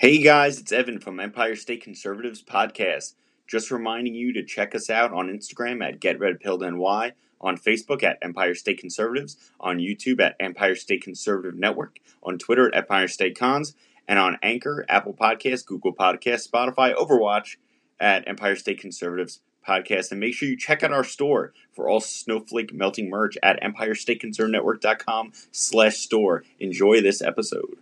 Hey 0.00 0.16
guys, 0.16 0.58
it's 0.58 0.72
Evan 0.72 0.98
from 0.98 1.20
Empire 1.20 1.54
State 1.54 1.82
Conservatives 1.84 2.42
Podcast. 2.42 3.16
Just 3.46 3.70
reminding 3.70 4.14
you 4.14 4.32
to 4.32 4.42
check 4.42 4.74
us 4.74 4.88
out 4.88 5.12
on 5.12 5.28
Instagram 5.28 5.86
at 5.86 6.00
GetRedPilledNY, 6.00 7.12
on 7.38 7.58
Facebook 7.58 8.02
at 8.02 8.16
Empire 8.22 8.54
State 8.54 8.78
Conservatives, 8.78 9.36
on 9.60 9.76
YouTube 9.76 10.18
at 10.22 10.36
Empire 10.40 10.74
State 10.74 11.02
Conservative 11.02 11.54
Network, 11.54 11.98
on 12.22 12.38
Twitter 12.38 12.68
at 12.68 12.84
Empire 12.84 13.08
State 13.08 13.38
Cons, 13.38 13.74
and 14.08 14.18
on 14.18 14.38
Anchor, 14.42 14.86
Apple 14.88 15.12
Podcasts, 15.12 15.66
Google 15.66 15.94
Podcasts, 15.94 16.48
Spotify, 16.50 16.94
Overwatch 16.94 17.56
at 18.00 18.26
Empire 18.26 18.56
State 18.56 18.80
Conservatives 18.80 19.42
Podcast. 19.68 20.12
And 20.12 20.20
make 20.20 20.32
sure 20.32 20.48
you 20.48 20.56
check 20.56 20.82
out 20.82 20.94
our 20.94 21.04
store 21.04 21.52
for 21.76 21.90
all 21.90 22.00
snowflake 22.00 22.72
melting 22.72 23.10
merch 23.10 23.36
at 23.42 23.62
EmpireStateConservativeNetwork.com 23.62 25.32
slash 25.52 25.96
store. 25.98 26.42
Enjoy 26.58 27.02
this 27.02 27.20
episode. 27.20 27.76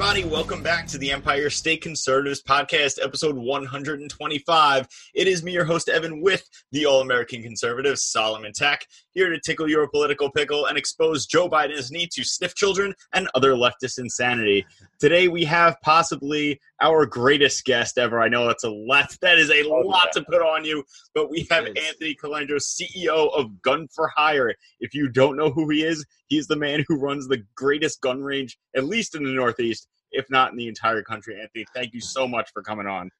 Everybody, 0.00 0.24
welcome 0.24 0.62
back 0.62 0.86
to 0.86 0.96
the 0.96 1.10
Empire 1.10 1.50
State 1.50 1.82
Conservatives 1.82 2.40
Podcast, 2.40 3.02
episode 3.02 3.36
125. 3.36 4.86
It 5.12 5.26
is 5.26 5.42
me, 5.42 5.50
your 5.50 5.64
host, 5.64 5.88
Evan, 5.88 6.20
with 6.20 6.48
the 6.70 6.86
All 6.86 7.00
American 7.00 7.42
Conservative, 7.42 7.98
Solomon 7.98 8.52
Tech, 8.52 8.86
here 9.14 9.28
to 9.28 9.40
tickle 9.40 9.68
your 9.68 9.88
political 9.88 10.30
pickle 10.30 10.66
and 10.66 10.78
expose 10.78 11.26
Joe 11.26 11.48
Biden's 11.48 11.90
need 11.90 12.12
to 12.12 12.22
sniff 12.22 12.54
children 12.54 12.94
and 13.12 13.28
other 13.34 13.54
leftist 13.54 13.98
insanity. 13.98 14.64
Today, 15.00 15.26
we 15.26 15.44
have 15.46 15.74
possibly 15.82 16.60
our 16.80 17.04
greatest 17.04 17.64
guest 17.64 17.98
ever. 17.98 18.20
I 18.20 18.28
know 18.28 18.46
that's 18.46 18.62
a 18.62 18.70
lot, 18.70 19.16
that 19.20 19.36
is 19.36 19.50
a 19.50 19.64
oh, 19.64 19.80
lot 19.80 20.12
to 20.12 20.22
put 20.22 20.42
on 20.42 20.64
you, 20.64 20.84
but 21.12 21.28
we 21.28 21.48
have 21.50 21.66
Anthony 21.66 22.14
Calandro, 22.14 22.60
CEO 22.60 23.36
of 23.36 23.60
Gun 23.62 23.88
for 23.92 24.06
Hire. 24.14 24.54
If 24.78 24.94
you 24.94 25.08
don't 25.08 25.36
know 25.36 25.50
who 25.50 25.68
he 25.68 25.82
is, 25.82 26.06
he's 26.28 26.46
the 26.46 26.56
man 26.56 26.84
who 26.86 27.00
runs 27.00 27.26
the 27.26 27.42
greatest 27.56 28.00
gun 28.00 28.22
range, 28.22 28.58
at 28.76 28.84
least 28.84 29.16
in 29.16 29.24
the 29.24 29.30
Northeast, 29.30 29.87
if 30.12 30.28
not 30.30 30.52
in 30.52 30.58
the 30.58 30.68
entire 30.68 31.02
country. 31.02 31.40
Anthony, 31.40 31.64
thank 31.74 31.94
you 31.94 32.00
so 32.00 32.26
much 32.26 32.50
for 32.52 32.62
coming 32.62 32.86
on. 32.86 33.10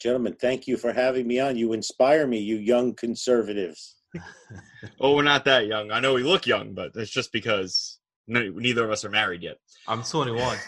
Gentlemen, 0.00 0.36
thank 0.40 0.66
you 0.66 0.76
for 0.76 0.92
having 0.92 1.26
me 1.26 1.38
on. 1.38 1.56
You 1.56 1.72
inspire 1.72 2.26
me, 2.26 2.38
you 2.38 2.56
young 2.56 2.94
conservatives. 2.94 3.96
oh, 5.00 5.14
we're 5.14 5.22
not 5.22 5.44
that 5.44 5.66
young. 5.66 5.90
I 5.90 6.00
know 6.00 6.14
we 6.14 6.22
look 6.22 6.46
young, 6.46 6.74
but 6.74 6.92
it's 6.94 7.10
just 7.10 7.32
because 7.32 7.98
neither 8.26 8.84
of 8.84 8.90
us 8.90 9.04
are 9.04 9.10
married 9.10 9.42
yet. 9.42 9.58
I'm 9.86 10.02
21. 10.02 10.58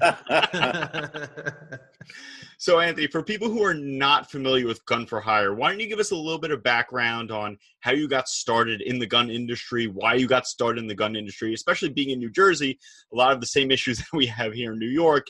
so, 2.58 2.80
Anthony, 2.80 3.06
for 3.06 3.22
people 3.22 3.48
who 3.48 3.64
are 3.64 3.74
not 3.74 4.30
familiar 4.30 4.66
with 4.66 4.84
Gun 4.86 5.06
for 5.06 5.20
Hire, 5.20 5.54
why 5.54 5.70
don't 5.70 5.80
you 5.80 5.88
give 5.88 5.98
us 5.98 6.10
a 6.10 6.16
little 6.16 6.38
bit 6.38 6.50
of 6.50 6.62
background 6.62 7.30
on 7.30 7.58
how 7.80 7.92
you 7.92 8.08
got 8.08 8.28
started 8.28 8.82
in 8.82 8.98
the 8.98 9.06
gun 9.06 9.30
industry, 9.30 9.86
why 9.86 10.14
you 10.14 10.26
got 10.26 10.46
started 10.46 10.80
in 10.80 10.88
the 10.88 10.94
gun 10.94 11.16
industry, 11.16 11.54
especially 11.54 11.88
being 11.88 12.10
in 12.10 12.18
New 12.18 12.30
Jersey, 12.30 12.78
a 13.12 13.16
lot 13.16 13.32
of 13.32 13.40
the 13.40 13.46
same 13.46 13.70
issues 13.70 13.98
that 13.98 14.12
we 14.12 14.26
have 14.26 14.52
here 14.52 14.72
in 14.72 14.78
New 14.78 14.90
York. 14.90 15.26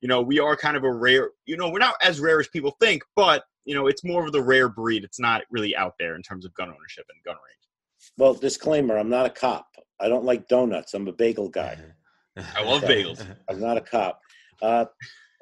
You 0.00 0.08
know, 0.08 0.20
we 0.20 0.38
are 0.38 0.56
kind 0.56 0.76
of 0.76 0.84
a 0.84 0.92
rare, 0.92 1.30
you 1.46 1.56
know, 1.56 1.70
we're 1.70 1.78
not 1.78 1.94
as 2.02 2.20
rare 2.20 2.38
as 2.38 2.48
people 2.48 2.76
think, 2.80 3.02
but, 3.14 3.44
you 3.64 3.74
know, 3.74 3.86
it's 3.86 4.04
more 4.04 4.26
of 4.26 4.32
the 4.32 4.42
rare 4.42 4.68
breed. 4.68 5.04
It's 5.04 5.18
not 5.18 5.42
really 5.50 5.74
out 5.74 5.94
there 5.98 6.14
in 6.14 6.22
terms 6.22 6.44
of 6.44 6.54
gun 6.54 6.68
ownership 6.68 7.06
and 7.08 7.22
gun 7.24 7.34
range. 7.34 8.12
Well, 8.18 8.34
disclaimer 8.34 8.98
I'm 8.98 9.08
not 9.08 9.26
a 9.26 9.30
cop. 9.30 9.66
I 9.98 10.08
don't 10.08 10.24
like 10.24 10.48
donuts. 10.48 10.94
I'm 10.94 11.08
a 11.08 11.12
bagel 11.12 11.48
guy. 11.48 11.76
Mm-hmm. 11.80 11.90
I 12.36 12.62
love 12.62 12.82
bagels. 12.84 13.24
I'm 13.48 13.60
not 13.60 13.76
a 13.76 13.80
cop. 13.80 14.20
Uh, 14.62 14.86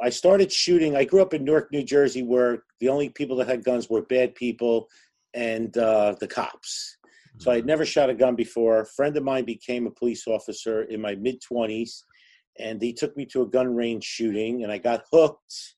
I 0.02 0.10
started 0.10 0.52
shooting. 0.52 0.96
I 0.96 1.04
grew 1.04 1.22
up 1.22 1.34
in 1.34 1.44
Newark, 1.44 1.70
New 1.70 1.82
Jersey, 1.82 2.22
where 2.22 2.64
the 2.80 2.88
only 2.88 3.08
people 3.08 3.36
that 3.36 3.48
had 3.48 3.64
guns 3.64 3.88
were 3.88 4.02
bad 4.02 4.34
people 4.34 4.88
and 5.34 5.76
uh, 5.76 6.14
the 6.20 6.28
cops. 6.28 6.96
So 7.38 7.50
I 7.50 7.56
had 7.56 7.66
never 7.66 7.84
shot 7.84 8.10
a 8.10 8.14
gun 8.14 8.36
before. 8.36 8.80
A 8.80 8.86
friend 8.86 9.16
of 9.16 9.24
mine 9.24 9.44
became 9.44 9.86
a 9.86 9.90
police 9.90 10.26
officer 10.26 10.82
in 10.82 11.00
my 11.00 11.16
mid 11.16 11.42
20s, 11.42 12.02
and 12.58 12.80
he 12.80 12.92
took 12.92 13.16
me 13.16 13.26
to 13.26 13.42
a 13.42 13.46
gun 13.46 13.74
range 13.74 14.04
shooting, 14.04 14.62
and 14.62 14.70
I 14.70 14.78
got 14.78 15.04
hooked. 15.12 15.74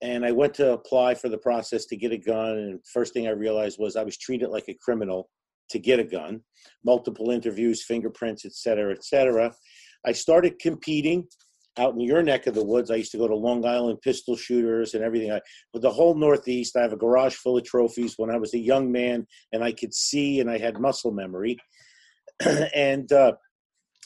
And 0.00 0.24
I 0.24 0.32
went 0.32 0.54
to 0.54 0.72
apply 0.72 1.14
for 1.14 1.28
the 1.28 1.38
process 1.38 1.84
to 1.86 1.96
get 1.96 2.12
a 2.12 2.16
gun, 2.16 2.52
and 2.52 2.80
first 2.86 3.12
thing 3.12 3.26
I 3.26 3.32
realized 3.32 3.78
was 3.78 3.96
I 3.96 4.04
was 4.04 4.16
treated 4.16 4.48
like 4.48 4.68
a 4.68 4.78
criminal 4.80 5.28
to 5.70 5.78
get 5.78 5.98
a 5.98 6.04
gun. 6.04 6.40
Multiple 6.84 7.30
interviews, 7.30 7.84
fingerprints, 7.84 8.44
et 8.44 8.52
cetera, 8.52 8.92
et 8.92 9.04
cetera. 9.04 9.52
I 10.06 10.12
started 10.12 10.58
competing 10.58 11.26
out 11.78 11.94
in 11.94 12.00
your 12.00 12.22
neck 12.22 12.46
of 12.46 12.54
the 12.54 12.64
woods. 12.64 12.90
I 12.90 12.96
used 12.96 13.12
to 13.12 13.18
go 13.18 13.28
to 13.28 13.34
Long 13.34 13.64
Island 13.64 14.00
pistol 14.02 14.36
shooters 14.36 14.94
and 14.94 15.04
everything. 15.04 15.32
I, 15.32 15.40
but 15.72 15.82
the 15.82 15.90
whole 15.90 16.14
Northeast, 16.14 16.76
I 16.76 16.82
have 16.82 16.92
a 16.92 16.96
garage 16.96 17.34
full 17.34 17.56
of 17.56 17.64
trophies 17.64 18.14
when 18.16 18.30
I 18.30 18.36
was 18.36 18.54
a 18.54 18.58
young 18.58 18.90
man 18.90 19.26
and 19.52 19.62
I 19.62 19.72
could 19.72 19.94
see 19.94 20.40
and 20.40 20.50
I 20.50 20.58
had 20.58 20.80
muscle 20.80 21.12
memory. 21.12 21.56
and 22.74 23.10
uh, 23.12 23.32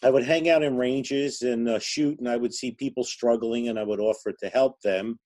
I 0.02 0.10
would 0.10 0.25
hang 0.25 0.48
out 0.48 0.62
in 0.62 0.76
ranges 0.76 1.42
and 1.42 1.69
uh, 1.69 1.78
shoot, 1.78 2.19
and 2.19 2.28
I 2.28 2.36
would 2.36 2.52
see 2.52 2.72
people 2.72 3.04
struggling 3.04 3.69
and 3.69 3.78
I 3.78 3.84
would 3.84 4.00
offer 4.00 4.32
to 4.32 4.48
help 4.48 4.81
them. 4.82 5.19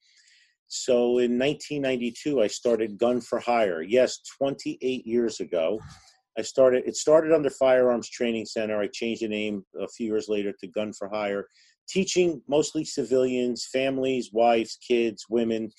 So 0.69 1.19
in 1.19 1.39
1992, 1.39 2.43
I 2.43 2.49
started 2.49 2.99
Gun 2.99 3.21
for 3.21 3.39
Hire. 3.39 3.83
Yes, 3.83 4.19
28 4.39 5.07
years 5.07 5.41
ago. 5.41 5.81
I 6.39 6.43
started. 6.43 6.85
It 6.87 6.97
started 6.97 7.33
under 7.33 7.51
Firearms 7.51 8.09
Training 8.09 8.47
Center. 8.47 8.79
I 8.81 8.89
changed 8.89 9.23
the 9.23 9.29
name 9.29 9.65
a 9.81 9.89
few 9.89 10.07
years 10.07 10.29
later 10.29 10.53
to 10.61 10.67
Gun 10.67 10.93
for 10.93 11.09
Hire, 11.09 11.47
teaching 11.89 12.43
mostly 12.49 12.85
civilians, 12.85 13.67
families, 13.73 14.31
wives, 14.33 14.79
kids, 14.87 15.25
women, 15.31 15.71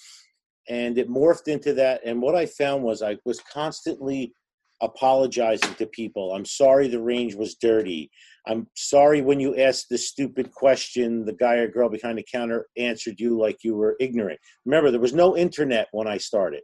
and 0.70 0.98
it 0.98 1.10
morphed 1.10 1.48
into 1.48 1.74
that. 1.74 2.02
And 2.06 2.22
what 2.22 2.36
I 2.36 2.46
found 2.46 2.84
was 2.84 3.02
I 3.02 3.18
was 3.26 3.40
constantly 3.42 4.34
apologizing 4.82 5.74
to 5.76 5.88
people. 5.88 6.34
I'm 6.34 6.46
sorry 6.46 6.88
the 6.88 7.02
range 7.02 7.36
was 7.36 7.56
dirty. 7.56 8.12
I'm 8.48 8.68
sorry 8.76 9.22
when 9.22 9.40
you 9.40 9.58
asked 9.58 9.88
the 9.90 9.98
stupid 9.98 10.52
question, 10.52 11.26
the 11.26 11.34
guy 11.34 11.56
or 11.56 11.68
girl 11.68 11.90
behind 11.90 12.18
the 12.18 12.26
counter 12.32 12.68
answered 12.78 13.20
you 13.20 13.38
like 13.38 13.58
you 13.64 13.76
were 13.76 13.96
ignorant. 14.00 14.40
Remember, 14.66 14.92
there 14.92 15.00
was 15.00 15.14
no 15.14 15.36
internet 15.36 15.88
when 15.92 16.08
I 16.08 16.18
started. 16.18 16.62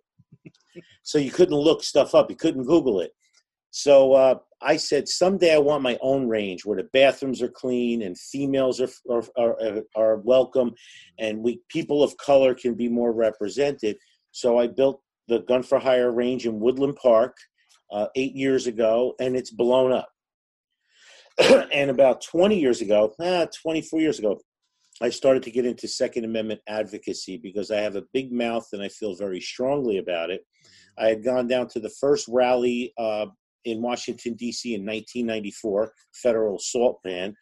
So 1.04 1.18
you 1.18 1.32
couldn't 1.32 1.56
look 1.56 1.84
stuff 1.84 2.16
up, 2.16 2.30
you 2.30 2.36
couldn't 2.36 2.66
Google 2.66 3.02
it. 3.02 3.12
So 3.76 4.14
uh, 4.14 4.36
I 4.62 4.78
said, 4.78 5.10
someday 5.10 5.56
I 5.56 5.58
want 5.58 5.82
my 5.82 5.98
own 6.00 6.28
range 6.28 6.64
where 6.64 6.78
the 6.78 6.88
bathrooms 6.94 7.42
are 7.42 7.50
clean 7.50 8.04
and 8.04 8.16
females 8.16 8.80
are, 8.80 8.90
are, 9.10 9.26
are, 9.36 9.82
are 9.96 10.18
welcome 10.18 10.76
and 11.18 11.40
we 11.40 11.60
people 11.70 12.04
of 12.04 12.16
color 12.18 12.54
can 12.54 12.76
be 12.76 12.88
more 12.88 13.12
represented. 13.12 13.98
So 14.30 14.60
I 14.60 14.68
built 14.68 15.02
the 15.28 15.40
Gun 15.40 15.64
for 15.64 15.80
Hire 15.80 16.12
range 16.12 16.46
in 16.46 16.60
Woodland 16.60 16.98
Park 16.98 17.36
uh, 17.92 18.10
eight 18.16 18.36
years 18.36 18.68
ago, 18.68 19.16
and 19.20 19.36
it's 19.36 19.50
blown 19.50 19.92
up. 19.92 20.10
and 21.74 21.90
about 21.90 22.22
20 22.22 22.60
years 22.60 22.80
ago, 22.82 23.12
ah, 23.20 23.48
24 23.64 24.02
years 24.02 24.20
ago, 24.20 24.40
I 25.02 25.10
started 25.10 25.42
to 25.44 25.52
get 25.52 25.66
into 25.66 25.88
Second 25.88 26.26
Amendment 26.26 26.62
advocacy 26.68 27.38
because 27.38 27.72
I 27.72 27.78
have 27.78 27.96
a 27.96 28.04
big 28.14 28.32
mouth 28.32 28.68
and 28.72 28.84
I 28.84 28.90
feel 28.90 29.16
very 29.16 29.42
strongly 29.42 29.98
about 29.98 30.30
it. 30.30 30.46
I 30.96 31.08
had 31.08 31.24
gone 31.24 31.48
down 31.48 31.70
to 31.70 31.80
the 31.80 31.90
first 31.90 32.28
rally 32.28 32.94
uh, 33.00 33.26
in 33.66 33.82
Washington 33.82 34.34
D.C. 34.34 34.76
in 34.76 34.82
1994, 34.82 35.94
federal 36.14 36.58
assault 36.58 37.00
ban, 37.04 37.36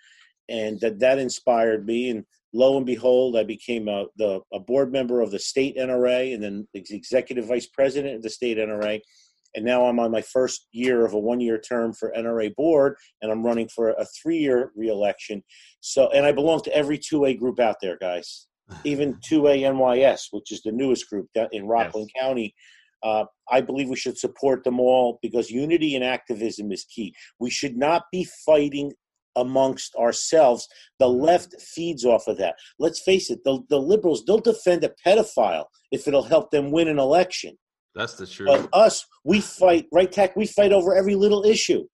and 0.50 0.80
that 0.82 1.00
that 1.00 1.20
inspired 1.20 1.86
me. 1.86 2.09
And 2.09 2.26
lo 2.54 2.78
and 2.78 2.86
behold, 2.86 3.38
I 3.38 3.44
became 3.44 3.88
a, 3.88 4.06
the, 4.18 4.42
a 4.54 4.59
board 4.59 4.92
member 4.92 5.22
of 5.22 5.32
the 5.32 5.40
state 5.40 5.78
NRA, 5.78 6.34
and 6.34 6.44
then 6.44 6.68
executive 6.74 7.48
vice 7.48 7.68
president 7.68 8.16
of 8.16 8.22
the 8.22 8.30
state 8.30 8.58
NRA. 8.58 9.00
And 9.54 9.66
now 9.66 9.86
I'm 9.86 10.00
on 10.00 10.12
my 10.12 10.22
first 10.22 10.68
year 10.72 11.06
of 11.06 11.14
a 11.14 11.20
one-year 11.20 11.59
term 11.59 11.92
for 11.94 12.14
NRA 12.18 12.56
board, 12.56 12.96
and 13.22 13.32
I'm 13.32 13.44
running 13.44 13.68
for 13.68 13.90
a 13.90 14.06
three-year 14.22 14.72
reelection. 14.76 15.44
So, 15.82 16.09
and 16.12 16.26
I 16.26 16.32
belong 16.32 16.62
to 16.62 16.74
every 16.74 16.98
2A 16.98 17.38
group 17.38 17.59
out 17.59 17.76
there, 17.82 17.98
guys. 18.00 18.48
Even 18.86 19.16
2A 19.16 19.64
NYS, 19.64 20.28
which 20.32 20.53
is 20.53 20.62
the 20.62 20.72
newest 20.72 21.09
group 21.09 21.28
uh, 21.38 21.47
in 21.52 21.68
Rockland 21.68 22.09
yes. 22.16 22.23
County, 22.23 22.56
uh, 23.03 23.26
I 23.50 23.62
believe 23.62 23.90
we 23.90 23.96
should 23.96 24.18
support 24.18 24.64
them 24.64 24.80
all 24.80 25.20
because 25.22 25.50
unity 25.50 25.96
and 25.96 26.03
activism 26.03 26.72
is 26.72 26.86
key. 26.86 27.14
We 27.40 27.50
should 27.50 27.78
not 27.78 28.03
be 28.12 28.28
fighting 28.46 28.94
amongst 29.36 29.96
ourselves. 29.96 30.68
The 31.00 31.08
left 31.08 31.59
feeds 31.62 32.06
off 32.06 32.28
of 32.28 32.38
that. 32.38 32.56
Let's 32.80 33.02
face 33.02 33.30
it, 33.30 33.44
the, 33.44 33.59
the 33.70 33.80
liberals, 33.80 34.24
they'll 34.26 34.40
defend 34.40 34.84
a 34.84 34.94
pedophile 35.06 35.66
if 35.92 36.08
it'll 36.08 36.24
help 36.24 36.52
them 36.52 36.72
win 36.72 36.88
an 36.88 37.00
election. 37.00 37.58
That's 37.93 38.14
the 38.14 38.26
truth. 38.26 38.47
But 38.47 38.70
us, 38.72 39.05
we 39.26 39.41
fight, 39.41 39.88
right, 39.91 40.09
Tech? 40.09 40.35
We 40.35 40.46
fight 40.46 40.72
over 40.72 40.96
every 40.96 41.16
little 41.16 41.43
issue. 41.46 41.85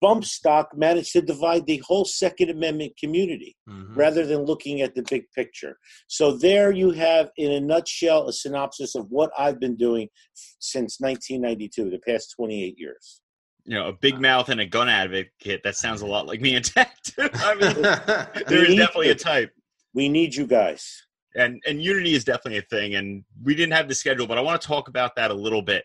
Bump 0.00 0.24
stock 0.24 0.70
managed 0.76 1.12
to 1.12 1.22
divide 1.22 1.66
the 1.66 1.80
whole 1.86 2.04
Second 2.04 2.50
Amendment 2.50 2.94
community 2.98 3.56
mm-hmm. 3.68 3.94
rather 3.94 4.26
than 4.26 4.44
looking 4.44 4.80
at 4.80 4.94
the 4.94 5.04
big 5.08 5.24
picture. 5.34 5.78
So, 6.08 6.36
there 6.36 6.72
you 6.72 6.90
have, 6.90 7.30
in 7.36 7.52
a 7.52 7.60
nutshell, 7.60 8.28
a 8.28 8.32
synopsis 8.32 8.96
of 8.96 9.06
what 9.10 9.30
I've 9.38 9.60
been 9.60 9.76
doing 9.76 10.08
since 10.58 10.98
1992, 10.98 11.90
the 11.90 12.00
past 12.00 12.34
28 12.36 12.74
years. 12.76 13.20
You 13.64 13.76
know, 13.76 13.88
a 13.88 13.92
big 13.92 14.20
mouth 14.20 14.48
and 14.48 14.60
a 14.60 14.66
gun 14.66 14.88
advocate. 14.88 15.62
That 15.62 15.76
sounds 15.76 16.02
a 16.02 16.06
lot 16.06 16.26
like 16.26 16.40
me 16.40 16.56
and 16.56 16.64
Tech, 16.64 16.96
too. 17.02 17.30
I 17.34 17.54
mean, 17.54 17.82
there 18.48 18.64
is 18.64 18.74
definitely 18.74 19.10
a 19.10 19.14
type. 19.14 19.52
We 19.94 20.08
need 20.08 20.34
you 20.34 20.48
guys. 20.48 21.03
And 21.36 21.62
and 21.66 21.82
unity 21.82 22.14
is 22.14 22.24
definitely 22.24 22.58
a 22.58 22.62
thing. 22.62 22.94
And 22.94 23.24
we 23.42 23.54
didn't 23.54 23.72
have 23.72 23.88
the 23.88 23.94
schedule, 23.94 24.26
but 24.26 24.38
I 24.38 24.40
want 24.40 24.60
to 24.60 24.66
talk 24.66 24.88
about 24.88 25.16
that 25.16 25.30
a 25.30 25.34
little 25.34 25.62
bit 25.62 25.84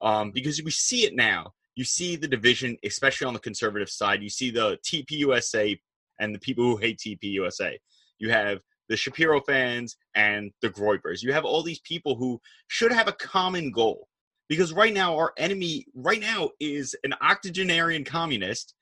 um, 0.00 0.30
because 0.30 0.62
we 0.62 0.70
see 0.70 1.04
it 1.04 1.14
now. 1.14 1.52
You 1.74 1.84
see 1.84 2.16
the 2.16 2.28
division, 2.28 2.76
especially 2.84 3.26
on 3.26 3.34
the 3.34 3.40
conservative 3.40 3.88
side. 3.88 4.22
You 4.22 4.28
see 4.28 4.50
the 4.50 4.78
TPUSA 4.84 5.78
and 6.20 6.34
the 6.34 6.38
people 6.38 6.64
who 6.64 6.76
hate 6.76 6.98
TPUSA. 6.98 7.76
You 8.18 8.30
have 8.30 8.58
the 8.88 8.96
Shapiro 8.96 9.40
fans 9.40 9.96
and 10.14 10.52
the 10.60 10.68
Groypers. 10.68 11.22
You 11.22 11.32
have 11.32 11.46
all 11.46 11.62
these 11.62 11.80
people 11.80 12.14
who 12.14 12.40
should 12.68 12.92
have 12.92 13.08
a 13.08 13.12
common 13.12 13.70
goal 13.70 14.08
because 14.48 14.72
right 14.72 14.92
now 14.92 15.16
our 15.16 15.32
enemy 15.38 15.86
right 15.94 16.20
now 16.20 16.50
is 16.60 16.94
an 17.04 17.14
octogenarian 17.22 18.04
communist 18.04 18.74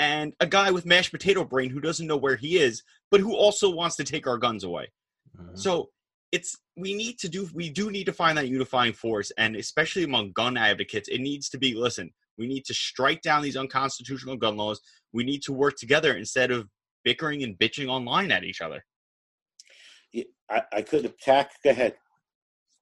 and 0.00 0.34
a 0.40 0.46
guy 0.46 0.72
with 0.72 0.86
mashed 0.86 1.12
potato 1.12 1.44
brain 1.44 1.70
who 1.70 1.80
doesn't 1.80 2.08
know 2.08 2.16
where 2.16 2.34
he 2.34 2.58
is 2.58 2.82
but 3.12 3.20
who 3.20 3.32
also 3.32 3.70
wants 3.70 3.94
to 3.94 4.02
take 4.02 4.26
our 4.26 4.38
guns 4.38 4.64
away 4.64 4.88
mm-hmm. 5.36 5.56
so 5.56 5.90
it's 6.32 6.56
we 6.76 6.94
need 6.94 7.18
to 7.18 7.28
do 7.28 7.48
we 7.54 7.70
do 7.70 7.90
need 7.90 8.04
to 8.04 8.12
find 8.12 8.36
that 8.36 8.48
unifying 8.48 8.92
force 8.92 9.30
and 9.38 9.56
especially 9.56 10.04
among 10.04 10.32
gun 10.32 10.56
advocates 10.56 11.08
it 11.08 11.20
needs 11.20 11.48
to 11.48 11.58
be 11.58 11.74
listen 11.74 12.10
we 12.36 12.46
need 12.46 12.64
to 12.64 12.74
strike 12.74 13.22
down 13.22 13.42
these 13.42 13.56
unconstitutional 13.56 14.36
gun 14.36 14.56
laws 14.56 14.80
we 15.12 15.24
need 15.24 15.42
to 15.42 15.52
work 15.52 15.76
together 15.76 16.14
instead 16.14 16.50
of 16.50 16.68
bickering 17.04 17.42
and 17.42 17.58
bitching 17.58 17.88
online 17.88 18.32
at 18.32 18.44
each 18.44 18.60
other 18.60 18.84
yeah, 20.12 20.24
I, 20.50 20.62
I 20.72 20.82
could 20.82 21.04
attack 21.04 21.52
go 21.62 21.70
ahead 21.70 21.94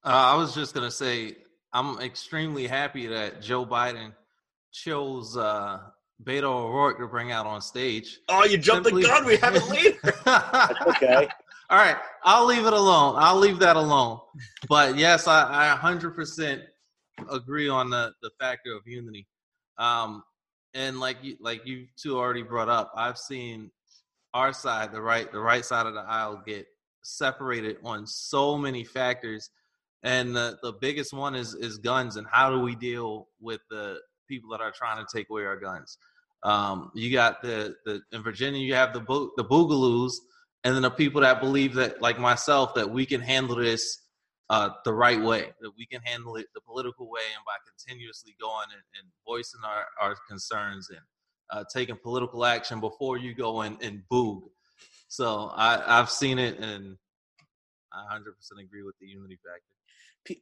uh, 0.05 0.09
i 0.09 0.37
was 0.37 0.55
just 0.55 0.75
going 0.75 0.87
to 0.87 0.91
say 0.91 1.37
I'm 1.73 1.99
extremely 2.01 2.67
happy 2.67 3.07
that 3.07 3.41
Joe 3.41 3.65
Biden 3.65 4.13
chose 4.73 5.37
uh, 5.37 5.79
Beto 6.23 6.45
O'Rourke 6.45 6.99
to 6.99 7.07
bring 7.07 7.33
out 7.33 7.47
on 7.47 7.63
stage. 7.63 8.21
Oh, 8.29 8.45
you 8.45 8.59
jumped 8.59 8.87
Simply... 8.87 9.03
the 9.03 9.09
gun. 9.09 9.25
We 9.25 9.37
have 9.39 9.57
it 9.57 9.69
later. 9.69 10.15
okay. 10.89 11.29
All 11.73 11.79
right. 11.79 11.97
I'll 12.23 12.45
leave 12.45 12.67
it 12.67 12.75
alone. 12.75 13.15
I'll 13.17 13.39
leave 13.39 13.59
that 13.61 13.77
alone. 13.77 14.21
But 14.69 14.99
yes, 14.99 15.27
I, 15.27 15.73
I 15.73 15.79
100% 15.79 16.61
agree 17.31 17.71
on 17.71 17.89
the, 17.89 18.13
the 18.21 18.29
factor 18.39 18.77
of 18.77 18.83
unity. 18.85 19.27
Um, 19.79 20.23
and 20.75 21.01
like 21.01 21.17
you, 21.23 21.39
like 21.41 21.67
you 21.67 21.87
two 21.97 22.19
already 22.19 22.43
brought 22.43 22.69
up, 22.69 22.93
I've 22.95 23.17
seen 23.17 23.71
our 24.35 24.53
side, 24.53 24.93
the 24.93 25.01
right, 25.01 25.33
the 25.33 25.41
right 25.41 25.65
side 25.65 25.87
of 25.87 25.95
the 25.95 26.01
aisle, 26.01 26.43
get 26.47 26.67
separated 27.03 27.79
on 27.83 28.07
so 28.07 28.59
many 28.59 28.85
factors 28.85 29.49
and 30.03 30.37
the, 30.37 30.59
the 30.63 30.73
biggest 30.75 31.13
one 31.13 31.35
is 31.35 31.55
is 31.55 31.79
guns 31.79 32.17
and 32.17 32.27
how 32.31 32.51
do 32.51 32.61
we 32.61 32.75
deal 32.77 33.29
with 33.41 33.61
the 33.71 33.99
people 34.29 34.51
that 34.51 34.61
are 34.61 34.73
trying 34.73 35.05
to 35.05 35.17
take 35.17 35.29
away 35.31 35.45
our 35.45 35.59
guns 35.59 35.99
um, 36.45 36.91
you 36.95 37.13
got 37.13 37.43
the, 37.43 37.75
the 37.85 38.01
in 38.13 38.23
virginia 38.23 38.61
you 38.61 38.75
have 38.75 38.93
the 38.93 39.01
bo- 39.01 39.31
the 39.37 39.45
boogaloos 39.45 40.13
and 40.65 40.75
then 40.75 40.83
the 40.83 40.91
people 40.91 41.21
that 41.21 41.41
believe 41.41 41.75
that 41.75 42.01
like 42.01 42.19
myself 42.19 42.75
that 42.75 42.89
we 42.89 43.05
can 43.07 43.21
handle 43.21 43.57
this 43.57 43.99
uh, 44.51 44.71
the 44.85 44.93
right 44.93 45.21
way 45.21 45.51
that 45.61 45.71
we 45.79 45.87
can 45.87 46.01
handle 46.03 46.37
it 46.37 46.47
the 46.55 46.61
political 46.61 47.09
way 47.09 47.23
and 47.35 47.45
by 47.47 47.55
continuously 47.67 48.35
going 48.41 48.67
and, 48.73 48.83
and 48.99 49.09
voicing 49.27 49.61
our, 49.65 49.85
our 50.01 50.17
concerns 50.29 50.89
and 50.91 51.01
uh, 51.51 51.65
taking 51.73 51.97
political 51.97 52.45
action 52.45 52.81
before 52.81 53.17
you 53.17 53.35
go 53.35 53.63
and, 53.63 53.81
and 53.83 54.03
boog 54.11 54.43
so 55.09 55.51
I, 55.55 55.99
i've 55.99 56.11
seen 56.11 56.39
it 56.39 56.59
and 56.59 56.97
i 57.93 58.15
100% 58.15 58.63
agree 58.63 58.83
with 58.83 58.95
the 59.01 59.07
unity 59.07 59.39
factor. 59.43 60.41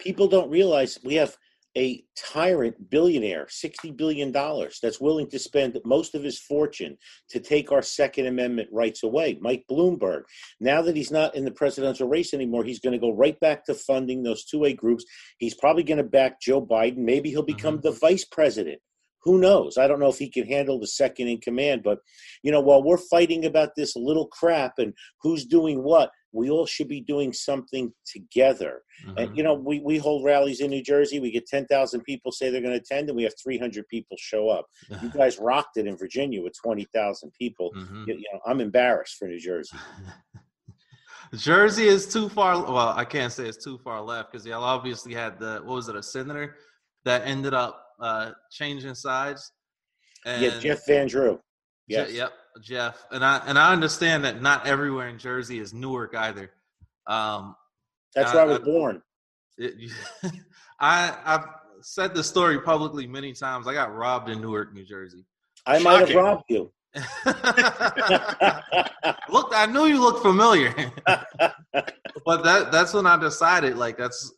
People 0.00 0.28
don't 0.28 0.50
realize 0.50 0.98
we 1.02 1.14
have 1.14 1.36
a 1.76 2.04
tyrant 2.16 2.90
billionaire, 2.90 3.46
$60 3.46 3.96
billion, 3.96 4.32
that's 4.32 5.00
willing 5.00 5.28
to 5.30 5.38
spend 5.38 5.78
most 5.84 6.14
of 6.14 6.22
his 6.22 6.38
fortune 6.38 6.96
to 7.30 7.40
take 7.40 7.72
our 7.72 7.82
Second 7.82 8.26
Amendment 8.26 8.68
rights 8.72 9.02
away. 9.02 9.38
Mike 9.40 9.64
Bloomberg. 9.70 10.22
Now 10.60 10.82
that 10.82 10.96
he's 10.96 11.10
not 11.10 11.34
in 11.34 11.44
the 11.44 11.50
presidential 11.50 12.08
race 12.08 12.34
anymore, 12.34 12.64
he's 12.64 12.80
going 12.80 12.92
to 12.92 12.98
go 12.98 13.12
right 13.12 13.38
back 13.40 13.64
to 13.66 13.74
funding 13.74 14.22
those 14.22 14.44
two 14.44 14.64
A 14.64 14.74
groups. 14.74 15.04
He's 15.38 15.54
probably 15.54 15.82
going 15.82 15.98
to 15.98 16.04
back 16.04 16.40
Joe 16.40 16.64
Biden. 16.64 16.98
Maybe 16.98 17.30
he'll 17.30 17.42
become 17.42 17.78
mm-hmm. 17.78 17.88
the 17.88 17.98
vice 17.98 18.24
president. 18.24 18.80
Who 19.24 19.38
knows? 19.38 19.78
I 19.78 19.86
don't 19.86 20.00
know 20.00 20.08
if 20.08 20.18
he 20.18 20.28
can 20.28 20.46
handle 20.46 20.80
the 20.80 20.86
second 20.88 21.28
in 21.28 21.38
command, 21.38 21.82
but 21.84 22.00
you 22.42 22.50
know, 22.50 22.60
while 22.60 22.82
we're 22.82 22.96
fighting 22.96 23.44
about 23.44 23.70
this 23.76 23.94
little 23.94 24.26
crap 24.26 24.74
and 24.78 24.92
who's 25.22 25.44
doing 25.44 25.82
what, 25.82 26.10
we 26.32 26.50
all 26.50 26.66
should 26.66 26.88
be 26.88 27.00
doing 27.00 27.32
something 27.32 27.92
together. 28.06 28.82
Mm-hmm. 29.06 29.18
And 29.18 29.36
you 29.36 29.42
know, 29.42 29.54
we, 29.54 29.80
we 29.80 29.98
hold 29.98 30.24
rallies 30.24 30.60
in 30.60 30.70
New 30.70 30.82
Jersey. 30.82 31.20
We 31.20 31.30
get 31.30 31.46
ten 31.46 31.66
thousand 31.66 32.02
people 32.02 32.32
say 32.32 32.50
they're 32.50 32.60
going 32.60 32.74
to 32.74 32.80
attend, 32.80 33.08
and 33.08 33.16
we 33.16 33.22
have 33.22 33.34
three 33.42 33.58
hundred 33.58 33.86
people 33.88 34.16
show 34.18 34.48
up. 34.48 34.66
you 35.02 35.08
guys 35.14 35.38
rocked 35.38 35.76
it 35.76 35.86
in 35.86 35.96
Virginia 35.96 36.42
with 36.42 36.54
twenty 36.62 36.86
thousand 36.94 37.32
people. 37.38 37.70
Mm-hmm. 37.76 38.04
You, 38.06 38.14
you 38.14 38.24
know, 38.32 38.40
I'm 38.46 38.60
embarrassed 38.60 39.16
for 39.18 39.28
New 39.28 39.40
Jersey. 39.40 39.76
Jersey 41.34 41.84
is 41.84 42.06
too 42.06 42.28
far. 42.28 42.62
Well, 42.62 42.92
I 42.94 43.04
can't 43.04 43.32
say 43.32 43.46
it's 43.46 43.62
too 43.62 43.78
far 43.78 44.02
left 44.02 44.32
because 44.32 44.46
y'all 44.46 44.64
obviously 44.64 45.14
had 45.14 45.38
the 45.38 45.62
what 45.64 45.76
was 45.76 45.88
it 45.88 45.96
a 45.96 46.02
senator 46.02 46.56
that 47.04 47.26
ended 47.26 47.54
up 47.54 47.82
uh, 48.00 48.32
changing 48.50 48.94
sides. 48.94 49.52
And 50.26 50.42
yeah, 50.42 50.58
Jeff 50.58 50.86
Van 50.86 51.06
Drew. 51.06 51.40
Yes. 51.88 52.10
Je- 52.10 52.16
yep, 52.16 52.32
Jeff. 52.60 53.04
And 53.10 53.24
I 53.24 53.42
and 53.46 53.58
I 53.58 53.72
understand 53.72 54.24
that 54.24 54.40
not 54.42 54.66
everywhere 54.66 55.08
in 55.08 55.18
Jersey 55.18 55.58
is 55.58 55.72
Newark 55.74 56.14
either. 56.14 56.50
Um, 57.06 57.56
That's 58.14 58.32
I, 58.32 58.34
where 58.34 58.44
I 58.44 58.46
was 58.46 58.58
I, 58.58 58.64
born. 58.64 59.02
It, 59.58 59.90
I 60.80 61.16
I've 61.24 61.46
said 61.82 62.14
the 62.14 62.24
story 62.24 62.60
publicly 62.60 63.06
many 63.06 63.32
times. 63.32 63.66
I 63.66 63.74
got 63.74 63.94
robbed 63.94 64.28
in 64.28 64.40
Newark, 64.40 64.72
New 64.72 64.84
Jersey. 64.84 65.24
I 65.66 65.78
Shocking. 65.78 65.84
might 65.84 66.08
have 66.08 66.16
robbed 66.16 66.44
you. 66.48 66.72
Look, 69.28 69.52
I 69.54 69.66
knew 69.70 69.86
you 69.86 70.00
looked 70.00 70.22
familiar. 70.22 70.74
but 71.06 72.44
that 72.44 72.70
that's 72.70 72.92
when 72.92 73.06
I 73.06 73.16
decided 73.16 73.76
like 73.76 73.96
that's 73.96 74.32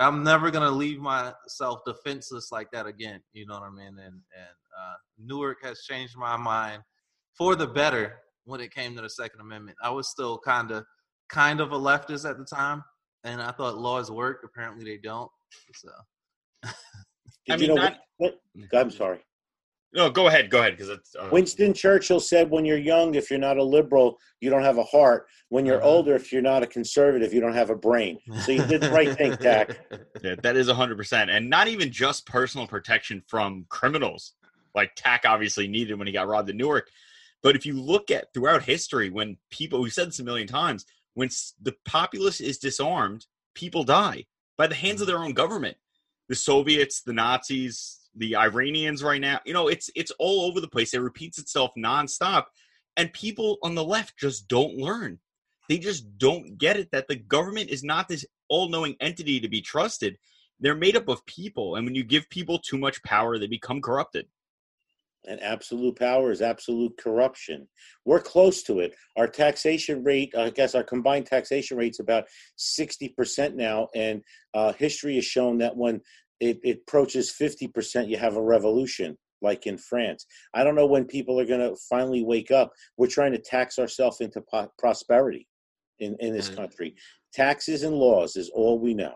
I'm 0.00 0.24
never 0.24 0.50
gonna 0.50 0.70
leave 0.70 0.98
myself 0.98 1.80
defenseless 1.86 2.50
like 2.50 2.70
that 2.72 2.86
again. 2.86 3.20
You 3.32 3.46
know 3.46 3.54
what 3.54 3.64
I 3.64 3.70
mean? 3.70 3.98
And 3.98 3.98
and 3.98 4.56
uh, 4.80 4.94
Newark 5.18 5.58
has 5.62 5.82
changed 5.82 6.16
my 6.16 6.36
mind 6.36 6.82
for 7.36 7.54
the 7.54 7.66
better 7.66 8.16
when 8.44 8.60
it 8.60 8.74
came 8.74 8.96
to 8.96 9.02
the 9.02 9.10
Second 9.10 9.40
Amendment. 9.40 9.76
I 9.82 9.90
was 9.90 10.08
still 10.08 10.38
kind 10.38 10.70
of 10.70 10.84
kind 11.28 11.60
of 11.60 11.72
a 11.72 11.78
leftist 11.78 12.28
at 12.28 12.38
the 12.38 12.44
time, 12.44 12.82
and 13.24 13.42
I 13.42 13.52
thought 13.52 13.78
laws 13.78 14.10
work. 14.10 14.42
Apparently, 14.44 14.84
they 14.84 14.98
don't. 14.98 15.30
So. 15.74 15.90
I 17.50 17.56
mean, 17.56 17.60
you 17.60 17.68
know, 17.68 17.74
not, 17.74 17.98
what, 18.18 18.38
I'm 18.74 18.90
sorry. 18.90 19.20
No, 19.92 20.08
go 20.08 20.28
ahead. 20.28 20.50
Go 20.50 20.60
ahead, 20.60 20.76
because 20.76 20.88
it's. 20.88 21.16
Uh, 21.16 21.28
Winston 21.32 21.74
Churchill 21.74 22.20
said, 22.20 22.48
"When 22.48 22.64
you're 22.64 22.78
young, 22.78 23.16
if 23.16 23.28
you're 23.28 23.40
not 23.40 23.56
a 23.56 23.62
liberal, 23.62 24.18
you 24.40 24.48
don't 24.48 24.62
have 24.62 24.78
a 24.78 24.84
heart. 24.84 25.26
When 25.48 25.66
you're 25.66 25.78
uh-huh. 25.78 25.88
older, 25.88 26.14
if 26.14 26.32
you're 26.32 26.42
not 26.42 26.62
a 26.62 26.66
conservative, 26.66 27.34
you 27.34 27.40
don't 27.40 27.54
have 27.54 27.70
a 27.70 27.74
brain." 27.74 28.18
So 28.44 28.52
you 28.52 28.64
did 28.66 28.82
the 28.82 28.90
right 28.90 29.16
thing, 29.16 29.36
Tack. 29.36 29.78
Yeah, 30.22 30.34
that 30.42 30.56
is 30.56 30.68
100, 30.68 30.96
percent 30.96 31.30
and 31.30 31.48
not 31.48 31.66
even 31.66 31.90
just 31.90 32.26
personal 32.26 32.66
protection 32.66 33.22
from 33.26 33.64
criminals, 33.68 34.34
like 34.74 34.92
Tack 34.94 35.24
obviously 35.24 35.66
needed 35.66 35.98
when 35.98 36.06
he 36.06 36.12
got 36.12 36.28
robbed 36.28 36.50
in 36.50 36.56
Newark. 36.56 36.88
But 37.42 37.56
if 37.56 37.64
you 37.64 37.80
look 37.80 38.10
at 38.10 38.32
throughout 38.34 38.62
history, 38.62 39.08
when 39.08 39.38
people, 39.50 39.80
we 39.80 39.90
said 39.90 40.08
this 40.08 40.18
a 40.18 40.24
million 40.24 40.46
times, 40.46 40.84
when 41.14 41.30
the 41.62 41.74
populace 41.84 42.40
is 42.40 42.58
disarmed, 42.58 43.26
people 43.54 43.82
die 43.82 44.26
by 44.58 44.66
the 44.66 44.74
hands 44.74 45.00
of 45.00 45.06
their 45.06 45.18
own 45.18 45.32
government. 45.32 45.76
The 46.28 46.34
Soviets, 46.34 47.02
the 47.02 47.14
Nazis, 47.14 47.99
the 48.16 48.36
Iranians 48.36 49.02
right 49.02 49.20
now. 49.20 49.40
You 49.44 49.52
know, 49.52 49.68
it's 49.68 49.90
it's 49.94 50.12
all 50.18 50.42
over 50.42 50.60
the 50.60 50.68
place. 50.68 50.94
It 50.94 51.00
repeats 51.00 51.38
itself 51.38 51.70
nonstop, 51.76 52.44
and 52.96 53.12
people 53.12 53.58
on 53.62 53.74
the 53.74 53.84
left 53.84 54.18
just 54.18 54.48
don't 54.48 54.76
learn. 54.76 55.18
They 55.68 55.78
just 55.78 56.18
don't 56.18 56.58
get 56.58 56.76
it 56.76 56.90
that 56.90 57.06
the 57.08 57.16
government 57.16 57.70
is 57.70 57.84
not 57.84 58.08
this 58.08 58.24
all-knowing 58.48 58.96
entity 59.00 59.38
to 59.38 59.48
be 59.48 59.60
trusted. 59.60 60.18
They're 60.58 60.74
made 60.74 60.96
up 60.96 61.08
of 61.08 61.24
people, 61.26 61.76
and 61.76 61.86
when 61.86 61.94
you 61.94 62.02
give 62.02 62.28
people 62.28 62.58
too 62.58 62.76
much 62.76 63.02
power, 63.04 63.38
they 63.38 63.46
become 63.46 63.80
corrupted. 63.80 64.26
And 65.26 65.40
absolute 65.42 65.98
power 65.98 66.30
is 66.30 66.40
absolute 66.40 66.96
corruption. 66.96 67.68
We're 68.06 68.20
close 68.20 68.62
to 68.64 68.80
it. 68.80 68.94
Our 69.16 69.28
taxation 69.28 70.02
rate, 70.02 70.34
I 70.36 70.48
guess 70.50 70.74
our 70.74 70.82
combined 70.82 71.26
taxation 71.26 71.76
rate 71.76 71.92
is 71.92 72.00
about 72.00 72.24
60% 72.58 73.54
now. 73.54 73.88
And 73.94 74.22
uh, 74.54 74.72
history 74.72 75.16
has 75.16 75.26
shown 75.26 75.58
that 75.58 75.76
when 75.76 76.00
it, 76.40 76.58
it 76.62 76.82
approaches 76.88 77.34
50%, 77.40 78.08
you 78.08 78.16
have 78.16 78.36
a 78.36 78.42
revolution 78.42 79.16
like 79.42 79.66
in 79.66 79.78
France. 79.78 80.26
I 80.54 80.64
don't 80.64 80.74
know 80.74 80.86
when 80.86 81.04
people 81.04 81.38
are 81.40 81.46
going 81.46 81.60
to 81.60 81.76
finally 81.88 82.24
wake 82.24 82.50
up. 82.50 82.70
We're 82.96 83.06
trying 83.06 83.32
to 83.32 83.38
tax 83.38 83.78
ourselves 83.78 84.20
into 84.20 84.42
po- 84.42 84.70
prosperity 84.78 85.46
in, 85.98 86.16
in 86.20 86.32
this 86.34 86.48
mm-hmm. 86.48 86.60
country. 86.60 86.94
Taxes 87.32 87.82
and 87.82 87.94
laws 87.94 88.36
is 88.36 88.50
all 88.50 88.78
we 88.78 88.94
know. 88.94 89.14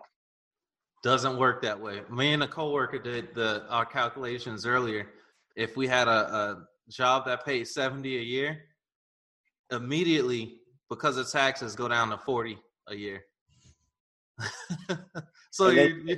Doesn't 1.03 1.37
work 1.37 1.61
that 1.61 1.79
way. 1.79 2.01
Me 2.09 2.33
and 2.33 2.43
a 2.43 2.47
coworker 2.47 2.97
did 2.97 3.35
the 3.35 3.63
our 3.69 3.85
calculations 3.85 4.65
earlier. 4.65 5.07
If 5.55 5.77
we 5.77 5.85
had 5.85 6.07
a, 6.07 6.11
a 6.11 6.67
job 6.89 7.25
that 7.25 7.45
paid 7.45 7.67
70 7.67 8.17
a 8.17 8.21
year, 8.21 8.63
immediately 9.71 10.61
because 10.89 11.17
of 11.17 11.29
taxes 11.29 11.75
go 11.75 11.87
down 11.87 12.09
to 12.09 12.17
40 12.17 12.57
a 12.87 12.95
year. 12.95 13.23
so 15.51 15.69
you, 15.69 16.01
you, 16.05 16.17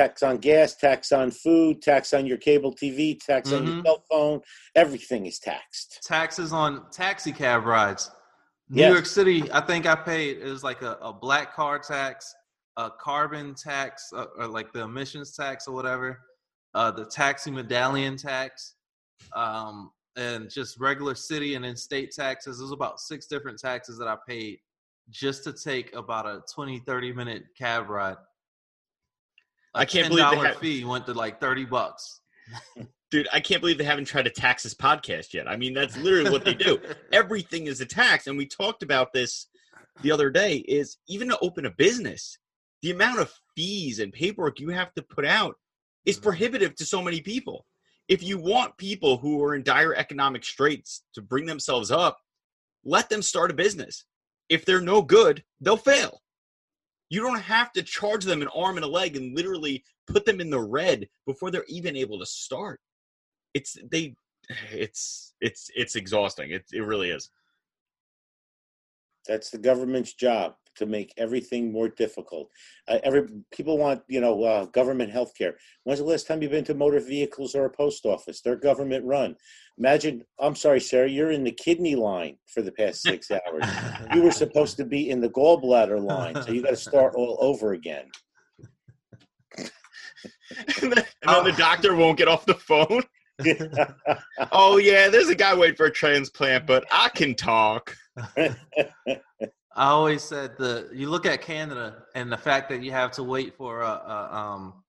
tax 0.00 0.22
on 0.22 0.38
gas, 0.38 0.76
tax 0.76 1.12
on 1.12 1.30
food, 1.30 1.82
tax 1.82 2.14
on 2.14 2.26
your 2.26 2.38
cable 2.38 2.74
TV, 2.74 3.18
tax 3.18 3.50
mm-hmm. 3.50 3.58
on 3.58 3.66
your 3.66 3.74
mm-hmm. 3.76 3.86
cell 3.86 4.04
phone. 4.10 4.40
Everything 4.74 5.26
is 5.26 5.38
taxed. 5.38 6.00
Taxes 6.04 6.52
on 6.52 6.90
taxi 6.90 7.32
cab 7.32 7.64
rides. 7.64 8.10
New 8.70 8.82
yes. 8.82 8.92
York 8.92 9.06
City, 9.06 9.50
I 9.52 9.60
think 9.60 9.86
I 9.86 9.96
paid 9.96 10.38
it 10.38 10.44
was 10.44 10.64
like 10.64 10.82
a, 10.82 10.92
a 11.02 11.12
black 11.12 11.54
car 11.54 11.78
tax, 11.78 12.32
a 12.76 12.90
carbon 13.00 13.54
tax, 13.54 14.10
uh, 14.14 14.26
or 14.38 14.46
like 14.46 14.72
the 14.72 14.82
emissions 14.82 15.34
tax 15.34 15.66
or 15.66 15.74
whatever, 15.74 16.20
uh, 16.74 16.90
the 16.90 17.04
taxi 17.04 17.50
medallion 17.50 18.16
tax, 18.16 18.76
um, 19.34 19.90
and 20.16 20.48
just 20.48 20.78
regular 20.78 21.14
city 21.14 21.56
and 21.56 21.64
then 21.64 21.76
state 21.76 22.12
taxes. 22.12 22.58
There's 22.58 22.70
about 22.70 23.00
six 23.00 23.26
different 23.26 23.58
taxes 23.58 23.98
that 23.98 24.06
I 24.08 24.16
paid 24.28 24.58
just 25.10 25.42
to 25.44 25.52
take 25.52 25.94
about 25.94 26.26
a 26.26 26.42
20, 26.54 26.78
30 26.86 27.12
minute 27.12 27.42
cab 27.58 27.90
ride. 27.90 28.16
I 29.74 29.84
can't 29.84 30.08
believe 30.08 30.30
the 30.30 30.56
fee 30.60 30.84
went 30.84 31.06
to 31.06 31.14
like 31.14 31.40
30 31.40 31.64
bucks. 31.66 32.20
Dude, 33.10 33.28
I 33.32 33.40
can't 33.40 33.60
believe 33.60 33.76
they 33.76 33.84
haven't 33.84 34.04
tried 34.04 34.24
to 34.24 34.30
tax 34.30 34.62
this 34.62 34.74
podcast 34.74 35.34
yet. 35.34 35.48
I 35.48 35.56
mean, 35.56 35.74
that's 35.74 35.96
literally 35.96 36.30
what 36.30 36.44
they 36.44 36.54
do. 36.54 36.80
Everything 37.12 37.66
is 37.66 37.80
a 37.80 37.86
tax. 37.86 38.28
And 38.28 38.38
we 38.38 38.46
talked 38.46 38.84
about 38.84 39.12
this 39.12 39.48
the 40.02 40.12
other 40.12 40.30
day 40.30 40.58
is 40.58 40.98
even 41.08 41.28
to 41.28 41.38
open 41.40 41.66
a 41.66 41.70
business, 41.70 42.38
the 42.82 42.92
amount 42.92 43.20
of 43.20 43.32
fees 43.56 43.98
and 43.98 44.12
paperwork 44.12 44.60
you 44.60 44.68
have 44.70 44.94
to 44.94 45.02
put 45.02 45.24
out 45.24 45.56
is 46.06 46.16
mm-hmm. 46.16 46.24
prohibitive 46.24 46.76
to 46.76 46.86
so 46.86 47.02
many 47.02 47.20
people. 47.20 47.66
If 48.08 48.22
you 48.22 48.38
want 48.38 48.76
people 48.76 49.18
who 49.18 49.42
are 49.44 49.54
in 49.54 49.62
dire 49.62 49.94
economic 49.94 50.44
straits 50.44 51.02
to 51.14 51.22
bring 51.22 51.46
themselves 51.46 51.90
up, 51.90 52.18
let 52.84 53.08
them 53.08 53.22
start 53.22 53.50
a 53.50 53.54
business. 53.54 54.04
If 54.48 54.64
they're 54.64 54.80
no 54.80 55.02
good, 55.02 55.44
they'll 55.60 55.76
fail. 55.76 56.22
You 57.10 57.20
don't 57.20 57.42
have 57.42 57.72
to 57.72 57.82
charge 57.82 58.24
them 58.24 58.40
an 58.40 58.48
arm 58.54 58.76
and 58.76 58.84
a 58.84 58.88
leg 58.88 59.16
and 59.16 59.36
literally 59.36 59.84
put 60.06 60.24
them 60.24 60.40
in 60.40 60.48
the 60.48 60.60
red 60.60 61.08
before 61.26 61.50
they're 61.50 61.64
even 61.68 61.96
able 61.96 62.18
to 62.18 62.26
start 62.26 62.80
it's 63.54 63.76
they 63.90 64.14
it's 64.72 65.34
it's 65.40 65.70
it's 65.74 65.96
exhausting. 65.96 66.50
It 66.50 66.64
it 66.72 66.82
really 66.82 67.10
is. 67.10 67.30
That's 69.26 69.50
the 69.50 69.58
government's 69.58 70.14
job 70.14 70.54
to 70.76 70.86
make 70.86 71.12
everything 71.16 71.72
more 71.72 71.88
difficult. 71.88 72.48
Uh, 72.88 72.98
every 73.02 73.28
people 73.52 73.78
want 73.78 74.02
you 74.08 74.20
know 74.20 74.42
uh, 74.42 74.64
government 74.66 75.10
health 75.10 75.32
care. 75.36 75.56
When's 75.84 76.00
the 76.00 76.06
last 76.06 76.26
time 76.26 76.42
you've 76.42 76.52
been 76.52 76.64
to 76.64 76.74
motor 76.74 77.00
vehicles 77.00 77.54
or 77.54 77.64
a 77.64 77.70
post 77.70 78.06
office? 78.06 78.40
They're 78.40 78.56
government 78.56 79.04
run. 79.04 79.36
Imagine, 79.78 80.22
I'm 80.38 80.56
sorry, 80.56 80.80
Sarah, 80.80 81.08
you're 81.08 81.30
in 81.30 81.42
the 81.42 81.52
kidney 81.52 81.94
line 81.94 82.36
for 82.46 82.60
the 82.60 82.72
past 82.72 83.02
six 83.02 83.30
hours. 83.30 83.64
you 84.14 84.22
were 84.22 84.30
supposed 84.30 84.76
to 84.76 84.84
be 84.84 85.08
in 85.08 85.20
the 85.20 85.30
gallbladder 85.30 86.02
line, 86.02 86.34
so 86.42 86.52
you 86.52 86.62
got 86.62 86.70
to 86.70 86.76
start 86.76 87.14
all 87.14 87.38
over 87.40 87.72
again. 87.72 88.04
and 89.56 89.70
then, 90.82 90.92
and 90.92 91.04
then 91.24 91.44
the 91.44 91.54
doctor 91.56 91.94
won't 91.94 92.18
get 92.18 92.28
off 92.28 92.44
the 92.44 92.54
phone. 92.54 93.02
oh 94.52 94.76
yeah, 94.76 95.08
there's 95.08 95.28
a 95.28 95.34
guy 95.34 95.54
waiting 95.54 95.76
for 95.76 95.86
a 95.86 95.90
transplant, 95.90 96.66
but 96.66 96.84
I 96.92 97.08
can 97.08 97.34
talk. 97.34 97.96
I 99.76 99.86
always 99.86 100.22
said 100.22 100.56
the 100.58 100.88
you 100.92 101.08
look 101.08 101.26
at 101.26 101.42
Canada 101.42 102.02
and 102.14 102.30
the 102.30 102.36
fact 102.36 102.68
that 102.70 102.82
you 102.82 102.90
have 102.90 103.12
to 103.12 103.22
wait 103.22 103.56
for 103.56 103.82
a, 103.82 103.86
a 103.86 104.34
um 104.34 104.82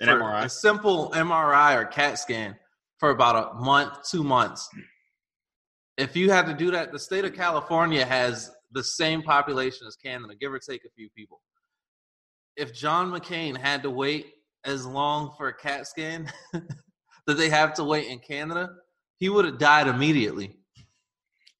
an 0.00 0.08
MRI, 0.08 0.44
a 0.44 0.48
simple 0.48 1.10
MRI 1.12 1.76
or 1.76 1.84
CAT 1.84 2.18
scan 2.18 2.56
for 2.98 3.10
about 3.10 3.52
a 3.52 3.54
month, 3.54 4.08
two 4.10 4.24
months. 4.24 4.68
If 5.96 6.16
you 6.16 6.30
had 6.30 6.46
to 6.46 6.54
do 6.54 6.70
that, 6.72 6.90
the 6.90 6.98
state 6.98 7.24
of 7.24 7.34
California 7.34 8.04
has 8.04 8.50
the 8.72 8.82
same 8.82 9.22
population 9.22 9.86
as 9.86 9.94
Canada, 9.94 10.34
give 10.34 10.52
or 10.52 10.58
take 10.58 10.84
a 10.84 10.90
few 10.96 11.08
people. 11.10 11.40
If 12.56 12.74
John 12.74 13.12
McCain 13.12 13.56
had 13.56 13.82
to 13.84 13.90
wait 13.90 14.26
as 14.64 14.84
long 14.84 15.32
for 15.36 15.48
a 15.48 15.54
CAT 15.54 15.86
scan 15.86 16.32
that 16.52 17.34
they 17.36 17.48
have 17.48 17.74
to 17.74 17.84
wait 17.84 18.08
in 18.08 18.18
Canada, 18.18 18.70
he 19.18 19.28
would 19.28 19.44
have 19.44 19.58
died 19.58 19.86
immediately. 19.86 20.56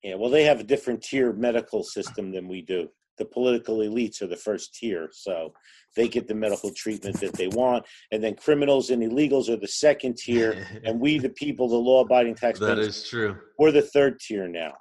Yeah, 0.05 0.17
well, 0.17 0.31
they 0.31 0.45
have 0.45 0.61
a 0.61 0.65
different 0.65 1.03
tier 1.03 1.33
medical 1.33 1.83
system 1.83 2.31
than 2.31 2.47
we 2.47 2.61
do. 2.61 2.91
The 3.17 3.25
political 3.25 3.79
elites 3.79 4.21
are 4.21 4.27
the 4.27 4.37
first 4.37 4.75
tier, 4.75 5.09
so 5.13 5.55
they 5.97 6.09
get 6.09 6.29
the 6.29 6.35
medical 6.35 6.71
treatment 6.77 7.19
that 7.21 7.33
they 7.33 7.49
want, 7.49 7.87
and 8.13 8.23
then 8.23 8.35
criminals 8.35 8.91
and 8.91 9.03
illegals 9.03 9.49
are 9.49 9.57
the 9.57 9.67
second 9.67 10.19
tier, 10.19 10.67
and 10.85 11.01
we, 11.01 11.19
the 11.19 11.31
people, 11.31 11.69
the 11.69 11.77
law-abiding 11.77 12.35
taxpayers, 12.35 12.77
that 12.77 12.79
is 12.79 13.09
true. 13.09 13.39
We're 13.59 13.73
the 13.73 13.83
third 13.83 14.21
tier 14.21 14.47
now. 14.47 14.75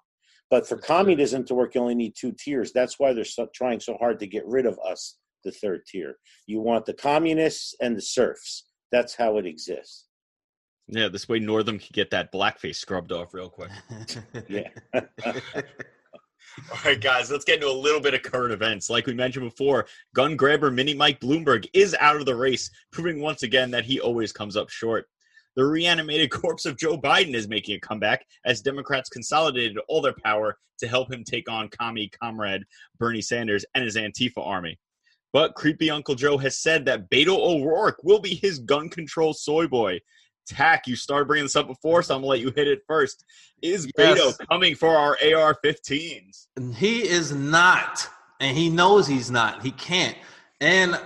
But 0.49 0.67
for 0.67 0.77
communism 0.77 1.45
to 1.45 1.55
work, 1.55 1.73
you 1.73 1.81
only 1.81 1.95
need 1.95 2.15
two 2.19 2.33
tiers. 2.33 2.73
That's 2.73 2.99
why 2.99 3.13
they're 3.13 3.23
so, 3.23 3.47
trying 3.55 3.79
so 3.79 3.95
hard 3.99 4.19
to 4.19 4.27
get 4.27 4.45
rid 4.45 4.65
of 4.65 4.77
us, 4.85 5.17
the 5.45 5.51
third 5.51 5.85
tier. 5.87 6.17
You 6.47 6.59
want 6.59 6.85
the 6.85 6.93
communists 6.93 7.75
and 7.81 7.95
the 7.95 8.01
serfs. 8.01 8.65
That's 8.91 9.15
how 9.15 9.37
it 9.37 9.45
exists. 9.45 10.05
Yeah, 10.87 11.07
this 11.07 11.29
way 11.29 11.39
Northam 11.39 11.79
can 11.79 11.89
get 11.93 12.11
that 12.11 12.31
blackface 12.31 12.75
scrubbed 12.75 13.11
off 13.11 13.33
real 13.33 13.49
quick. 13.49 13.71
yeah. 14.47 14.69
All 16.71 16.77
right, 16.85 17.01
guys, 17.01 17.31
let's 17.31 17.45
get 17.45 17.55
into 17.55 17.69
a 17.69 17.71
little 17.71 18.01
bit 18.01 18.13
of 18.13 18.21
current 18.21 18.53
events. 18.53 18.89
Like 18.89 19.07
we 19.07 19.13
mentioned 19.13 19.49
before, 19.49 19.87
gun 20.13 20.35
grabber 20.35 20.69
Mini 20.69 20.93
Mike 20.93 21.19
Bloomberg 21.19 21.65
is 21.73 21.95
out 21.99 22.17
of 22.17 22.25
the 22.25 22.35
race, 22.35 22.69
proving 22.91 23.21
once 23.21 23.41
again 23.43 23.71
that 23.71 23.85
he 23.85 23.99
always 23.99 24.31
comes 24.31 24.55
up 24.55 24.69
short. 24.69 25.07
The 25.55 25.65
reanimated 25.65 26.31
corpse 26.31 26.65
of 26.65 26.77
Joe 26.77 26.97
Biden 26.97 27.33
is 27.33 27.47
making 27.47 27.75
a 27.75 27.79
comeback 27.79 28.25
as 28.45 28.61
Democrats 28.61 29.09
consolidated 29.09 29.77
all 29.87 30.01
their 30.01 30.15
power 30.23 30.57
to 30.79 30.87
help 30.87 31.11
him 31.11 31.23
take 31.23 31.49
on 31.49 31.69
commie 31.69 32.09
comrade 32.09 32.63
Bernie 32.99 33.21
Sanders 33.21 33.65
and 33.73 33.83
his 33.83 33.95
Antifa 33.95 34.45
army. 34.45 34.77
But 35.31 35.55
creepy 35.55 35.89
Uncle 35.89 36.15
Joe 36.15 36.37
has 36.37 36.59
said 36.59 36.85
that 36.85 37.09
Beto 37.09 37.35
O'Rourke 37.35 38.03
will 38.03 38.19
be 38.19 38.35
his 38.35 38.59
gun 38.59 38.89
control 38.89 39.33
soy 39.33 39.67
boy. 39.67 39.99
Tack, 40.47 40.87
you 40.87 40.95
started 40.95 41.25
bringing 41.25 41.45
this 41.45 41.55
up 41.55 41.67
before, 41.67 42.03
so 42.03 42.15
I'm 42.15 42.21
gonna 42.21 42.29
let 42.29 42.39
you 42.39 42.51
hit 42.55 42.67
it 42.67 42.81
first. 42.87 43.25
Is 43.61 43.89
yes. 43.97 44.19
Beto 44.19 44.47
coming 44.49 44.75
for 44.75 44.89
our 44.89 45.17
AR-15s? 45.23 46.47
He 46.75 47.07
is 47.07 47.33
not, 47.33 48.07
and 48.39 48.57
he 48.57 48.69
knows 48.69 49.07
he's 49.07 49.31
not. 49.31 49.63
He 49.63 49.71
can't. 49.71 50.17
And 50.59 50.99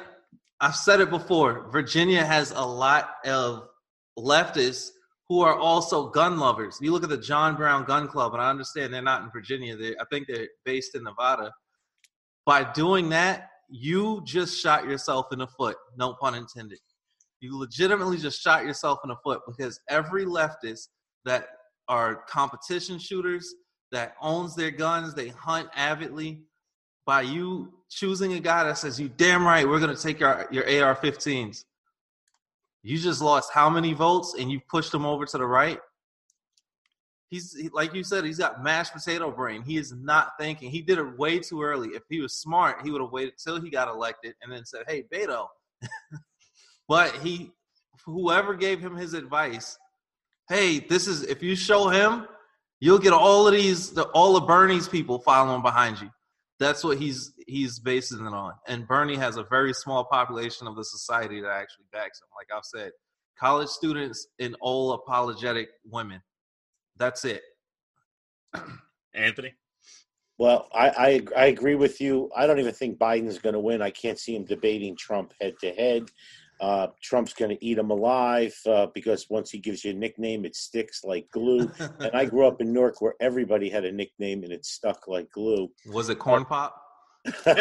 I've 0.59 0.75
said 0.75 1.01
it 1.01 1.09
before. 1.09 1.69
Virginia 1.71 2.23
has 2.25 2.51
a 2.51 2.61
lot 2.61 3.15
of 3.25 3.69
leftists 4.17 4.89
who 5.29 5.41
are 5.41 5.55
also 5.55 6.09
gun 6.09 6.39
lovers. 6.39 6.77
You 6.81 6.91
look 6.91 7.03
at 7.03 7.09
the 7.09 7.17
John 7.17 7.55
Brown 7.55 7.83
Gun 7.83 8.07
Club, 8.07 8.33
and 8.33 8.41
I 8.41 8.49
understand 8.49 8.93
they're 8.93 9.01
not 9.01 9.23
in 9.23 9.29
Virginia. 9.29 9.75
They, 9.75 9.95
I 9.97 10.05
think 10.09 10.27
they're 10.27 10.47
based 10.63 10.95
in 10.95 11.03
Nevada. 11.03 11.51
By 12.45 12.63
doing 12.71 13.09
that, 13.09 13.49
you 13.69 14.21
just 14.25 14.59
shot 14.59 14.85
yourself 14.85 15.27
in 15.33 15.39
the 15.39 15.47
foot. 15.47 15.75
No 15.97 16.13
pun 16.13 16.33
intended. 16.33 16.79
You 17.39 17.57
legitimately 17.57 18.17
just 18.17 18.41
shot 18.41 18.65
yourself 18.65 18.99
in 19.03 19.09
the 19.09 19.15
foot 19.23 19.41
because 19.47 19.79
every 19.89 20.25
leftist 20.25 20.87
that 21.25 21.49
are 21.87 22.23
competition 22.27 22.99
shooters 22.99 23.53
that 23.91 24.15
owns 24.21 24.55
their 24.55 24.71
guns, 24.71 25.13
they 25.13 25.29
hunt 25.29 25.69
avidly. 25.75 26.43
By 27.05 27.21
you 27.21 27.73
choosing 27.89 28.33
a 28.33 28.39
guy 28.39 28.65
that 28.65 28.77
says, 28.77 28.99
"You 28.99 29.07
damn 29.07 29.45
right, 29.45 29.65
we're 29.65 29.79
gonna 29.79 29.95
take 29.95 30.19
your 30.19 30.45
your 30.51 30.65
AR-15s," 30.65 31.63
you 32.83 32.97
just 32.97 33.21
lost 33.21 33.53
how 33.53 33.69
many 33.69 33.93
votes, 33.93 34.35
and 34.37 34.51
you 34.51 34.59
pushed 34.69 34.93
him 34.93 35.05
over 35.05 35.25
to 35.25 35.37
the 35.37 35.45
right. 35.45 35.79
He's 37.29 37.69
like 37.71 37.93
you 37.93 38.03
said, 38.03 38.25
he's 38.25 38.39
got 38.39 38.61
mashed 38.61 38.93
potato 38.93 39.31
brain. 39.31 39.61
He 39.61 39.77
is 39.77 39.93
not 39.93 40.33
thinking. 40.37 40.69
He 40.69 40.81
did 40.81 40.97
it 40.97 41.17
way 41.17 41.39
too 41.39 41.61
early. 41.61 41.89
If 41.89 42.03
he 42.09 42.19
was 42.19 42.33
smart, 42.39 42.81
he 42.83 42.91
would 42.91 43.01
have 43.01 43.11
waited 43.11 43.35
till 43.37 43.61
he 43.61 43.69
got 43.69 43.87
elected 43.87 44.35
and 44.41 44.51
then 44.51 44.65
said, 44.65 44.83
"Hey, 44.87 45.03
Beto, 45.03 45.47
But 46.87 47.15
he, 47.17 47.51
whoever 48.05 48.53
gave 48.55 48.79
him 48.79 48.95
his 48.95 49.13
advice, 49.13 49.77
hey, 50.49 50.79
this 50.79 51.07
is 51.07 51.23
if 51.23 51.43
you 51.43 51.55
show 51.55 51.89
him, 51.89 52.27
you'll 52.79 52.99
get 52.99 53.13
all 53.13 53.47
of 53.47 53.53
these, 53.53 53.91
the, 53.91 54.03
all 54.09 54.37
of 54.37 54.47
Bernie's 54.47 54.87
people 54.87 55.19
following 55.19 55.61
behind 55.61 55.99
you. 55.99 56.09
That's 56.59 56.83
what 56.83 56.97
he's 56.97 57.33
he's 57.45 57.79
basing 57.79 58.25
it 58.25 58.33
on. 58.33 58.53
And 58.67 58.87
Bernie 58.87 59.15
has 59.15 59.37
a 59.37 59.43
very 59.43 59.73
small 59.73 60.05
population 60.05 60.67
of 60.67 60.75
the 60.75 60.83
society 60.83 61.41
that 61.41 61.51
actually 61.51 61.85
backs 61.91 62.19
him. 62.19 62.29
Like 62.35 62.47
I've 62.55 62.65
said, 62.65 62.91
college 63.39 63.69
students 63.69 64.27
and 64.39 64.55
all 64.59 64.93
apologetic 64.93 65.69
women. 65.85 66.21
That's 66.97 67.25
it. 67.25 67.43
Anthony. 69.13 69.53
Well, 70.39 70.67
I, 70.71 70.89
I, 70.89 71.21
I 71.35 71.45
agree 71.47 71.75
with 71.75 71.99
you. 71.99 72.29
I 72.35 72.45
don't 72.45 72.59
even 72.59 72.73
think 72.73 72.99
Biden's 72.99 73.39
going 73.39 73.53
to 73.53 73.59
win. 73.59 73.81
I 73.81 73.89
can't 73.89 74.19
see 74.19 74.35
him 74.35 74.45
debating 74.45 74.95
Trump 74.95 75.33
head 75.41 75.55
to 75.61 75.71
head. 75.71 76.03
Uh, 76.59 76.87
Trump's 77.01 77.33
going 77.33 77.55
to 77.55 77.65
eat 77.65 77.77
him 77.77 77.91
alive 77.91 78.55
uh, 78.65 78.87
because 78.93 79.27
once 79.29 79.51
he 79.51 79.59
gives 79.59 79.85
you 79.85 79.91
a 79.91 79.93
nickname, 79.93 80.45
it 80.45 80.55
sticks 80.55 81.03
like 81.03 81.29
glue. 81.31 81.71
and 81.99 82.11
I 82.13 82.25
grew 82.25 82.47
up 82.47 82.61
in 82.61 82.73
Newark 82.73 83.01
where 83.01 83.15
everybody 83.19 83.69
had 83.69 83.85
a 83.85 83.91
nickname 83.91 84.43
and 84.43 84.51
it 84.51 84.65
stuck 84.65 85.07
like 85.07 85.31
glue. 85.31 85.69
Was 85.91 86.09
it 86.09 86.19
corn 86.19 86.45
pop? 86.45 86.81
corn 87.43 87.55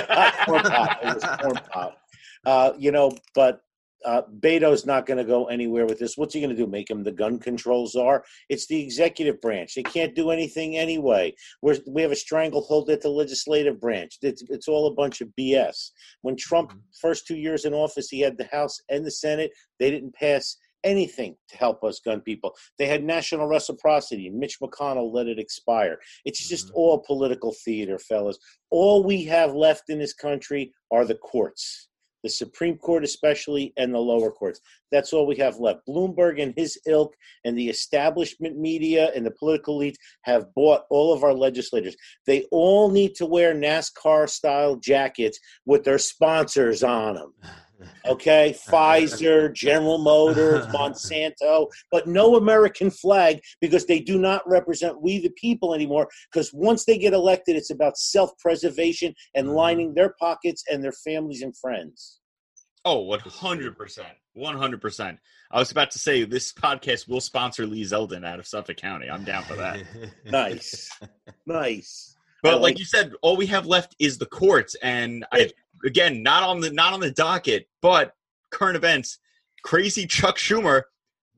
pop. 0.63 0.99
It 1.03 1.15
was 1.15 1.25
corn 1.41 1.61
pop. 1.71 1.99
Uh, 2.45 2.73
you 2.79 2.93
know, 2.93 3.11
but 3.35 3.61
uh, 4.05 4.23
Beto's 4.41 4.87
not 4.87 5.07
going 5.07 5.19
to 5.19 5.25
go 5.25 5.47
anywhere 5.47 5.87
with 5.87 5.99
this. 5.99 6.17
What's 6.17 6.35
he 6.35 6.41
going 6.41 6.55
to 6.55 6.57
do? 6.57 6.67
Make 6.67 6.91
him 6.91 7.03
the 7.03 7.13
gun 7.13 7.39
control 7.39 7.87
czar? 7.87 8.25
It's 8.49 8.67
the 8.67 8.83
executive 8.83 9.41
branch. 9.41 9.75
They 9.75 9.83
can't 9.83 10.15
do 10.15 10.31
anything 10.31 10.77
anyway. 10.77 11.35
We're, 11.63 11.79
we 11.87 12.03
have 12.03 12.13
a 12.13 12.17
stranglehold 12.17 12.91
at 12.91 13.01
the 13.01 13.09
legislative 13.09 13.81
branch. 13.81 14.19
It's, 14.23 14.43
it's 14.49 14.69
all 14.69 14.87
a 14.87 14.95
bunch 14.95 15.21
of 15.21 15.29
BS. 15.39 15.91
When 16.23 16.37
Trump 16.37 16.71
mm-hmm. 16.71 16.81
first 17.01 17.27
two 17.27 17.37
years 17.37 17.65
in 17.65 17.75
office, 17.75 18.09
he 18.09 18.21
had 18.21 18.39
the 18.39 18.49
House 18.53 18.81
and 18.89 19.05
the 19.05 19.11
Senate. 19.11 19.51
They 19.79 19.91
didn't 19.91 20.15
pass 20.15 20.57
anything 20.85 21.35
to 21.49 21.57
help 21.57 21.83
us 21.83 22.01
gun 22.01 22.21
people. 22.21 22.55
They 22.79 22.87
had 22.87 23.03
national 23.03 23.49
reciprocity. 23.49 24.31
Mitch 24.31 24.61
McConnell 24.61 25.13
let 25.13 25.27
it 25.27 25.39
expire. 25.39 25.99
It's 26.25 26.49
just 26.49 26.69
Mhm. 26.69 26.75
all 26.75 26.99
political 27.01 27.53
theater, 27.65 27.99
fellas. 27.99 28.39
All 28.71 29.03
we 29.03 29.25
have 29.25 29.55
left 29.55 29.91
in 29.91 29.99
this 29.99 30.15
country 30.15 30.73
are 30.91 31.05
the 31.05 31.17
courts, 31.17 31.89
the 32.27 32.31
Supreme 32.31 32.77
Court, 32.77 33.05
especially, 33.05 33.73
and 33.77 33.95
the 33.95 34.01
lower 34.01 34.33
courts. 34.33 34.61
That's 34.91 35.13
all 35.13 35.29
we 35.29 35.37
have 35.37 35.61
left. 35.61 35.87
Bloomberg 35.89 36.43
and 36.43 36.53
his 36.57 36.77
ilk 36.85 37.15
and 37.45 37.57
the 37.57 37.69
establishment 37.69 38.59
media 38.59 39.13
and 39.15 39.25
the 39.25 39.31
political 39.31 39.75
elite 39.75 39.97
have 40.23 40.53
bought 40.55 40.83
all 40.91 41.13
of 41.13 41.23
our 41.23 41.35
legislators. 41.35 41.97
They 42.27 42.47
all 42.51 42.91
need 42.91 43.15
to 43.17 43.27
wear 43.27 43.55
NASCAR 43.55 44.29
style 44.29 44.75
jackets 44.75 45.39
with 45.67 45.85
their 45.85 45.99
sponsors 45.99 46.83
on 46.83 47.15
them. 47.15 47.33
Okay, 48.07 48.57
Pfizer, 48.69 49.53
General 49.53 49.99
Motors, 49.99 50.67
Monsanto, 50.75 51.69
but 51.91 52.07
no 52.07 52.37
American 52.37 52.91
flag 52.91 53.41
because 53.61 53.87
they 53.87 54.01
do 54.01 54.19
not 54.19 54.43
represent 54.49 55.03
we 55.03 55.19
the 55.21 55.31
people 55.31 55.75
anymore. 55.75 56.09
Because 56.33 56.51
once 56.53 56.85
they 56.85 56.99
get 56.99 57.13
elected, 57.13 57.57
it's 57.57 57.71
about 57.71 57.97
self 57.97 58.31
preservation 58.39 59.15
and 59.35 59.49
Mhm. 59.49 59.55
lining 59.55 59.95
their 59.95 60.15
pockets 60.19 60.65
and 60.71 60.83
their 60.83 60.93
families 60.93 61.43
and 61.43 61.57
friends. 61.57 62.21
Oh, 62.85 63.01
100%. 63.01 64.07
100%. 64.37 65.19
I 65.51 65.59
was 65.59 65.71
about 65.71 65.91
to 65.93 65.99
say 65.99 66.25
this 66.25 66.53
podcast 66.53 67.09
will 67.09 67.21
sponsor 67.21 67.67
Lee 67.67 67.83
Zeldin 67.83 68.25
out 68.25 68.39
of 68.39 68.47
Suffolk 68.47 68.77
County. 68.77 69.11
I'm 69.11 69.25
down 69.25 69.43
for 69.45 69.57
that. 69.57 69.83
Nice. 70.25 70.91
Nice. 71.47 72.17
But 72.43 72.55
like, 72.55 72.63
like- 72.63 72.79
you 72.79 72.85
said, 72.85 73.13
all 73.23 73.37
we 73.37 73.47
have 73.47 73.67
left 73.67 73.97
is 73.99 74.19
the 74.19 74.27
courts, 74.27 74.77
and 74.83 75.25
I, 75.33 75.51
again, 75.85 76.23
not 76.23 76.43
on 76.43 76.61
the 76.61 76.71
not 76.71 76.93
on 76.93 77.01
the 77.01 77.11
docket, 77.11 77.69
but 77.83 78.13
current 78.51 78.77
events. 78.77 79.19
Crazy 79.63 80.07
Chuck 80.07 80.37
Schumer 80.37 80.83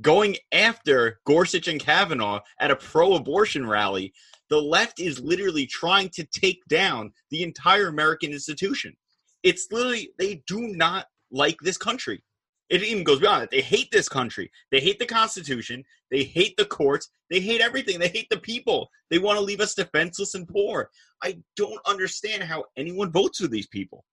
going 0.02 0.36
after 0.52 1.20
Gorsuch 1.26 1.68
and 1.68 1.80
Kavanaugh 1.80 2.40
at 2.60 2.70
a 2.70 2.76
pro-abortion 2.76 3.66
rally. 3.66 4.12
The 4.50 4.60
left 4.60 5.00
is 5.00 5.20
literally 5.20 5.66
trying 5.66 6.10
to 6.10 6.24
take 6.24 6.64
down 6.68 7.12
the 7.30 7.42
entire 7.42 7.88
American 7.88 8.32
institution. 8.32 8.96
It's 9.42 9.68
literally 9.70 10.10
they 10.18 10.42
do 10.46 10.68
not 10.68 11.06
like 11.30 11.58
this 11.60 11.76
country. 11.76 12.22
It 12.70 12.82
even 12.82 13.04
goes 13.04 13.20
beyond 13.20 13.44
it. 13.44 13.50
They 13.50 13.62
hate 13.62 13.90
this 13.90 14.08
country. 14.08 14.50
They 14.70 14.80
hate 14.80 14.98
the 14.98 15.06
Constitution. 15.06 15.84
They 16.10 16.24
hate 16.24 16.56
the 16.56 16.66
courts. 16.66 17.08
They 17.30 17.40
hate 17.40 17.60
everything. 17.60 17.98
They 17.98 18.08
hate 18.08 18.28
the 18.30 18.38
people. 18.38 18.90
They 19.10 19.18
want 19.18 19.38
to 19.38 19.44
leave 19.44 19.60
us 19.60 19.74
defenseless 19.74 20.34
and 20.34 20.46
poor. 20.46 20.90
I 21.22 21.38
don't 21.56 21.80
understand 21.86 22.42
how 22.42 22.64
anyone 22.76 23.10
votes 23.10 23.38
for 23.38 23.48
these 23.48 23.66
people. 23.66 24.04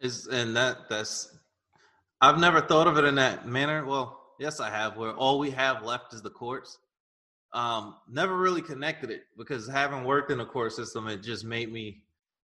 Is 0.00 0.26
and 0.26 0.54
that 0.56 0.88
that's 0.88 1.36
I've 2.20 2.38
never 2.38 2.60
thought 2.60 2.86
of 2.86 2.98
it 2.98 3.04
in 3.04 3.14
that 3.16 3.46
manner. 3.46 3.84
Well, 3.84 4.20
yes, 4.38 4.60
I 4.60 4.70
have. 4.70 4.96
Where 4.96 5.12
all 5.12 5.38
we 5.38 5.50
have 5.50 5.82
left 5.82 6.14
is 6.14 6.22
the 6.22 6.30
courts. 6.30 6.78
Um, 7.52 7.96
never 8.10 8.36
really 8.36 8.62
connected 8.62 9.10
it 9.10 9.22
because 9.38 9.68
having 9.68 10.04
worked 10.04 10.30
in 10.30 10.38
the 10.38 10.44
court 10.44 10.72
system, 10.72 11.08
it 11.08 11.22
just 11.22 11.44
made 11.44 11.72
me 11.72 12.02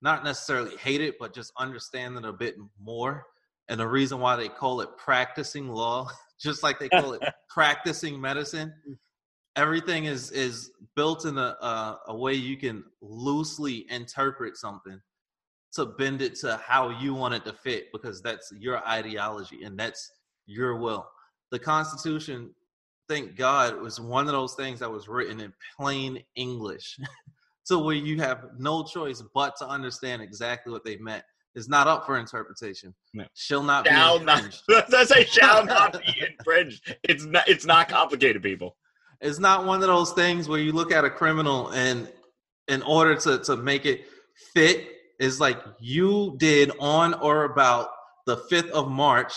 not 0.02 0.24
necessarily 0.24 0.76
hate 0.78 1.02
it, 1.02 1.16
but 1.20 1.34
just 1.34 1.52
understand 1.58 2.18
it 2.18 2.26
a 2.26 2.34
bit 2.34 2.56
more. 2.80 3.26
And 3.70 3.80
the 3.80 3.88
reason 3.88 4.20
why 4.20 4.36
they 4.36 4.50
call 4.50 4.82
it 4.82 4.90
practicing 4.98 5.70
law, 5.70 6.10
just 6.40 6.64
like 6.64 6.80
they 6.80 6.90
call 6.90 7.14
it 7.14 7.22
practicing 7.50 8.20
medicine, 8.20 8.74
everything 9.56 10.06
is 10.06 10.32
is 10.32 10.72
built 10.96 11.26
in 11.26 11.38
a, 11.38 11.56
a 11.62 12.00
a 12.08 12.16
way 12.18 12.34
you 12.34 12.58
can 12.58 12.84
loosely 13.02 13.86
interpret 13.90 14.58
something 14.58 15.00
to 15.76 15.86
bend 15.86 16.22
it 16.22 16.36
to 16.36 16.60
how 16.66 16.90
you 16.90 17.14
want 17.14 17.34
it 17.34 17.46
to 17.46 17.54
fit 17.54 17.92
because 17.92 18.22
that's 18.22 18.52
your 18.58 18.86
ideology 18.88 19.64
and 19.64 19.78
that's 19.78 20.12
your 20.46 20.78
will. 20.78 21.08
The 21.52 21.60
Constitution, 21.60 22.54
thank 23.10 23.36
God, 23.36 23.80
was 23.82 24.00
one 24.00 24.28
of 24.28 24.34
those 24.34 24.56
things 24.56 24.80
that 24.80 24.92
was 24.92 25.08
written 25.08 25.40
in 25.40 25.54
plain 25.78 26.24
English. 26.36 26.98
to 27.66 27.80
where 27.80 27.96
you 27.96 28.20
have 28.20 28.46
no 28.58 28.84
choice 28.84 29.24
but 29.34 29.56
to 29.58 29.68
understand 29.68 30.22
exactly 30.22 30.72
what 30.72 30.84
they 30.84 30.98
meant. 30.98 31.24
It's 31.56 31.70
not 31.70 31.88
up 31.88 32.06
for 32.06 32.18
interpretation. 32.18 32.94
No. 33.14 33.26
Shall 33.36 33.62
not 33.62 33.88
Shall 33.88 34.20
be 34.20 34.26
not. 34.26 34.40
infringed. 34.40 34.64
That's 34.90 35.12
I 35.12 35.24
shall 35.24 35.66
not 35.66 35.94
be 35.94 36.26
infringed. 36.40 36.96
It's 37.04 37.26
not. 37.26 37.48
It's 37.48 37.66
not 37.66 37.90
complicated, 37.90 38.42
people. 38.42 38.76
It's 39.22 39.40
not 39.40 39.66
one 39.66 39.82
of 39.82 39.88
those 39.88 40.12
things 40.14 40.50
where 40.50 40.60
you 40.60 40.72
look 40.72 40.92
at 40.92 41.06
a 41.06 41.10
criminal 41.10 41.70
and 41.70 42.12
in 42.68 42.82
order 42.82 43.16
to, 43.16 43.38
to 43.40 43.56
make 43.56 43.86
it 43.86 44.06
fit, 44.54 44.88
is 45.24 45.40
like 45.40 45.60
you 45.80 46.36
did 46.38 46.72
on 46.80 47.14
or 47.16 47.46
about 47.46 47.90
the 48.26 48.38
5th 48.52 48.70
of 48.72 48.90
March, 48.90 49.34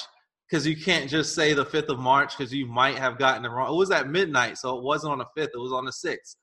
because 0.48 0.66
you 0.66 0.76
can't 0.76 1.08
just 1.08 1.34
say 1.34 1.52
the 1.52 1.64
5th 1.64 1.88
of 1.88 1.98
March 1.98 2.36
because 2.36 2.52
you 2.52 2.66
might 2.66 2.98
have 2.98 3.18
gotten 3.18 3.44
it 3.44 3.48
wrong. 3.48 3.72
It 3.72 3.76
was 3.76 3.90
at 3.90 4.08
midnight, 4.08 4.58
so 4.58 4.76
it 4.76 4.82
wasn't 4.82 5.12
on 5.12 5.18
the 5.18 5.26
5th, 5.40 5.50
it 5.54 5.60
was 5.60 5.72
on 5.72 5.84
the 5.84 5.92
6th. 5.92 6.36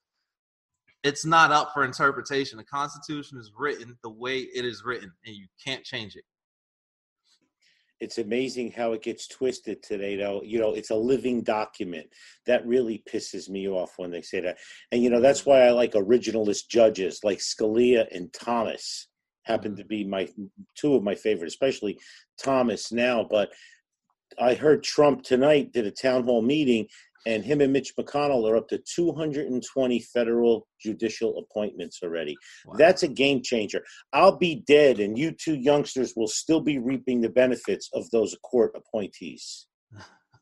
It's 1.04 1.26
not 1.26 1.52
up 1.52 1.72
for 1.74 1.84
interpretation. 1.84 2.58
The 2.58 2.64
Constitution 2.64 3.38
is 3.38 3.52
written 3.58 3.98
the 4.02 4.10
way 4.10 4.40
it 4.40 4.64
is 4.64 4.84
written, 4.86 5.12
and 5.26 5.36
you 5.36 5.48
can't 5.64 5.84
change 5.84 6.16
it. 6.16 6.24
It's 8.00 8.18
amazing 8.18 8.72
how 8.72 8.92
it 8.92 9.02
gets 9.02 9.28
twisted 9.28 9.82
today, 9.84 10.18
though. 10.18 10.42
You 10.44 10.60
know, 10.60 10.74
it's 10.74 10.90
a 10.90 10.96
living 10.96 11.42
document. 11.42 12.08
That 12.46 12.66
really 12.68 13.04
pisses 13.10 13.50
me 13.50 13.70
off 13.70 13.94
when 13.98 14.12
they 14.12 14.22
say 14.22 14.42
that. 14.42 14.58
And, 14.92 15.02
you 15.02 15.10
know, 15.10 15.22
that's 15.22 15.46
why 15.46 15.62
I 15.62 15.72
like 15.72 15.94
originalist 15.94 16.68
judges 16.70 17.22
like 17.24 17.38
Scalia 17.38 18.06
and 18.14 18.34
Thomas, 18.34 19.08
happen 19.44 19.76
to 19.76 19.86
be 19.86 20.04
my 20.04 20.28
two 20.76 20.96
of 20.96 21.04
my 21.04 21.16
favorite, 21.16 21.48
especially 21.48 22.00
Thomas 22.42 22.92
now. 22.92 23.28
But 23.30 23.52
I 24.40 24.54
heard 24.56 24.84
Trump 24.84 25.24
tonight 25.24 25.74
did 25.74 25.86
a 25.86 25.92
town 25.92 26.24
hall 26.24 26.42
meeting, 26.42 26.88
and 27.26 27.44
him 27.44 27.62
and 27.62 27.72
Mitch 27.72 27.96
McConnell 27.96 28.50
are 28.50 28.58
up 28.58 28.68
to 28.70 28.82
220 28.96 30.00
federal 30.00 30.68
judicial 30.82 31.38
appointments 31.38 32.00
already. 32.04 32.36
Wow. 32.66 32.76
That's 32.78 33.04
a 33.04 33.08
game 33.08 33.42
changer. 33.42 33.84
I'll 34.12 34.38
be 34.38 34.64
dead, 34.68 35.00
and 35.00 35.18
you 35.18 35.32
two 35.32 35.56
youngsters 35.56 36.14
will 36.16 36.28
still 36.28 36.62
be 36.62 36.80
reaping 36.80 37.22
the 37.22 37.30
benefits 37.30 37.90
of 37.94 38.10
those 38.12 38.36
court 38.44 38.76
appointees. 38.76 39.68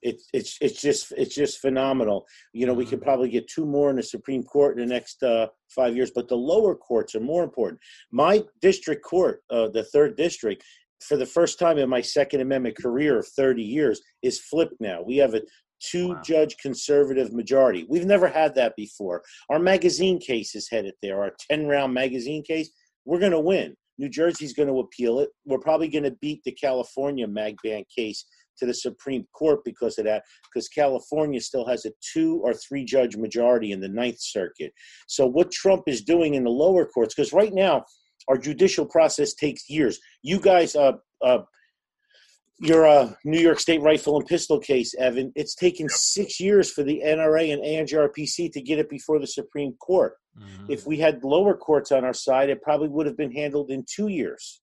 It's 0.02 0.28
it's 0.34 0.58
it's 0.62 0.82
just 0.82 1.14
it's 1.18 1.36
just 1.36 1.60
phenomenal. 1.60 2.26
You 2.54 2.66
know, 2.66 2.74
we 2.74 2.86
could 2.86 3.02
probably 3.02 3.30
get 3.30 3.48
two 3.48 3.66
more 3.66 3.90
in 3.90 3.96
the 3.98 4.04
Supreme 4.04 4.44
Court 4.44 4.80
in 4.80 4.88
the 4.88 4.94
next 4.94 5.22
uh, 5.24 5.48
five 5.70 5.96
years, 5.96 6.12
but 6.14 6.28
the 6.28 6.36
lower 6.38 6.76
courts 6.76 7.14
are 7.16 7.20
more 7.20 7.44
important. 7.44 7.80
My 8.12 8.44
district 8.62 9.04
court, 9.04 9.44
uh, 9.50 9.68
the 9.70 9.84
third 9.84 10.18
district, 10.18 10.64
for 11.02 11.18
the 11.18 11.26
first 11.26 11.60
time 11.60 11.78
in 11.78 11.90
my 11.90 12.02
Second 12.02 12.42
Amendment 12.42 12.78
career 12.78 13.20
of 13.20 13.28
30 13.28 13.62
years, 13.64 14.02
is 14.22 14.40
flipped 14.40 14.80
now. 14.80 15.02
We 15.02 15.18
have 15.18 15.34
a 15.34 15.42
two 15.80 16.10
Wow. 16.10 16.22
judge 16.24 16.58
conservative 16.58 17.34
majority. 17.34 17.86
We've 17.90 18.06
never 18.06 18.28
had 18.28 18.54
that 18.56 18.76
before. 18.76 19.24
Our 19.50 19.60
magazine 19.60 20.20
case 20.20 20.56
is 20.56 20.70
headed 20.70 20.94
there. 21.02 21.22
Our 21.22 21.34
10 21.50 21.68
round 21.68 21.94
magazine 21.94 22.44
case, 22.44 22.70
we're 23.06 23.20
going 23.20 23.32
to 23.32 23.40
win. 23.40 23.76
New 23.98 24.10
Jersey's 24.10 24.54
going 24.54 24.68
to 24.70 24.80
appeal 24.80 25.20
it. 25.20 25.30
We're 25.46 25.60
probably 25.60 25.88
going 25.88 26.04
to 26.06 26.18
beat 26.22 26.44
the 26.44 26.52
California 26.52 27.28
mag 27.28 27.56
ban 27.64 27.84
case 27.96 28.26
to 28.58 28.66
the 28.66 28.74
Supreme 28.74 29.28
Court 29.34 29.60
because 29.64 29.98
of 29.98 30.06
that, 30.06 30.24
because 30.52 30.68
California 30.68 31.40
still 31.42 31.66
has 31.66 31.86
a 31.86 31.92
two 32.14 32.42
or 32.44 32.54
three 32.54 32.86
judge 32.86 33.18
majority 33.18 33.72
in 33.72 33.80
the 33.80 33.90
Ninth 33.90 34.20
Circuit. 34.20 34.74
So, 35.08 35.26
what 35.26 35.52
Trump 35.52 35.84
is 35.88 36.02
doing 36.02 36.36
in 36.36 36.44
the 36.44 36.50
lower 36.50 36.86
courts, 36.86 37.16
because 37.16 37.34
right 37.34 37.54
now, 37.54 37.86
our 38.28 38.38
judicial 38.38 38.86
process 38.86 39.34
takes 39.34 39.70
years. 39.70 40.00
You 40.22 40.40
guys, 40.40 40.76
uh, 40.76 40.94
uh, 41.22 41.40
your 42.60 42.88
uh, 42.88 43.14
New 43.26 43.40
York 43.40 43.60
State 43.60 43.82
rifle 43.82 44.18
and 44.18 44.28
pistol 44.28 44.60
case, 44.60 44.94
Evan, 44.96 45.32
it's 45.36 45.56
taken 45.56 45.90
six 45.90 46.40
years 46.40 46.72
for 46.72 46.84
the 46.84 47.02
NRA 47.04 47.52
and 47.52 47.64
ANGRPC 47.64 48.52
to 48.54 48.62
get 48.62 48.78
it 48.78 48.90
before 48.90 49.20
the 49.20 49.26
Supreme 49.26 49.74
Court. 49.74 50.14
Mhm. 50.40 50.70
If 50.70 50.86
we 50.86 50.98
had 50.98 51.24
lower 51.24 51.58
courts 51.58 51.92
on 51.92 52.06
our 52.06 52.14
side, 52.14 52.50
it 52.50 52.62
probably 52.62 52.88
would 52.88 53.08
have 53.08 53.18
been 53.18 53.32
handled 53.32 53.72
in 53.72 53.84
two 53.92 54.08
years. 54.08 54.62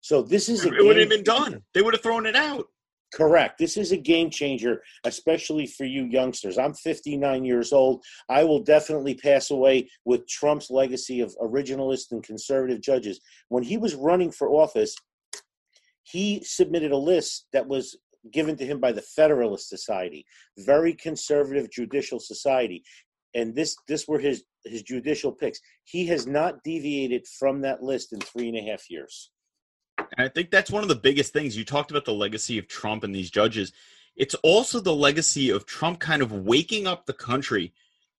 So 0.00 0.22
this 0.22 0.48
is 0.48 0.64
a 0.64 0.72
It 0.72 0.84
would 0.84 0.96
have 0.96 1.08
been 1.08 1.24
done. 1.24 1.62
They 1.74 1.82
would 1.82 1.94
have 1.94 2.02
thrown 2.02 2.26
it 2.26 2.36
out. 2.36 2.68
Correct. 3.12 3.58
This 3.58 3.76
is 3.76 3.92
a 3.92 3.96
game 3.96 4.30
changer, 4.30 4.82
especially 5.04 5.66
for 5.66 5.84
you 5.84 6.04
youngsters. 6.06 6.56
I'm 6.56 6.72
59 6.72 7.44
years 7.44 7.72
old. 7.72 8.02
I 8.30 8.42
will 8.44 8.60
definitely 8.60 9.14
pass 9.14 9.50
away 9.50 9.90
with 10.06 10.26
Trump's 10.26 10.70
legacy 10.70 11.20
of 11.20 11.36
originalist 11.36 12.12
and 12.12 12.22
conservative 12.22 12.80
judges. 12.80 13.20
When 13.48 13.62
he 13.62 13.76
was 13.76 13.94
running 13.94 14.30
for 14.30 14.48
office, 14.48 14.96
he 16.04 16.42
submitted 16.42 16.92
a 16.92 16.96
list 16.96 17.46
that 17.52 17.68
was 17.68 17.96
given 18.32 18.56
to 18.56 18.64
him 18.64 18.80
by 18.80 18.92
the 18.92 19.02
Federalist 19.02 19.68
Society, 19.68 20.24
very 20.58 20.94
conservative 20.94 21.70
judicial 21.70 22.18
society. 22.18 22.82
And 23.34 23.54
this 23.54 23.76
this 23.88 24.08
were 24.08 24.18
his 24.18 24.44
his 24.64 24.82
judicial 24.82 25.32
picks. 25.32 25.60
He 25.84 26.06
has 26.06 26.26
not 26.26 26.62
deviated 26.64 27.26
from 27.38 27.60
that 27.62 27.82
list 27.82 28.12
in 28.12 28.20
three 28.20 28.48
and 28.48 28.56
a 28.56 28.70
half 28.70 28.88
years. 28.88 29.30
And 30.16 30.26
I 30.26 30.28
think 30.28 30.50
that's 30.50 30.70
one 30.70 30.82
of 30.82 30.88
the 30.88 30.94
biggest 30.94 31.32
things. 31.32 31.56
You 31.56 31.64
talked 31.64 31.90
about 31.90 32.04
the 32.04 32.12
legacy 32.12 32.58
of 32.58 32.68
Trump 32.68 33.04
and 33.04 33.14
these 33.14 33.30
judges. 33.30 33.72
It's 34.16 34.34
also 34.36 34.80
the 34.80 34.94
legacy 34.94 35.50
of 35.50 35.66
Trump 35.66 36.00
kind 36.00 36.22
of 36.22 36.32
waking 36.32 36.86
up 36.86 37.06
the 37.06 37.14
country 37.14 37.72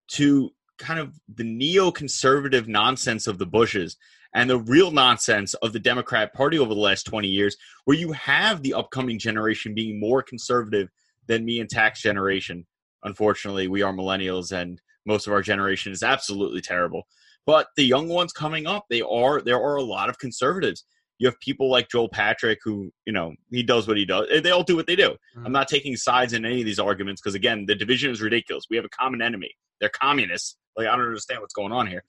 to 0.10 0.52
kind 0.80 1.00
of 1.00 1.20
the 1.34 1.44
neoconservative 1.44 2.68
nonsense 2.68 3.28
of 3.28 3.38
the 3.38 3.46
Bushes 3.46 3.98
and 4.34 4.50
the 4.50 4.58
real 4.58 4.90
nonsense 4.90 5.54
of 5.56 5.74
the 5.74 5.80
Democrat 5.80 6.34
Party 6.34 6.58
over 6.58 6.74
the 6.74 6.80
last 6.80 7.04
20 7.04 7.28
years, 7.28 7.56
where 7.86 7.98
you 7.98 8.12
have 8.14 8.64
the 8.64 8.74
upcoming 8.74 9.20
generation 9.20 9.76
being 9.76 10.00
more 10.00 10.24
conservative 10.24 10.90
than 11.28 11.46
me 11.46 11.60
and 11.60 11.70
tax 11.70 12.02
generation. 12.02 12.66
Unfortunately, 13.04 13.68
we 13.68 13.84
are 13.84 13.94
millennials, 13.94 14.52
and 14.52 14.82
most 15.06 15.28
of 15.28 15.34
our 15.34 15.42
generation 15.42 15.92
is 15.92 16.02
absolutely 16.02 16.62
terrible. 16.62 17.04
But 17.46 17.68
the 17.76 17.84
young 17.84 18.08
ones 18.08 18.34
coming 18.34 18.66
up, 18.66 18.86
they 18.90 19.02
are 19.02 19.42
there 19.42 19.62
are 19.62 19.76
a 19.76 19.84
lot 19.84 20.10
of 20.10 20.18
conservatives. 20.18 20.86
You 21.20 21.28
have 21.28 21.40
people 21.40 21.70
like 21.70 21.90
Joel 21.90 22.10
Patrick, 22.10 22.60
who 22.64 22.92
you 23.06 23.14
know 23.14 23.34
he 23.52 23.64
does 23.64 23.88
what 23.88 23.98
he 23.98 24.06
does. 24.06 24.28
They 24.42 24.52
all 24.52 24.64
do 24.64 24.76
what 24.76 24.88
they 24.88 24.96
do. 24.96 25.10
Mm-hmm. 25.10 25.46
I'm 25.46 25.52
not 25.52 25.68
taking 25.68 25.96
sides 25.96 26.34
in 26.34 26.46
any 26.46 26.62
of 26.62 26.66
these 26.66 26.80
arguments 26.80 27.22
because 27.22 27.36
again, 27.36 27.66
the 27.66 27.76
division 27.76 28.12
is 28.12 28.22
ridiculous. 28.22 28.66
We 28.70 28.76
have 28.78 28.86
a 28.86 28.90
common 28.90 29.22
enemy. 29.22 29.52
They're 29.80 29.90
communists. 29.90 30.58
Like 30.76 30.88
I 30.88 30.96
don't 30.96 31.06
understand 31.06 31.42
what's 31.42 31.54
going 31.54 31.72
on 31.72 31.88
here. 31.88 32.04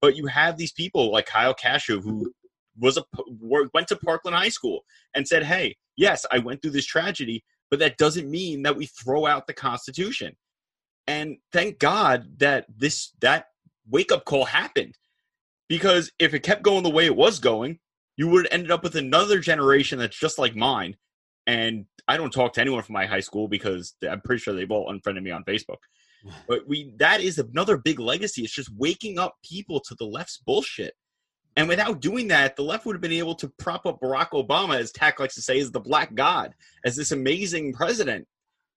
But 0.00 0.16
you 0.16 0.26
have 0.26 0.56
these 0.56 0.72
people 0.72 1.10
like 1.12 1.26
Kyle 1.26 1.54
Kashuv 1.54 2.02
who 2.02 2.32
was 2.78 2.96
a 2.96 3.04
went 3.40 3.88
to 3.88 3.96
Parkland 3.96 4.36
High 4.36 4.48
School 4.48 4.84
and 5.14 5.26
said, 5.26 5.44
"Hey, 5.44 5.76
yes, 5.96 6.24
I 6.30 6.38
went 6.38 6.62
through 6.62 6.72
this 6.72 6.86
tragedy, 6.86 7.44
but 7.70 7.80
that 7.80 7.98
doesn't 7.98 8.30
mean 8.30 8.62
that 8.62 8.76
we 8.76 8.86
throw 8.86 9.26
out 9.26 9.46
the 9.46 9.54
Constitution." 9.54 10.36
And 11.06 11.38
thank 11.52 11.78
God 11.78 12.38
that 12.38 12.66
this 12.68 13.12
that 13.20 13.46
wake 13.88 14.12
up 14.12 14.24
call 14.24 14.44
happened, 14.44 14.96
because 15.68 16.12
if 16.18 16.34
it 16.34 16.40
kept 16.40 16.62
going 16.62 16.82
the 16.82 16.90
way 16.90 17.06
it 17.06 17.16
was 17.16 17.38
going, 17.38 17.78
you 18.18 18.28
would 18.28 18.44
have 18.44 18.52
ended 18.52 18.70
up 18.70 18.82
with 18.82 18.96
another 18.96 19.38
generation 19.38 19.98
that's 19.98 20.18
just 20.18 20.38
like 20.38 20.54
mine. 20.54 20.96
And 21.46 21.86
I 22.08 22.18
don't 22.18 22.32
talk 22.32 22.52
to 22.54 22.60
anyone 22.60 22.82
from 22.82 22.94
my 22.94 23.06
high 23.06 23.20
school 23.20 23.48
because 23.48 23.94
I'm 24.06 24.20
pretty 24.20 24.40
sure 24.40 24.52
they've 24.52 24.70
all 24.70 24.90
unfriended 24.90 25.24
me 25.24 25.30
on 25.30 25.44
Facebook. 25.44 25.78
But 26.48 26.66
we 26.66 26.94
that 26.98 27.20
is 27.20 27.38
another 27.38 27.76
big 27.76 28.00
legacy. 28.00 28.42
It's 28.42 28.52
just 28.52 28.76
waking 28.76 29.20
up 29.20 29.36
people 29.44 29.78
to 29.78 29.94
the 29.94 30.04
left's 30.04 30.38
bullshit. 30.44 30.94
And 31.54 31.68
without 31.68 32.00
doing 32.00 32.26
that, 32.28 32.56
the 32.56 32.64
left 32.64 32.86
would 32.86 32.96
have 32.96 33.00
been 33.00 33.12
able 33.12 33.36
to 33.36 33.52
prop 33.56 33.86
up 33.86 34.00
Barack 34.00 34.30
Obama, 34.30 34.80
as 34.80 34.90
Tack 34.90 35.20
likes 35.20 35.36
to 35.36 35.42
say, 35.42 35.60
as 35.60 35.70
the 35.70 35.78
black 35.78 36.16
god, 36.16 36.54
as 36.84 36.96
this 36.96 37.12
amazing 37.12 37.72
president. 37.72 38.26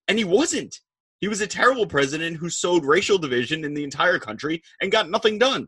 And 0.07 0.19
he 0.19 0.23
wasn't. 0.23 0.79
He 1.19 1.27
was 1.27 1.41
a 1.41 1.47
terrible 1.47 1.87
president 1.87 2.37
who 2.37 2.49
sowed 2.49 2.85
racial 2.85 3.17
division 3.17 3.65
in 3.65 3.73
the 3.73 3.83
entire 3.83 4.19
country 4.19 4.61
and 4.81 4.91
got 4.91 5.09
nothing 5.09 5.39
done. 5.39 5.67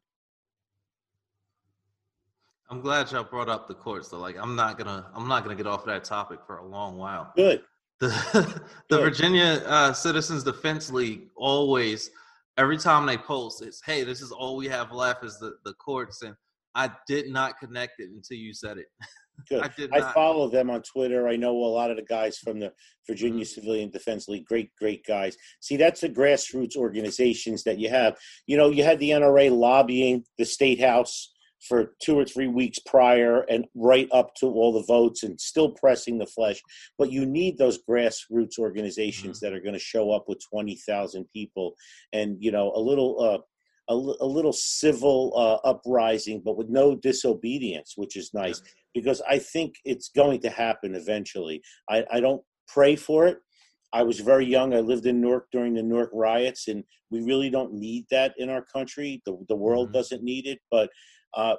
I'm 2.69 2.82
glad 2.82 3.12
y'all 3.12 3.23
brought 3.23 3.49
up 3.49 3.67
the 3.67 3.73
courts 3.73 4.10
though. 4.10 4.19
Like 4.19 4.38
I'm 4.38 4.56
not 4.56 4.78
gonna 4.78 5.08
I'm 5.13 5.28
not 5.28 5.43
gonna 5.43 5.56
get 5.56 5.67
off 5.67 5.86
that 5.86 6.04
topic 6.04 6.39
for 6.45 6.58
a 6.58 6.65
long 6.65 6.97
while. 6.97 7.32
Good. 7.36 7.63
The 7.99 8.62
the 8.89 8.97
Virginia 8.97 9.62
uh, 9.65 9.93
Citizens 9.93 10.43
Defense 10.43 10.91
League 10.91 11.30
always, 11.38 12.10
every 12.58 12.78
time 12.78 13.06
they 13.06 13.17
post, 13.17 13.62
it's 13.62 13.82
hey, 13.86 14.04
this 14.04 14.21
is 14.21 14.32
all 14.32 14.58
we 14.58 14.67
have 14.67 14.91
left 14.91 15.23
is 15.23 15.39
the 15.39 15.56
the 15.63 15.73
courts, 15.76 16.21
and 16.21 16.36
I 16.76 16.91
did 17.08 17.30
not 17.30 17.60
connect 17.60 18.02
it 18.02 18.10
until 18.10 18.38
you 18.38 18.54
said 18.54 18.78
it. 18.78 18.88
Good. 19.49 19.63
I, 19.63 19.67
did. 19.69 19.93
I, 19.93 20.12
follow 20.13 20.49
them 20.49 20.69
on 20.69 20.82
Twitter. 20.82 21.28
I 21.28 21.36
know 21.36 21.52
a 21.52 21.65
lot 21.65 21.91
of 21.91 21.97
the 21.97 22.04
guys 22.04 22.38
from 22.38 22.60
the 22.60 22.71
Virginia 23.08 23.45
mm-hmm. 23.45 23.62
Civilian 23.62 23.89
Defense 23.89 24.28
League. 24.28 24.45
Great, 24.45 24.69
great 24.80 25.06
guys. 25.06 25.36
See, 25.60 25.76
that's 25.76 26.02
the 26.02 26.10
grassroots 26.10 26.76
organizations 26.76 27.63
that 27.63 27.80
you 27.80 27.89
have. 27.89 28.17
You 28.47 28.58
know, 28.58 28.69
you 28.69 28.84
had 28.84 28.99
the 28.99 29.10
NRA 29.12 29.52
lobbying 29.52 30.23
the 30.38 30.45
state 30.45 30.80
house 30.80 31.33
for 31.67 31.95
two 32.02 32.17
or 32.17 32.26
three 32.26 32.47
weeks 32.47 32.80
prior 32.80 33.41
and 33.49 33.65
right 33.76 34.08
up 34.12 34.34
to 34.36 34.47
all 34.47 34.73
the 34.73 34.84
votes 34.84 35.23
and 35.23 35.39
still 35.39 35.71
pressing 35.71 36.17
the 36.17 36.26
flesh. 36.26 36.62
But 36.97 37.12
you 37.12 37.26
need 37.26 37.58
those 37.58 37.80
grassroots 37.89 38.60
organizations 38.60 39.38
mm-hmm. 39.38 39.45
that 39.45 39.54
are 39.54 39.62
going 39.62 39.73
to 39.73 39.80
show 39.80 40.12
up 40.12 40.26
with 40.28 40.39
20,000 40.49 41.26
people 41.34 41.76
and, 42.12 42.38
you 42.39 42.52
know, 42.52 42.71
a 42.76 42.80
little. 42.80 43.21
Uh, 43.21 43.39
a, 43.89 43.93
a, 43.93 44.26
little 44.26 44.54
civil 44.54 45.34
uh, 45.36 45.67
uprising, 45.67 46.41
but 46.45 46.56
with 46.56 46.69
no 46.69 46.95
disobedience, 46.95 47.95
which 47.97 48.15
is 48.15 48.34
nice 48.34 48.62
because 48.93 49.21
I 49.30 49.39
think 49.39 49.76
it's 49.84 50.08
going 50.08 50.39
to 50.39 50.49
happen 50.49 50.95
eventually. 50.95 51.62
I, 51.89 52.06
I 52.10 52.21
don't 52.21 52.41
pray 52.69 52.95
for 52.95 53.28
it. 53.28 53.39
I 53.91 54.04
was 54.04 54.19
very 54.19 54.45
young. 54.45 54.73
I 54.73 54.80
lived 54.80 55.06
in 55.06 55.21
Newark 55.21 55.47
during 55.52 55.73
the 55.73 55.84
Newark 55.84 56.10
riots, 56.13 56.67
and 56.67 56.84
we 57.12 57.21
really 57.21 57.49
don't 57.49 57.73
need 57.73 58.06
that 58.10 58.34
in 58.38 58.49
our 58.49 58.63
country. 58.63 59.21
The, 59.26 59.38
the 59.49 59.56
world 59.56 59.88
mm-hmm. 59.88 59.97
doesn't 59.97 60.23
need 60.23 60.47
it, 60.47 60.60
but 60.71 60.89
uh, 61.36 61.56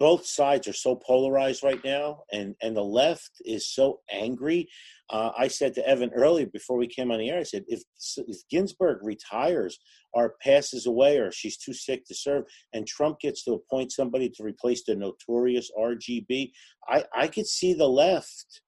both 0.00 0.26
sides 0.26 0.66
are 0.66 0.72
so 0.72 0.96
polarized 0.96 1.62
right 1.62 1.84
now, 1.84 2.22
and 2.32 2.54
and 2.62 2.74
the 2.74 2.82
left 2.82 3.30
is 3.44 3.68
so 3.68 4.00
angry. 4.10 4.66
Uh, 5.10 5.30
I 5.36 5.46
said 5.48 5.74
to 5.74 5.86
Evan 5.86 6.10
earlier 6.14 6.46
before 6.46 6.78
we 6.78 6.86
came 6.86 7.10
on 7.10 7.18
the 7.18 7.28
air, 7.28 7.40
I 7.40 7.42
said 7.42 7.64
if, 7.68 7.82
if 8.16 8.38
Ginsburg 8.50 9.00
retires 9.02 9.78
or 10.14 10.36
passes 10.42 10.86
away 10.86 11.18
or 11.18 11.30
she's 11.30 11.58
too 11.58 11.74
sick 11.74 12.06
to 12.06 12.14
serve, 12.14 12.44
and 12.72 12.86
Trump 12.86 13.20
gets 13.20 13.44
to 13.44 13.52
appoint 13.52 13.92
somebody 13.92 14.30
to 14.30 14.42
replace 14.42 14.82
the 14.84 14.96
notorious 14.96 15.70
RGB, 15.78 16.50
I 16.88 17.04
I 17.14 17.28
could 17.28 17.46
see 17.46 17.74
the 17.74 17.88
left 17.88 18.62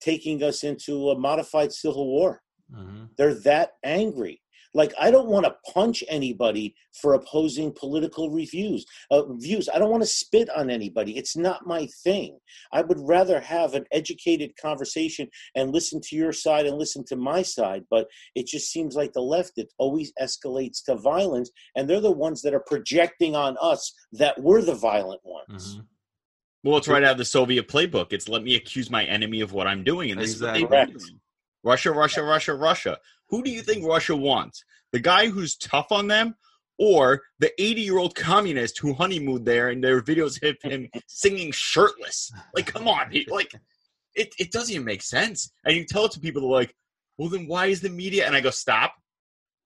taking 0.00 0.42
us 0.42 0.64
into 0.64 1.10
a 1.10 1.18
modified 1.18 1.72
civil 1.72 2.08
war. 2.08 2.42
Mm-hmm. 2.74 3.04
They're 3.16 3.34
that 3.34 3.72
angry. 3.84 4.42
Like 4.74 4.92
I 4.98 5.10
don't 5.10 5.28
want 5.28 5.46
to 5.46 5.72
punch 5.72 6.02
anybody 6.08 6.74
for 7.00 7.14
opposing 7.14 7.72
political 7.72 8.30
reviews. 8.30 8.84
Uh, 9.10 9.22
views. 9.34 9.68
I 9.72 9.78
don't 9.78 9.90
want 9.90 10.02
to 10.02 10.08
spit 10.08 10.48
on 10.50 10.70
anybody. 10.70 11.16
It's 11.16 11.36
not 11.36 11.66
my 11.66 11.88
thing. 12.02 12.38
I 12.72 12.82
would 12.82 13.00
rather 13.00 13.40
have 13.40 13.74
an 13.74 13.84
educated 13.92 14.52
conversation 14.60 15.28
and 15.54 15.72
listen 15.72 16.00
to 16.02 16.16
your 16.16 16.32
side 16.32 16.66
and 16.66 16.78
listen 16.78 17.04
to 17.06 17.16
my 17.16 17.42
side. 17.42 17.84
But 17.90 18.08
it 18.34 18.46
just 18.46 18.70
seems 18.70 18.94
like 18.94 19.12
the 19.12 19.20
left 19.20 19.52
it 19.56 19.72
always 19.78 20.12
escalates 20.20 20.84
to 20.84 20.96
violence, 20.96 21.50
and 21.74 21.88
they're 21.88 22.00
the 22.00 22.10
ones 22.10 22.42
that 22.42 22.54
are 22.54 22.64
projecting 22.66 23.36
on 23.36 23.56
us 23.60 23.92
that 24.12 24.40
we're 24.40 24.62
the 24.62 24.74
violent 24.74 25.20
ones. 25.24 25.74
Mm-hmm. 25.74 25.82
Well, 26.64 26.78
it's 26.78 26.88
right 26.88 27.04
out 27.04 27.12
of 27.12 27.18
the 27.18 27.24
Soviet 27.24 27.68
playbook. 27.68 28.12
It's 28.12 28.28
let 28.28 28.42
me 28.42 28.56
accuse 28.56 28.90
my 28.90 29.04
enemy 29.04 29.40
of 29.40 29.52
what 29.52 29.68
I'm 29.68 29.84
doing, 29.84 30.10
and 30.10 30.20
this 30.20 30.32
exactly. 30.32 30.64
is 30.64 30.68
what 30.68 30.86
they 30.88 31.14
Russia, 31.62 31.90
Russia, 31.90 32.22
Russia, 32.22 32.54
Russia. 32.54 32.98
Who 33.28 33.42
do 33.42 33.50
you 33.50 33.62
think 33.62 33.84
Russia 33.84 34.16
wants? 34.16 34.64
The 34.92 35.00
guy 35.00 35.28
who's 35.28 35.56
tough 35.56 35.90
on 35.90 36.06
them 36.06 36.36
or 36.78 37.22
the 37.38 37.50
80 37.60 37.80
year 37.80 37.98
old 37.98 38.14
communist 38.14 38.78
who 38.78 38.94
honeymooned 38.94 39.46
there 39.46 39.68
and 39.70 39.82
their 39.82 40.00
videos 40.02 40.40
hit 40.40 40.62
him 40.62 40.88
singing 41.06 41.52
shirtless? 41.52 42.32
Like, 42.54 42.66
come 42.66 42.88
on. 42.88 43.12
Like, 43.28 43.52
it, 44.14 44.34
it 44.38 44.52
doesn't 44.52 44.74
even 44.74 44.86
make 44.86 45.02
sense. 45.02 45.50
And 45.64 45.76
you 45.76 45.84
tell 45.84 46.06
it 46.06 46.12
to 46.12 46.20
people, 46.20 46.42
they're 46.42 46.50
like, 46.50 46.74
well, 47.18 47.28
then 47.28 47.46
why 47.46 47.66
is 47.66 47.80
the 47.80 47.90
media? 47.90 48.26
And 48.26 48.36
I 48.36 48.40
go, 48.40 48.50
stop. 48.50 48.94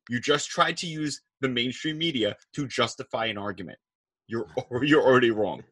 You 0.09 0.21
just 0.21 0.49
tried 0.49 0.77
to 0.79 0.87
use 0.87 1.21
the 1.41 1.49
mainstream 1.49 1.99
media 1.99 2.37
to 2.55 2.67
justify 2.67 3.27
an 3.27 3.39
argument. 3.39 3.79
You're 4.27 4.47
you're 4.83 5.03
already 5.03 5.31
wrong. 5.31 5.63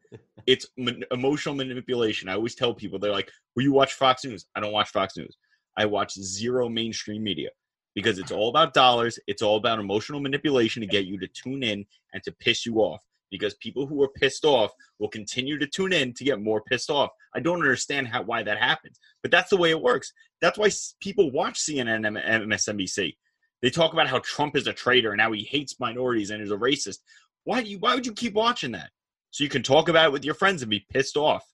It's 0.45 0.67
man- 0.77 1.03
emotional 1.11 1.55
manipulation. 1.55 2.29
I 2.29 2.33
always 2.33 2.55
tell 2.55 2.73
people 2.73 2.99
they're 2.99 3.11
like, 3.11 3.31
"Will 3.55 3.63
you 3.63 3.71
watch 3.71 3.93
Fox 3.93 4.25
News?" 4.25 4.45
I 4.55 4.59
don't 4.59 4.73
watch 4.73 4.89
Fox 4.89 5.15
News. 5.17 5.37
I 5.77 5.85
watch 5.85 6.13
zero 6.13 6.67
mainstream 6.67 7.23
media 7.23 7.49
because 7.95 8.19
it's 8.19 8.31
all 8.31 8.49
about 8.49 8.73
dollars. 8.73 9.19
It's 9.27 9.41
all 9.41 9.57
about 9.57 9.79
emotional 9.79 10.19
manipulation 10.19 10.81
to 10.81 10.87
get 10.87 11.05
you 11.05 11.19
to 11.19 11.27
tune 11.27 11.63
in 11.63 11.85
and 12.13 12.23
to 12.23 12.31
piss 12.31 12.65
you 12.65 12.77
off. 12.77 13.03
Because 13.31 13.53
people 13.55 13.85
who 13.85 14.01
are 14.01 14.09
pissed 14.09 14.43
off 14.43 14.71
will 14.97 15.07
continue 15.07 15.59
to 15.59 15.67
tune 15.67 15.93
in 15.93 16.13
to 16.15 16.23
get 16.23 16.41
more 16.41 16.61
pissed 16.61 16.89
off. 16.89 17.11
I 17.35 17.39
don't 17.39 17.59
understand 17.59 18.07
how 18.07 18.23
why 18.23 18.41
that 18.41 18.57
happens, 18.57 18.99
but 19.21 19.29
that's 19.29 19.51
the 19.51 19.57
way 19.57 19.69
it 19.69 19.81
works. 19.81 20.13
That's 20.41 20.57
why 20.57 20.71
people 20.99 21.31
watch 21.31 21.59
CNN 21.59 22.07
and 22.07 22.17
MSNBC. 22.51 23.15
They 23.61 23.69
talk 23.69 23.93
about 23.93 24.07
how 24.07 24.19
Trump 24.19 24.55
is 24.55 24.65
a 24.65 24.73
traitor 24.73 25.11
and 25.11 25.21
how 25.21 25.31
he 25.31 25.43
hates 25.43 25.79
minorities 25.79 26.31
and 26.31 26.41
is 26.41 26.51
a 26.51 26.57
racist. 26.57 26.99
Why 27.43 27.61
do 27.61 27.69
you? 27.69 27.77
Why 27.77 27.93
would 27.93 28.05
you 28.05 28.13
keep 28.13 28.33
watching 28.33 28.71
that? 28.71 28.89
So 29.29 29.43
you 29.43 29.49
can 29.49 29.61
talk 29.61 29.89
about 29.89 30.07
it 30.07 30.11
with 30.11 30.25
your 30.25 30.33
friends 30.33 30.63
and 30.63 30.71
be 30.71 30.85
pissed 30.89 31.17
off. 31.17 31.45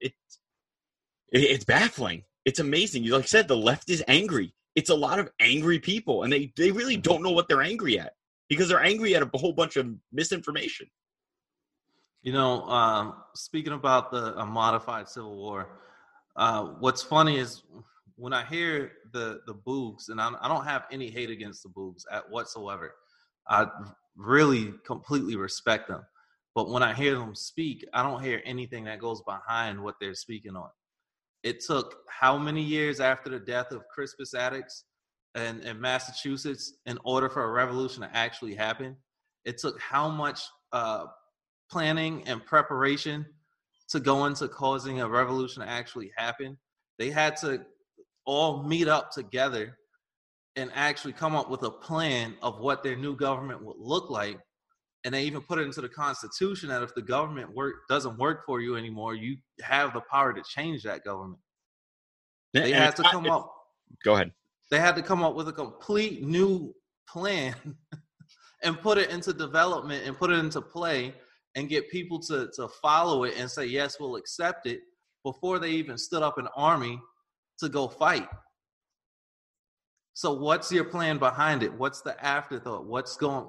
It, 0.00 0.12
it 1.32 1.40
it's 1.40 1.64
baffling 1.64 2.24
it's 2.44 2.60
amazing. 2.60 3.04
You 3.04 3.12
like 3.14 3.24
I 3.24 3.26
said, 3.26 3.48
the 3.48 3.56
left 3.56 3.90
is 3.90 4.02
angry. 4.08 4.54
It's 4.74 4.90
a 4.90 4.94
lot 4.94 5.18
of 5.18 5.30
angry 5.40 5.78
people, 5.78 6.22
and 6.22 6.32
they 6.32 6.52
they 6.56 6.70
really 6.70 6.94
mm-hmm. 6.94 7.02
don't 7.02 7.22
know 7.22 7.30
what 7.30 7.48
they're 7.48 7.62
angry 7.62 7.98
at 7.98 8.14
because 8.48 8.68
they're 8.68 8.82
angry 8.82 9.14
at 9.14 9.22
a 9.22 9.38
whole 9.38 9.52
bunch 9.52 9.76
of 9.76 9.86
misinformation. 10.12 10.86
You 12.22 12.32
know, 12.32 12.62
um, 12.68 13.14
speaking 13.34 13.72
about 13.72 14.10
the 14.10 14.44
modified 14.46 15.08
civil 15.08 15.36
war, 15.36 15.80
uh, 16.36 16.64
what's 16.78 17.02
funny 17.02 17.38
is 17.38 17.62
when 18.16 18.32
I 18.32 18.44
hear 18.44 18.92
the 19.12 19.40
the 19.46 19.54
Boogs, 19.54 20.08
and 20.08 20.20
I, 20.20 20.30
I 20.40 20.48
don't 20.48 20.64
have 20.64 20.84
any 20.90 21.10
hate 21.10 21.30
against 21.30 21.62
the 21.62 21.68
Boogs 21.68 22.04
at 22.10 22.28
whatsoever. 22.30 22.94
I 23.48 23.66
really 24.16 24.72
completely 24.86 25.36
respect 25.36 25.88
them, 25.88 26.04
but 26.54 26.70
when 26.70 26.82
I 26.82 26.94
hear 26.94 27.18
them 27.18 27.34
speak, 27.34 27.84
I 27.92 28.02
don't 28.02 28.22
hear 28.22 28.40
anything 28.44 28.84
that 28.84 29.00
goes 29.00 29.20
behind 29.22 29.82
what 29.82 29.96
they're 30.00 30.14
speaking 30.14 30.56
on 30.56 30.68
it 31.42 31.60
took 31.60 31.96
how 32.08 32.38
many 32.38 32.62
years 32.62 33.00
after 33.00 33.30
the 33.30 33.40
death 33.40 33.72
of 33.72 33.82
Crispus 33.92 34.34
Attucks 34.34 34.84
in, 35.34 35.60
in 35.60 35.80
Massachusetts 35.80 36.74
in 36.86 36.98
order 37.04 37.28
for 37.28 37.44
a 37.44 37.52
revolution 37.52 38.02
to 38.02 38.16
actually 38.16 38.54
happen? 38.54 38.96
It 39.44 39.58
took 39.58 39.80
how 39.80 40.08
much 40.08 40.40
uh, 40.72 41.06
planning 41.70 42.22
and 42.26 42.44
preparation 42.44 43.26
to 43.88 44.00
go 44.00 44.26
into 44.26 44.48
causing 44.48 45.00
a 45.00 45.08
revolution 45.08 45.62
to 45.62 45.68
actually 45.68 46.12
happen? 46.16 46.56
They 46.98 47.10
had 47.10 47.36
to 47.38 47.64
all 48.24 48.62
meet 48.62 48.86
up 48.86 49.10
together 49.10 49.76
and 50.54 50.70
actually 50.74 51.12
come 51.12 51.34
up 51.34 51.50
with 51.50 51.62
a 51.62 51.70
plan 51.70 52.34
of 52.42 52.60
what 52.60 52.82
their 52.82 52.96
new 52.96 53.16
government 53.16 53.64
would 53.64 53.78
look 53.78 54.10
like 54.10 54.38
and 55.04 55.14
they 55.14 55.24
even 55.24 55.40
put 55.40 55.58
it 55.58 55.62
into 55.62 55.80
the 55.80 55.88
Constitution 55.88 56.68
that 56.68 56.82
if 56.82 56.94
the 56.94 57.02
government 57.02 57.54
work 57.54 57.74
doesn't 57.88 58.18
work 58.18 58.44
for 58.46 58.60
you 58.60 58.76
anymore, 58.76 59.14
you 59.14 59.36
have 59.62 59.92
the 59.92 60.02
power 60.10 60.32
to 60.32 60.42
change 60.42 60.82
that 60.84 61.04
government. 61.04 61.40
They 62.52 62.72
And 62.72 62.84
had 62.84 62.96
to 62.96 63.02
come 63.02 63.28
up. 63.28 63.52
Go 64.04 64.14
ahead. 64.14 64.32
They 64.70 64.78
had 64.78 64.94
to 64.96 65.02
come 65.02 65.22
up 65.22 65.34
with 65.34 65.48
a 65.48 65.52
complete 65.52 66.22
new 66.22 66.74
plan 67.08 67.54
and 68.62 68.80
put 68.80 68.98
it 68.98 69.10
into 69.10 69.32
development 69.32 70.06
and 70.06 70.16
put 70.16 70.30
it 70.30 70.38
into 70.38 70.60
play 70.60 71.14
and 71.56 71.68
get 71.68 71.90
people 71.90 72.18
to 72.20 72.48
to 72.54 72.68
follow 72.80 73.24
it 73.24 73.34
and 73.36 73.50
say 73.50 73.66
yes, 73.66 73.98
we'll 73.98 74.16
accept 74.16 74.66
it 74.66 74.80
before 75.24 75.58
they 75.58 75.70
even 75.70 75.98
stood 75.98 76.22
up 76.22 76.38
an 76.38 76.48
army 76.56 77.00
to 77.58 77.68
go 77.68 77.88
fight. 77.88 78.28
So 80.14 80.32
what's 80.32 80.70
your 80.70 80.84
plan 80.84 81.18
behind 81.18 81.62
it? 81.62 81.72
What's 81.72 82.02
the 82.02 82.22
afterthought? 82.24 82.86
What's 82.86 83.16
going 83.16 83.46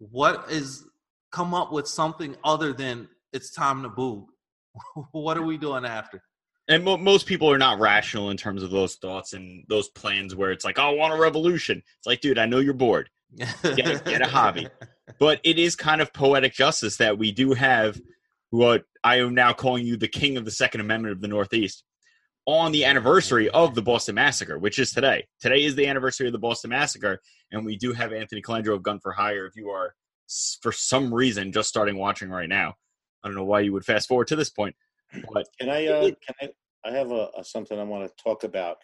what 0.00 0.50
is 0.50 0.84
come 1.30 1.54
up 1.54 1.72
with 1.72 1.86
something 1.86 2.36
other 2.42 2.72
than 2.72 3.08
it's 3.32 3.52
time 3.52 3.82
to 3.82 3.88
boo. 3.88 4.26
what 5.12 5.36
are 5.36 5.42
we 5.42 5.56
doing 5.56 5.84
after? 5.84 6.22
And 6.68 6.84
mo- 6.84 6.96
most 6.96 7.26
people 7.26 7.50
are 7.50 7.58
not 7.58 7.78
rational 7.78 8.30
in 8.30 8.36
terms 8.36 8.62
of 8.62 8.70
those 8.70 8.96
thoughts 8.96 9.32
and 9.32 9.64
those 9.68 9.88
plans 9.88 10.34
where 10.34 10.50
it's 10.50 10.64
like, 10.64 10.78
oh, 10.78 10.90
I 10.90 10.94
want 10.94 11.12
a 11.12 11.16
revolution. 11.16 11.82
It's 11.98 12.06
like, 12.06 12.20
dude, 12.20 12.38
I 12.38 12.46
know 12.46 12.58
you're 12.58 12.74
bored. 12.74 13.10
Get- 13.36 14.04
get 14.04 14.22
a 14.22 14.28
hobby. 14.28 14.68
but 15.18 15.40
it 15.44 15.58
is 15.58 15.76
kind 15.76 16.00
of 16.00 16.12
poetic 16.12 16.52
justice 16.52 16.96
that 16.96 17.18
we 17.18 17.32
do 17.32 17.52
have 17.52 18.00
what 18.50 18.84
I 19.04 19.20
am 19.20 19.34
now 19.34 19.52
calling 19.52 19.86
you 19.86 19.96
the 19.96 20.08
king 20.08 20.36
of 20.36 20.44
the 20.44 20.50
Second 20.50 20.80
Amendment 20.80 21.12
of 21.12 21.20
the 21.20 21.28
Northeast 21.28 21.84
on 22.46 22.72
the 22.72 22.84
anniversary 22.84 23.48
of 23.50 23.74
the 23.74 23.82
Boston 23.82 24.14
Massacre, 24.14 24.58
which 24.58 24.78
is 24.78 24.92
today. 24.92 25.26
Today 25.40 25.64
is 25.64 25.74
the 25.74 25.86
anniversary 25.86 26.26
of 26.26 26.32
the 26.32 26.38
Boston 26.38 26.70
Massacre, 26.70 27.20
and 27.52 27.64
we 27.64 27.76
do 27.76 27.92
have 27.92 28.12
Anthony 28.12 28.42
Calandro 28.42 28.74
of 28.74 28.82
Gun 28.82 28.98
for 29.00 29.12
Hire. 29.12 29.46
If 29.46 29.56
you 29.56 29.70
are, 29.70 29.94
for 30.62 30.72
some 30.72 31.12
reason, 31.12 31.52
just 31.52 31.68
starting 31.68 31.96
watching 31.96 32.30
right 32.30 32.48
now, 32.48 32.74
I 33.22 33.28
don't 33.28 33.36
know 33.36 33.44
why 33.44 33.60
you 33.60 33.72
would 33.72 33.84
fast 33.84 34.08
forward 34.08 34.28
to 34.28 34.36
this 34.36 34.50
point, 34.50 34.74
but 35.32 35.46
Can 35.58 35.68
I? 35.68 35.86
Uh, 35.86 36.02
can 36.02 36.34
I? 36.40 36.48
I 36.82 36.92
have 36.92 37.10
a, 37.10 37.28
a 37.36 37.44
something 37.44 37.78
I 37.78 37.84
want 37.84 38.08
to 38.08 38.22
talk 38.22 38.44
about. 38.44 38.78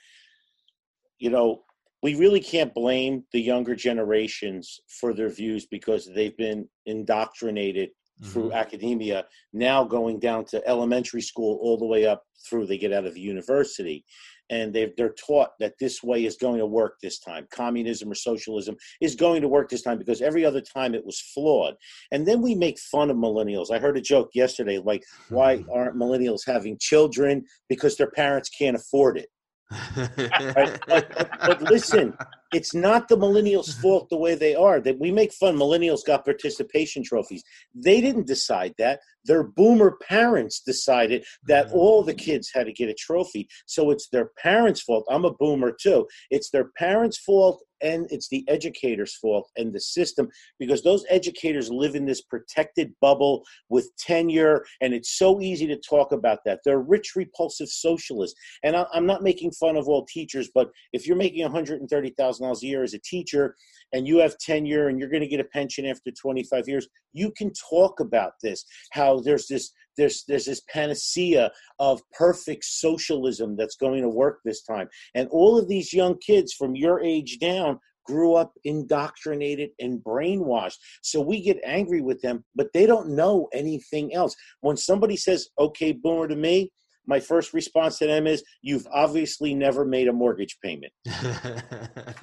You 1.19 1.31
know, 1.31 1.63
we 2.03 2.15
really 2.15 2.41
can't 2.41 2.75
blame 2.75 3.25
the 3.33 3.41
younger 3.41 3.75
generations 3.75 4.81
for 5.01 5.15
their 5.15 5.31
views 5.31 5.67
because 5.67 6.09
they've 6.15 6.37
been 6.37 6.69
indoctrinated 6.85 7.91
through 8.25 8.45
mm-hmm. 8.45 8.57
academia. 8.57 9.25
Now 9.53 9.85
going 9.85 10.19
down 10.19 10.45
to 10.47 10.67
elementary 10.67 11.23
school, 11.23 11.59
all 11.61 11.79
the 11.79 11.87
way 11.87 12.07
up 12.07 12.23
through 12.49 12.67
they 12.67 12.79
get 12.79 12.93
out 12.93 13.07
of 13.07 13.15
the 13.15 13.21
university, 13.21 14.05
and 14.51 14.73
they 14.73 14.93
they're 14.97 15.15
taught 15.15 15.51
that 15.61 15.75
this 15.81 16.03
way 16.03 16.25
is 16.25 16.37
going 16.37 16.59
to 16.59 16.67
work 16.67 16.95
this 17.03 17.19
time. 17.19 17.47
Communism 17.51 18.11
or 18.11 18.15
socialism 18.15 18.77
is 19.01 19.15
going 19.15 19.43
to 19.43 19.49
work 19.49 19.69
this 19.69 19.83
time 19.83 19.99
because 19.99 20.23
every 20.23 20.45
other 20.45 20.61
time 20.61 20.95
it 20.95 21.05
was 21.05 21.21
flawed. 21.35 21.75
And 22.13 22.27
then 22.27 22.41
we 22.41 22.55
make 22.55 22.79
fun 22.79 23.11
of 23.11 23.17
millennials. 23.17 23.71
I 23.71 23.79
heard 23.79 23.97
a 23.97 24.03
joke 24.03 24.31
yesterday, 24.35 24.79
like 24.79 25.03
why 25.29 25.65
aren't 25.73 25.97
millennials 25.97 26.41
having 26.47 26.79
children 26.81 27.45
because 27.69 27.97
their 27.97 28.11
parents 28.11 28.49
can't 28.49 28.77
afford 28.77 29.19
it 29.19 29.29
right? 29.97 30.79
but, 30.87 31.13
but, 31.17 31.31
but 31.41 31.63
listen 31.63 32.17
it's 32.53 32.75
not 32.75 33.09
the 33.09 33.17
millennials 33.17 33.71
mm-hmm. 33.71 33.83
fault 33.83 34.09
the 34.11 34.17
way 34.17 34.35
they 34.35 34.55
are. 34.55 34.81
That 34.81 34.99
we 34.99 35.11
make 35.11 35.33
fun 35.33 35.57
millennials 35.57 36.05
got 36.05 36.25
participation 36.25 37.03
trophies. 37.03 37.43
They 37.75 38.01
didn't 38.01 38.27
decide 38.27 38.75
that. 38.79 39.01
Their 39.25 39.43
boomer 39.43 39.99
parents 40.09 40.61
decided 40.61 41.25
that 41.49 41.67
mm-hmm. 41.67 41.77
all 41.77 42.03
the 42.03 42.15
kids 42.15 42.51
had 42.55 42.67
to 42.67 42.73
get 42.73 42.89
a 42.89 42.95
trophy. 42.95 43.49
So 43.67 43.91
it's 43.91 44.09
their 44.09 44.31
parents 44.39 44.83
fault. 44.83 45.05
I'm 45.11 45.25
a 45.25 45.33
boomer 45.33 45.73
too. 45.73 46.07
It's 46.31 46.51
their 46.51 46.71
parents 46.79 47.19
fault 47.19 47.63
and 47.83 48.07
it's 48.11 48.29
the 48.29 48.45
educators 48.49 49.17
fault 49.17 49.51
and 49.57 49.73
the 49.73 49.81
system 49.81 50.29
because 50.59 50.83
those 50.83 51.05
educators 51.09 51.71
live 51.71 51.95
in 51.95 52.07
this 52.07 52.23
protected 52.23 52.93
bubble 53.01 53.45
with 53.69 53.91
tenure 53.99 54.65
and 54.81 54.95
it's 54.95 55.19
so 55.19 55.41
easy 55.41 55.67
to 55.67 55.77
talk 55.77 56.13
about 56.13 56.39
that. 56.45 56.61
They're 56.65 56.81
rich 56.81 57.13
repulsive 57.17 57.69
socialists. 57.69 58.39
And 58.63 58.77
I'm 58.77 59.07
not 59.07 59.23
making 59.23 59.53
fun 59.53 59.77
of 59.77 59.89
all 59.89 60.07
teachers, 60.07 60.51
but 60.55 60.71
if 60.93 61.07
you're 61.07 61.17
making 61.17 61.47
$130,000 61.47 62.36
a 62.41 62.67
year 62.67 62.83
as 62.83 62.95
a 62.95 62.99
teacher 62.99 63.57
and 63.93 64.07
you 64.07 64.19
have 64.19 64.39
tenure 64.39 64.89
and 64.89 64.99
you're 64.99 65.09
going 65.09 65.23
to 65.23 65.29
get 65.29 65.41
a 65.41 65.45
pension 65.45 65.87
after 65.87 66.11
25 66.11 66.69
years, 66.69 66.89
you 67.13 67.33
can 67.37 67.53
talk 67.71 68.01
about 68.01 68.33
this. 68.43 68.65
How 68.93 69.21
there's 69.21 69.47
this 69.47 69.73
there's 69.97 70.25
there's 70.29 70.45
this 70.45 70.63
panacea 70.69 71.51
of 71.79 72.03
perfect 72.13 72.65
socialism 72.65 73.57
that's 73.57 73.77
going 73.77 74.03
to 74.03 74.09
work 74.09 74.41
this 74.45 74.63
time, 74.63 74.89
and 75.15 75.29
all 75.31 75.59
of 75.59 75.69
these 75.69 75.93
young 75.93 76.19
kids 76.19 76.53
from 76.53 76.77
your 76.77 77.01
age 77.01 77.39
down 77.39 77.79
grew 78.07 78.35
up 78.35 78.53
indoctrinated 78.65 79.71
and 79.81 80.03
brainwashed. 80.03 80.77
So 81.03 81.21
we 81.21 81.43
get 81.43 81.59
angry 81.65 82.01
with 82.01 82.21
them, 82.23 82.45
but 82.55 82.69
they 82.73 82.87
don't 82.87 83.17
know 83.17 83.49
anything 83.53 84.15
else. 84.15 84.37
When 84.61 84.77
somebody 84.77 85.17
says, 85.17 85.49
okay, 85.59 85.93
boomer 85.93 86.29
to 86.29 86.37
me, 86.37 86.71
my 87.07 87.21
first 87.21 87.55
response 87.55 87.99
to 87.99 88.07
them 88.07 88.27
is, 88.27 88.43
you've 88.63 88.87
obviously 88.93 89.55
never 89.55 89.85
made 89.85 90.09
a 90.09 90.13
mortgage 90.13 90.59
payment. 90.63 90.93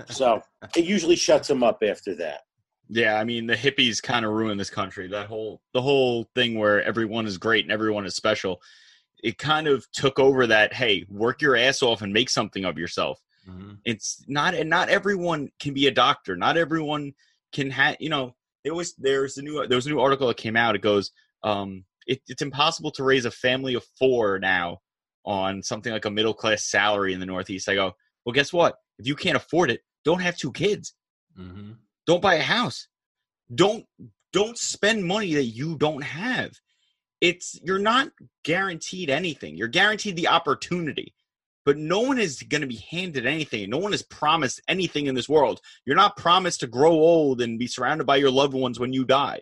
So 0.10 0.42
it 0.76 0.86
usually 0.86 1.16
shuts 1.16 1.48
them 1.48 1.64
up 1.64 1.80
after 1.84 2.16
that. 2.16 2.42
Yeah, 2.90 3.16
I 3.20 3.24
mean 3.24 3.48
the 3.48 3.56
hippies 3.56 4.02
kind 4.02 4.26
of 4.26 4.32
ruined 4.32 4.60
this 4.60 4.70
country. 4.70 5.08
That 5.08 5.28
whole 5.28 5.62
the 5.74 5.82
whole 5.82 6.30
thing 6.36 6.58
where 6.60 6.84
everyone 6.84 7.26
is 7.26 7.38
great 7.38 7.66
and 7.66 7.72
everyone 7.72 8.06
is 8.06 8.16
special. 8.16 8.62
It 9.24 9.38
kind 9.38 9.68
of 9.68 9.90
took 9.94 10.20
over 10.20 10.46
that. 10.48 10.74
Hey, 10.74 11.06
work 11.10 11.42
your 11.42 11.56
ass 11.56 11.82
off 11.82 12.02
and 12.02 12.12
make 12.14 12.30
something 12.30 12.66
of 12.66 12.78
yourself. 12.78 13.20
Mhm. 13.50 13.78
It's 13.86 14.24
not, 14.28 14.54
and 14.54 14.70
not 14.70 14.90
everyone 14.90 15.50
can 15.60 15.74
be 15.74 15.88
a 15.88 15.92
doctor. 15.92 16.36
Not 16.36 16.58
everyone 16.58 17.14
can 17.54 17.72
have. 17.72 17.96
You 18.00 18.10
know, 18.10 18.36
It 18.64 18.72
was 18.76 18.94
there's 18.96 19.38
a 19.38 19.42
new 19.42 19.66
there 19.68 19.78
was 19.78 19.88
a 19.88 19.90
new 19.90 20.00
article 20.00 20.28
that 20.28 20.38
came 20.38 20.56
out. 20.58 20.76
It 20.76 20.82
goes, 20.82 21.12
um, 21.44 21.86
it, 22.08 22.22
it's 22.28 22.42
impossible 22.42 22.92
to 22.92 23.04
raise 23.04 23.26
a 23.26 23.32
family 23.32 23.74
of 23.74 23.84
four 23.98 24.40
now 24.40 24.80
on 25.26 25.64
something 25.64 25.92
like 25.94 26.06
a 26.06 26.12
middle 26.12 26.34
class 26.34 26.66
salary 26.66 27.14
in 27.14 27.20
the 27.20 27.26
Northeast. 27.26 27.70
I 27.70 27.76
go, 27.76 27.94
well, 28.26 28.34
guess 28.34 28.52
what? 28.52 28.76
If 29.00 29.08
you 29.08 29.16
can't 29.16 29.38
afford 29.38 29.72
it, 29.72 29.82
don't 30.04 30.22
have 30.22 30.38
two 30.38 30.52
kids. 30.52 30.94
Mhm. 31.40 31.78
don't 32.06 32.22
buy 32.22 32.36
a 32.36 32.44
house. 32.44 32.88
Don't 33.54 33.86
don't 34.34 34.58
spend 34.58 35.06
money 35.06 35.34
that 35.36 35.46
you 35.46 35.78
don't 35.78 36.04
have. 36.04 36.52
It's 37.22 37.60
you're 37.64 37.80
not 37.80 38.12
guaranteed 38.44 39.10
anything. 39.10 39.56
You're 39.56 39.68
guaranteed 39.68 40.16
the 40.16 40.28
opportunity. 40.28 41.16
But 41.66 41.78
no 41.78 42.02
one 42.02 42.20
is 42.20 42.44
going 42.44 42.62
to 42.62 42.68
be 42.68 42.84
handed 42.92 43.26
anything. 43.26 43.70
No 43.70 43.78
one 43.78 43.94
is 43.94 44.04
promised 44.04 44.62
anything 44.68 45.08
in 45.08 45.16
this 45.16 45.30
world. 45.30 45.62
You're 45.86 45.96
not 45.96 46.18
promised 46.18 46.60
to 46.60 46.68
grow 46.68 46.92
old 46.92 47.42
and 47.42 47.58
be 47.58 47.68
surrounded 47.68 48.06
by 48.06 48.18
your 48.18 48.32
loved 48.32 48.54
ones 48.54 48.80
when 48.80 48.92
you 48.92 49.06
die 49.06 49.42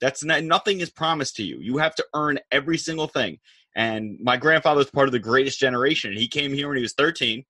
that's 0.00 0.24
not, 0.24 0.42
nothing 0.42 0.80
is 0.80 0.90
promised 0.90 1.36
to 1.36 1.42
you 1.42 1.58
you 1.60 1.78
have 1.78 1.94
to 1.94 2.04
earn 2.14 2.38
every 2.50 2.78
single 2.78 3.06
thing 3.06 3.38
and 3.76 4.18
my 4.20 4.36
grandfather's 4.36 4.90
part 4.90 5.08
of 5.08 5.12
the 5.12 5.18
greatest 5.18 5.58
generation 5.58 6.16
he 6.16 6.28
came 6.28 6.52
here 6.52 6.68
when 6.68 6.76
he 6.76 6.82
was 6.82 6.94
13 6.94 7.44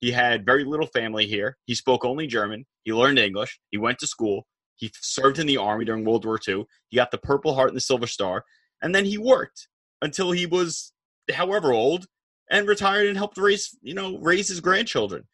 he 0.00 0.12
had 0.12 0.46
very 0.46 0.64
little 0.64 0.86
family 0.86 1.26
here. 1.26 1.56
He 1.66 1.74
spoke 1.74 2.04
only 2.04 2.26
German. 2.26 2.66
He 2.84 2.92
learned 2.92 3.18
English. 3.18 3.58
He 3.70 3.78
went 3.78 3.98
to 3.98 4.06
school. 4.06 4.46
He 4.76 4.92
served 5.00 5.38
in 5.38 5.46
the 5.46 5.56
army 5.56 5.84
during 5.84 6.04
World 6.04 6.24
War 6.24 6.38
II. 6.46 6.66
He 6.88 6.96
got 6.96 7.10
the 7.10 7.18
Purple 7.18 7.54
Heart 7.54 7.70
and 7.70 7.76
the 7.76 7.82
Silver 7.82 8.06
Star. 8.06 8.44
And 8.80 8.94
then 8.94 9.04
he 9.04 9.18
worked 9.18 9.68
until 10.00 10.30
he 10.30 10.46
was 10.46 10.92
however 11.32 11.72
old 11.72 12.06
and 12.48 12.68
retired 12.68 13.08
and 13.08 13.16
helped 13.16 13.36
raise, 13.36 13.76
you 13.82 13.94
know, 13.94 14.18
raise 14.18 14.48
his 14.48 14.60
grandchildren. 14.60 15.24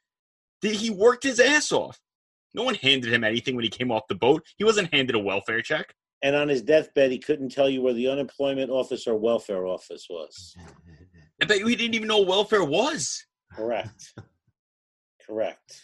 He 0.63 0.89
worked 0.89 1.25
his 1.25 1.41
ass 1.41 1.71
off. 1.73 2.01
No 2.55 2.63
one 2.63 2.77
handed 2.77 3.13
him 3.13 3.23
anything 3.23 3.55
when 3.55 3.65
he 3.65 3.71
came 3.71 3.91
off 3.91 4.09
the 4.09 4.15
boat. 4.15 4.43
He 4.57 4.65
wasn't 4.65 4.95
handed 4.95 5.15
a 5.15 5.19
welfare 5.19 5.61
check. 5.61 5.93
And 6.25 6.35
on 6.35 6.49
his 6.49 6.63
deathbed, 6.63 7.13
he 7.13 7.19
couldn't 7.19 7.51
tell 7.51 7.69
you 7.69 7.83
where 7.83 7.93
the 7.93 8.09
unemployment 8.09 8.71
office 8.71 9.07
or 9.07 9.15
welfare 9.15 9.67
office 9.67 10.07
was. 10.09 10.57
I 11.43 11.45
bet 11.45 11.59
you 11.59 11.67
he 11.67 11.77
didn't 11.77 11.95
even 11.95 12.09
know 12.09 12.21
what 12.21 12.29
welfare 12.29 12.65
was. 12.65 13.23
Correct. 13.53 14.15
Correct. 15.27 15.83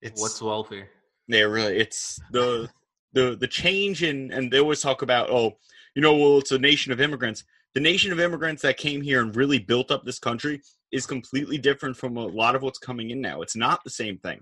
It's 0.00 0.18
What's 0.18 0.40
welfare? 0.40 0.88
Yeah, 1.28 1.42
really. 1.42 1.76
It's 1.76 2.18
the 2.30 2.70
the 3.12 3.36
the 3.38 3.46
change 3.46 4.02
in 4.02 4.32
and 4.32 4.50
they 4.50 4.60
always 4.60 4.80
talk 4.80 5.02
about 5.02 5.28
oh, 5.28 5.58
you 5.94 6.00
know, 6.00 6.16
well, 6.16 6.38
it's 6.38 6.52
a 6.52 6.58
nation 6.58 6.90
of 6.90 7.00
immigrants. 7.00 7.44
The 7.74 7.80
nation 7.80 8.12
of 8.12 8.20
immigrants 8.20 8.62
that 8.62 8.78
came 8.78 9.02
here 9.02 9.20
and 9.20 9.36
really 9.36 9.58
built 9.58 9.90
up 9.90 10.04
this 10.04 10.18
country 10.18 10.62
is 10.90 11.04
completely 11.04 11.58
different 11.58 11.98
from 11.98 12.16
a 12.16 12.26
lot 12.26 12.54
of 12.54 12.62
what's 12.62 12.78
coming 12.78 13.10
in 13.10 13.20
now. 13.20 13.42
It's 13.42 13.56
not 13.56 13.84
the 13.84 13.90
same 13.90 14.16
thing. 14.16 14.40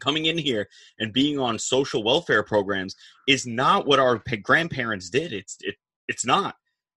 Coming 0.00 0.26
in 0.26 0.36
here 0.38 0.68
and 0.98 1.12
being 1.12 1.38
on 1.38 1.58
social 1.58 2.04
welfare 2.04 2.42
programs 2.42 2.94
is 3.26 3.46
not 3.46 3.86
what 3.86 3.98
our 3.98 4.22
grandparents 4.42 5.08
did. 5.10 5.32
It's 5.32 5.56
it 5.60 5.76
it's 6.08 6.24
not. 6.26 6.56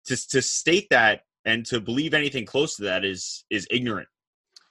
To 0.07 0.17
to 0.29 0.41
state 0.41 0.87
that 0.91 1.23
and 1.45 1.65
to 1.67 1.81
believe 1.81 2.15
anything 2.15 2.47
close 2.47 2.77
to 2.77 2.85
that 2.85 3.05
is 3.05 3.45
is 3.51 3.67
ignorant. 3.71 4.09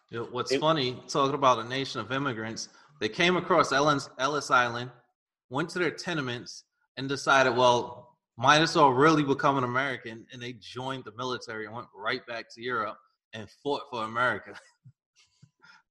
You 0.09 0.19
know, 0.19 0.25
what's 0.31 0.51
It- 0.51 0.59
funny, 0.59 1.01
talking 1.07 1.35
about 1.35 1.59
a 1.59 1.63
nation 1.63 1.99
of 2.01 2.11
immigrants, 2.11 2.69
they 2.99 3.09
came 3.09 3.37
across 3.37 3.71
Ellis, 3.71 4.09
Ellis 4.19 4.49
Island, 4.51 4.91
went 5.49 5.69
to 5.71 5.79
their 5.79 5.91
tenements, 5.91 6.63
and 6.97 7.09
decided, 7.09 7.55
well, 7.55 8.17
might 8.37 8.61
as 8.61 8.75
well 8.75 8.89
really 8.91 9.23
become 9.23 9.57
an 9.57 9.63
American. 9.63 10.25
And 10.31 10.41
they 10.41 10.53
joined 10.53 11.03
the 11.05 11.11
military 11.17 11.65
and 11.65 11.75
went 11.75 11.87
right 11.95 12.25
back 12.27 12.45
to 12.55 12.61
Europe 12.61 12.97
and 13.33 13.49
fought 13.63 13.83
for 13.91 14.03
America. 14.05 14.57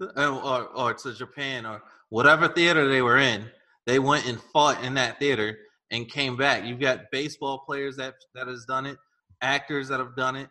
And- 0.00 0.10
or, 0.16 0.68
or 0.68 0.94
to 0.94 1.12
Japan 1.14 1.66
or 1.66 1.82
whatever 2.14 2.46
theater 2.46 2.88
they 2.88 3.02
were 3.02 3.18
in. 3.18 3.44
They 3.86 3.98
went 3.98 4.28
and 4.28 4.40
fought 4.40 4.84
in 4.84 4.94
that 4.94 5.18
theater 5.18 5.58
and 5.90 6.08
came 6.08 6.36
back. 6.36 6.64
You've 6.64 6.78
got 6.78 7.10
baseball 7.10 7.64
players 7.66 7.96
that 7.96 8.14
that 8.36 8.46
has 8.46 8.64
done 8.66 8.86
it, 8.86 8.96
actors 9.42 9.88
that 9.88 9.98
have 9.98 10.14
done 10.14 10.36
it. 10.36 10.48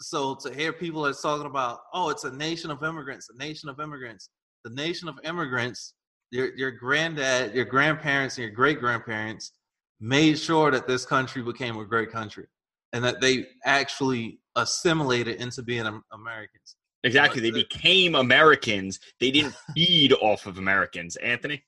So 0.00 0.34
to 0.42 0.52
hear 0.52 0.74
people 0.74 1.02
that's 1.02 1.22
talking 1.22 1.46
about, 1.46 1.78
oh, 1.94 2.10
it's 2.10 2.24
a 2.24 2.36
nation 2.36 2.70
of 2.70 2.82
immigrants, 2.82 3.30
a 3.34 3.38
nation 3.38 3.70
of 3.70 3.80
immigrants, 3.80 4.28
the 4.62 4.74
nation 4.74 5.08
of 5.08 5.18
immigrants, 5.24 5.94
your 6.30 6.54
your 6.54 6.70
granddad, 6.70 7.54
your 7.54 7.64
grandparents, 7.64 8.36
and 8.36 8.44
your 8.44 8.54
great 8.54 8.78
grandparents 8.78 9.52
made 10.00 10.38
sure 10.38 10.70
that 10.70 10.86
this 10.86 11.06
country 11.06 11.40
became 11.40 11.78
a 11.78 11.86
great 11.86 12.10
country, 12.12 12.46
and 12.92 13.02
that 13.02 13.22
they 13.22 13.46
actually 13.64 14.38
assimilated 14.54 15.40
into 15.40 15.62
being 15.62 15.86
Americans. 16.12 16.76
Exactly, 17.04 17.40
they 17.40 17.50
became 17.64 18.16
Americans. 18.16 18.98
They 19.20 19.30
didn't 19.30 19.54
feed 19.76 20.12
off 20.14 20.46
of 20.46 20.58
Americans. 20.58 21.16
Anthony? 21.16 21.62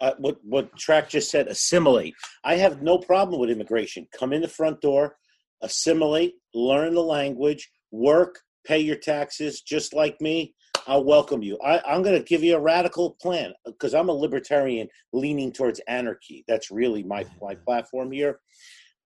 Uh, 0.00 0.12
what 0.18 0.36
what 0.44 0.76
Tack 0.78 1.08
just 1.08 1.30
said 1.30 1.48
assimilate. 1.48 2.14
I 2.44 2.56
have 2.56 2.82
no 2.82 2.98
problem 2.98 3.40
with 3.40 3.48
immigration. 3.48 4.06
Come 4.12 4.34
in 4.34 4.42
the 4.42 4.48
front 4.48 4.82
door 4.82 5.16
assimilate 5.62 6.34
learn 6.54 6.94
the 6.94 7.02
language 7.02 7.70
work 7.90 8.40
pay 8.66 8.78
your 8.78 8.96
taxes 8.96 9.60
just 9.60 9.94
like 9.94 10.20
me. 10.20 10.52
I'll 10.88 11.04
welcome 11.04 11.42
you. 11.42 11.58
I, 11.64 11.80
i'm 11.86 12.02
going 12.02 12.18
to 12.18 12.24
give 12.24 12.42
you 12.42 12.56
a 12.56 12.60
radical 12.60 13.16
plan 13.20 13.52
because 13.64 13.94
i'm 13.94 14.08
a 14.08 14.12
libertarian 14.12 14.88
leaning 15.12 15.52
towards 15.52 15.80
anarchy. 15.88 16.44
That's 16.48 16.70
really 16.70 17.02
my, 17.02 17.24
my 17.40 17.54
platform 17.66 18.12
here. 18.12 18.40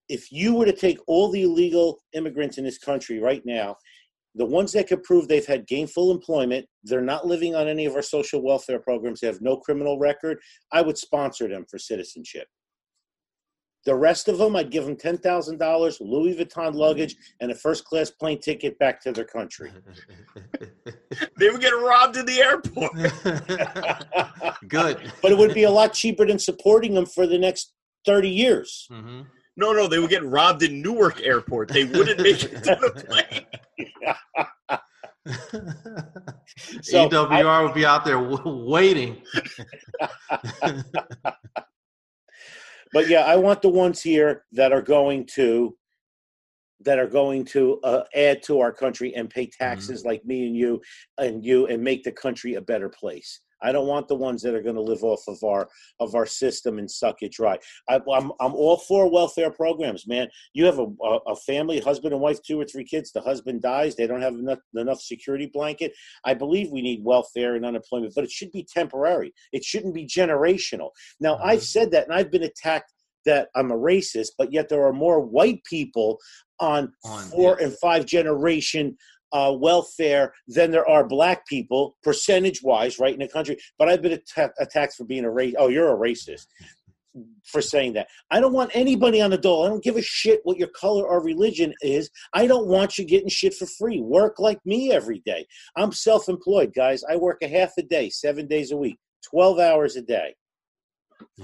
If 0.09 0.33
you 0.33 0.55
were 0.55 0.67
to 0.67 0.73
take 0.73 0.99
all 1.07 1.31
the 1.31 1.43
illegal 1.43 2.01
immigrants 2.15 2.59
in 2.59 2.65
this 2.65 2.79
country 2.79 3.21
right 3.21 3.43
now 3.45 3.77
the 4.35 4.45
ones 4.45 4.73
that 4.73 4.89
could 4.89 5.03
prove 5.03 5.27
they've 5.27 5.47
had 5.47 5.67
gainful 5.67 6.11
employment, 6.11 6.67
they're 6.85 7.01
not 7.01 7.27
living 7.27 7.55
on 7.55 7.69
any 7.69 7.87
of 7.87 7.95
our 7.95 8.03
social 8.03 8.43
welfare 8.43 8.79
programs, 8.79 9.21
they 9.21 9.27
have 9.27 9.41
no 9.41 9.57
criminal 9.57 9.99
record, 9.99 10.39
I 10.73 10.83
would 10.83 10.99
sponsor 10.99 11.49
them 11.49 11.65
for 11.69 11.79
citizenship. 11.79 12.47
The 13.87 13.95
rest 13.95 14.29
of 14.29 14.37
them, 14.37 14.57
I'd 14.57 14.71
give 14.71 14.85
them 14.85 14.97
$10,000, 14.97 16.01
Louis 16.01 16.35
Vuitton 16.35 16.75
luggage, 16.75 17.17
and 17.41 17.51
a 17.51 17.55
first 17.55 17.85
class 17.87 18.11
plane 18.11 18.39
ticket 18.39 18.79
back 18.79 19.01
to 19.03 19.13
their 19.13 19.25
country. 19.25 19.73
they 21.39 21.49
would 21.49 21.63
get 21.63 21.71
robbed 21.71 22.19
in 22.19 22.27
the 22.27 22.41
airport. 22.43 22.93
Good. 24.69 25.13
But 25.23 25.33
it 25.33 25.39
would 25.39 25.55
be 25.55 25.63
a 25.63 25.71
lot 25.71 25.95
cheaper 25.95 26.27
than 26.27 26.39
supporting 26.39 26.93
them 26.93 27.07
for 27.07 27.27
the 27.27 27.39
next 27.39 27.73
30 28.05 28.29
years. 28.29 28.87
Mm-hmm. 28.93 29.23
No, 29.57 29.73
no, 29.73 29.87
they 29.89 29.99
would 29.99 30.11
get 30.11 30.25
robbed 30.25 30.63
in 30.63 30.81
Newark 30.81 31.21
Airport. 31.23 31.69
They 31.69 31.85
wouldn't 31.85 32.21
make 32.21 32.43
it 32.45 32.65
to 32.65 32.77
the 32.81 33.05
plane. 33.09 33.47
so 36.83 37.09
EWR 37.09 37.47
I, 37.47 37.63
would 37.63 37.75
be 37.75 37.85
out 37.85 38.05
there 38.05 38.21
w- 38.21 38.65
waiting. 38.67 39.23
but 42.93 43.09
yeah, 43.09 43.21
I 43.21 43.37
want 43.37 43.61
the 43.63 43.69
ones 43.69 44.01
here 44.03 44.45
that 44.53 44.73
are 44.73 44.83
going 44.83 45.27
to 45.35 45.77
that 46.83 46.99
are 46.99 47.07
going 47.07 47.45
to 47.45 47.79
uh, 47.85 48.05
add 48.15 48.43
to 48.43 48.61
our 48.61 48.73
country 48.73 49.15
and 49.15 49.29
pay 49.29 49.45
mm-hmm. 49.45 49.63
taxes 49.63 50.01
mm-hmm. 50.01 50.09
like 50.09 50.25
me 50.25 50.47
and 50.47 50.57
you 50.57 50.81
and 51.19 51.45
you 51.45 51.67
and 51.67 51.83
make 51.83 52.03
the 52.03 52.13
country 52.13 52.55
a 52.55 52.61
better 52.61 52.89
place. 52.89 53.41
I 53.63 53.73
don't 53.73 53.87
want 53.87 54.09
the 54.09 54.17
ones 54.17 54.43
that 54.43 54.55
are 54.55 54.63
going 54.63 54.77
to 54.77 54.81
live 54.81 55.05
off 55.05 55.23
of 55.29 55.43
our 55.45 55.69
of 55.99 56.15
our 56.15 56.27
system 56.27 56.79
and 56.79 56.91
suck 56.91 57.23
it 57.23 57.33
dry. 57.33 57.59
I, 57.89 57.97
am 57.97 58.03
I'm, 58.11 58.33
I'm 58.41 58.55
all 58.55 58.77
for 58.77 59.11
welfare 59.11 59.51
programs, 59.51 60.07
man. 60.07 60.29
You 60.55 60.65
have 60.67 60.79
a, 60.79 60.87
a 61.27 61.37
family, 61.37 61.81
husband 61.81 62.13
and 62.13 62.23
wife, 62.23 62.43
two 62.43 62.61
or 62.61 62.65
three 62.65 62.85
kids. 62.85 63.13
The 63.13 63.21
husband 63.21 63.63
dies, 63.63 63.97
they 63.97 64.07
don't 64.07 64.23
have 64.23 64.35
enough 64.35 64.59
enough 64.75 65.01
security 65.01 65.51
blanket. 65.53 65.93
I 66.25 66.35
believe 66.35 66.71
we 66.71 66.83
need 66.83 67.05
welfare 67.05 67.55
and 67.57 67.65
unemployment, 67.65 68.15
but 68.15 68.25
it 68.25 68.31
should 68.31 68.53
be 68.53 68.67
temporary. 68.73 69.33
It 69.53 69.65
shouldn't 69.65 69.95
be 69.95 70.07
generational. 70.07 70.91
Now 71.21 71.35
mm-hmm. 71.35 71.49
I've 71.49 71.63
said 71.63 71.91
that, 71.93 72.05
and 72.05 72.15
I've 72.15 72.31
been 72.31 72.45
attacked 72.45 72.93
that 73.27 73.49
I'm 73.55 73.71
a 73.71 73.77
racist, 73.77 74.31
but 74.39 74.53
yet 74.53 74.69
there 74.69 74.87
are 74.87 74.93
more 74.93 75.21
white 75.21 75.63
people 75.65 76.19
on, 76.59 76.93
on 77.05 77.25
four 77.25 77.57
yes. 77.59 77.69
and 77.69 77.79
five 77.79 78.07
generation 78.07 78.97
uh, 79.33 79.55
welfare 79.57 80.33
than 80.49 80.71
there 80.71 80.89
are 80.89 81.07
black 81.07 81.47
people, 81.47 81.97
percentage 82.03 82.63
wise, 82.63 82.99
right 82.99 83.15
in 83.15 83.21
the 83.21 83.29
country. 83.29 83.57
But 83.79 83.89
I've 83.89 84.03
been 84.03 84.21
atta- 84.37 84.53
attacked 84.59 84.95
for 84.95 85.05
being 85.05 85.25
a 85.25 85.31
race. 85.31 85.55
Oh, 85.59 85.69
you're 85.69 85.95
a 85.95 85.99
racist 85.99 86.47
for 87.45 87.61
saying 87.61 87.95
that. 87.95 88.09
I 88.31 88.41
don't 88.41 88.53
want 88.53 88.71
anybody 88.75 89.21
on 89.21 89.31
the 89.31 89.39
dole. 89.39 89.65
I 89.65 89.69
don't 89.69 89.83
give 89.83 89.97
a 89.97 90.03
shit 90.03 90.41
what 90.45 90.59
your 90.59 90.69
color 90.69 91.05
or 91.05 91.23
religion 91.23 91.75
is. 91.83 92.11
I 92.33 92.47
don't 92.47 92.69
want 92.69 92.99
you 92.99 93.05
getting 93.05 93.29
shit 93.29 93.55
for 93.55 93.67
free. 93.67 94.01
Work 94.01 94.39
like 94.39 94.65
me 94.65 94.93
every 94.93 95.21
day. 95.25 95.47
I'm 95.77 95.93
self 95.93 96.29
employed, 96.29 96.73
guys. 96.75 97.03
I 97.05 97.17
work 97.17 97.39
a 97.43 97.49
half 97.49 97.73
a 97.79 97.83
day, 97.83 98.11
seven 98.11 98.47
days 98.47 98.71
a 98.73 98.77
week, 98.77 98.99
12 99.31 99.59
hours 99.59 99.97
a 99.97 100.03
day, 100.03 100.35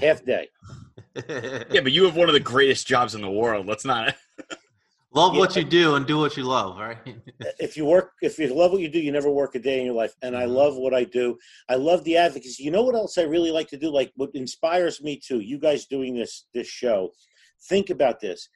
half 0.01 0.25
day. 0.25 0.49
yeah, 1.29 1.81
but 1.81 1.93
you 1.93 2.05
have 2.05 2.17
one 2.17 2.29
of 2.29 2.35
the 2.35 2.41
greatest 2.41 2.87
jobs 2.87 3.15
in 3.15 3.23
the 3.23 3.31
world. 3.31 3.67
Let's 3.67 3.85
not. 3.85 4.15
Love 5.17 5.33
yeah. 5.33 5.41
what 5.41 5.57
you 5.57 5.65
do 5.65 5.95
and 5.95 6.07
do 6.07 6.19
what 6.19 6.37
you 6.37 6.43
love, 6.43 6.79
right? 6.79 6.99
if 7.59 7.75
you 7.75 7.87
work, 7.87 8.13
if 8.21 8.39
you 8.39 8.55
love 8.55 8.73
what 8.73 8.83
you 8.83 8.89
do, 8.91 8.99
you 8.99 9.11
never 9.11 9.31
work 9.31 9.55
a 9.55 9.59
day 9.59 9.79
in 9.79 9.87
your 9.87 9.95
life. 9.95 10.13
And 10.21 10.37
I 10.37 10.43
mm-hmm. 10.43 10.53
love 10.53 10.77
what 10.77 10.93
I 10.93 11.05
do. 11.05 11.39
I 11.71 11.77
love 11.77 12.05
the 12.05 12.19
advocacy. 12.19 12.63
You 12.63 12.71
know 12.71 12.83
what 12.83 12.95
else 12.95 13.17
I 13.17 13.23
really 13.23 13.51
like 13.51 13.69
to 13.69 13.79
do? 13.79 13.91
Like 13.91 14.13
what 14.17 14.29
inspires 14.35 15.03
me 15.03 15.19
too. 15.19 15.41
You 15.41 15.59
guys 15.59 15.87
doing 15.87 16.15
this 16.15 16.47
this 16.53 16.67
show. 16.67 17.13
Think 17.71 17.89
about 17.89 18.21
this. 18.21 18.47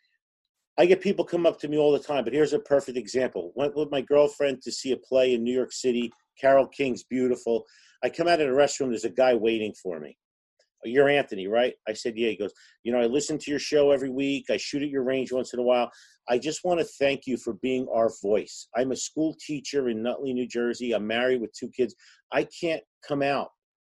I 0.77 0.85
get 0.85 1.01
people 1.01 1.25
come 1.25 1.47
up 1.47 1.59
to 1.61 1.69
me 1.69 1.79
all 1.79 1.93
the 1.93 1.99
time, 1.99 2.25
but 2.25 2.35
here's 2.35 2.53
a 2.53 2.59
perfect 2.59 2.99
example. 2.99 3.53
Went 3.55 3.75
with 3.75 3.91
my 3.91 4.03
girlfriend 4.03 4.61
to 4.63 4.71
see 4.71 4.93
a 4.93 4.99
play 4.99 5.33
in 5.33 5.43
New 5.43 5.55
York 5.55 5.73
City. 5.73 6.13
Carole 6.39 6.69
King's 6.69 7.05
beautiful. 7.05 7.65
I 8.05 8.11
come 8.11 8.29
out 8.29 8.41
of 8.41 8.49
the 8.49 8.55
restroom. 8.55 8.91
There's 8.91 9.05
a 9.05 9.11
guy 9.11 9.35
waiting 9.35 9.73
for 9.83 9.99
me 9.99 10.19
you're 10.85 11.09
Anthony, 11.09 11.47
right? 11.47 11.75
I 11.89 11.93
said, 11.93 12.17
yeah. 12.17 12.31
He 12.31 12.37
goes, 12.37 12.53
you 12.83 12.93
know, 12.93 13.01
I 13.01 13.07
listen 13.07 13.39
to 13.39 13.51
your 13.51 13.61
show 13.61 13.91
every 13.91 14.11
week. 14.11 14.47
I 14.51 14.57
shoot 14.57 14.83
at 14.83 14.89
your 14.89 15.03
range 15.03 15.33
once 15.33 15.53
in 15.53 15.61
a 15.61 15.63
while. 15.63 15.91
I 16.31 16.39
just 16.39 16.65
want 16.65 16.79
to 16.79 16.87
thank 16.87 17.27
you 17.27 17.37
for 17.37 17.55
being 17.55 17.89
our 17.93 18.09
voice. 18.23 18.69
I'm 18.77 18.93
a 18.93 18.97
school 18.97 19.37
teacher 19.45 19.89
in 19.89 20.01
Nutley, 20.01 20.33
New 20.33 20.47
Jersey. 20.47 20.93
I'm 20.93 21.07
married 21.07 21.41
with 21.41 21.53
two 21.53 21.69
kids. 21.69 21.97
I 22.31 22.45
can't 22.45 22.83
come 23.07 23.21
out 23.21 23.49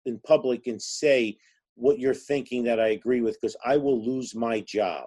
in 0.06 0.20
public 0.20 0.68
and 0.68 0.80
say 0.80 1.36
what 1.74 1.98
you're 1.98 2.14
thinking 2.14 2.64
that 2.66 2.80
I 2.80 2.90
agree 2.90 3.22
with 3.22 3.38
because 3.42 3.58
I 3.66 3.78
will 3.78 4.06
lose 4.06 4.36
my 4.36 4.62
job. 4.62 5.06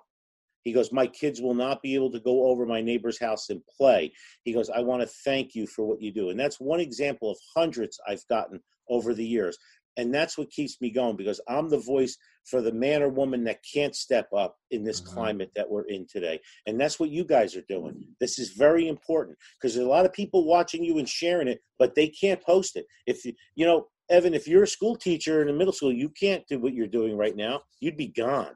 He 0.64 0.72
goes, 0.72 0.90
My 0.90 1.06
kids 1.06 1.40
will 1.40 1.54
not 1.54 1.82
be 1.82 1.94
able 1.94 2.10
to 2.10 2.20
go 2.20 2.48
over 2.48 2.66
my 2.66 2.82
neighbor's 2.82 3.20
house 3.20 3.48
and 3.48 3.62
play. 3.78 4.12
He 4.42 4.52
goes, 4.52 4.68
I 4.68 4.80
want 4.80 5.02
to 5.02 5.08
thank 5.24 5.54
you 5.54 5.68
for 5.68 5.86
what 5.86 6.02
you 6.02 6.12
do. 6.12 6.30
And 6.30 6.38
that's 6.38 6.60
one 6.60 6.80
example 6.80 7.30
of 7.30 7.38
hundreds 7.54 7.98
I've 8.08 8.26
gotten 8.28 8.60
over 8.88 9.14
the 9.14 9.24
years. 9.24 9.56
And 9.96 10.14
that's 10.14 10.38
what 10.38 10.50
keeps 10.50 10.80
me 10.80 10.90
going 10.90 11.16
because 11.16 11.40
I'm 11.48 11.68
the 11.68 11.78
voice 11.78 12.16
for 12.44 12.62
the 12.62 12.72
man 12.72 13.02
or 13.02 13.08
woman 13.08 13.44
that 13.44 13.60
can't 13.74 13.94
step 13.94 14.28
up 14.36 14.56
in 14.70 14.84
this 14.84 15.00
mm-hmm. 15.00 15.14
climate 15.14 15.50
that 15.56 15.70
we're 15.70 15.86
in 15.86 16.06
today. 16.06 16.40
And 16.66 16.80
that's 16.80 16.98
what 16.98 17.10
you 17.10 17.24
guys 17.24 17.56
are 17.56 17.64
doing. 17.68 18.06
This 18.20 18.38
is 18.38 18.50
very 18.50 18.88
important 18.88 19.36
because 19.60 19.74
there's 19.74 19.86
a 19.86 19.90
lot 19.90 20.06
of 20.06 20.12
people 20.12 20.46
watching 20.46 20.84
you 20.84 20.98
and 20.98 21.08
sharing 21.08 21.48
it, 21.48 21.60
but 21.78 21.94
they 21.94 22.08
can't 22.08 22.42
post 22.42 22.76
it. 22.76 22.86
If 23.06 23.24
you, 23.24 23.34
you 23.56 23.66
know, 23.66 23.88
Evan, 24.10 24.34
if 24.34 24.48
you're 24.48 24.64
a 24.64 24.68
school 24.68 24.96
teacher 24.96 25.42
in 25.42 25.48
a 25.48 25.52
middle 25.52 25.72
school, 25.72 25.92
you 25.92 26.08
can't 26.08 26.46
do 26.48 26.58
what 26.58 26.74
you're 26.74 26.86
doing 26.86 27.16
right 27.16 27.36
now. 27.36 27.60
You'd 27.80 27.96
be 27.96 28.08
gone. 28.08 28.54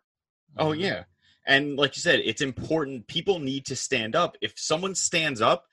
Oh, 0.56 0.72
yeah. 0.72 1.04
And 1.46 1.76
like 1.76 1.96
you 1.96 2.00
said, 2.00 2.20
it's 2.24 2.42
important. 2.42 3.06
People 3.06 3.38
need 3.38 3.66
to 3.66 3.76
stand 3.76 4.16
up. 4.16 4.36
If 4.40 4.54
someone 4.56 4.94
stands 4.94 5.40
up, 5.40 5.66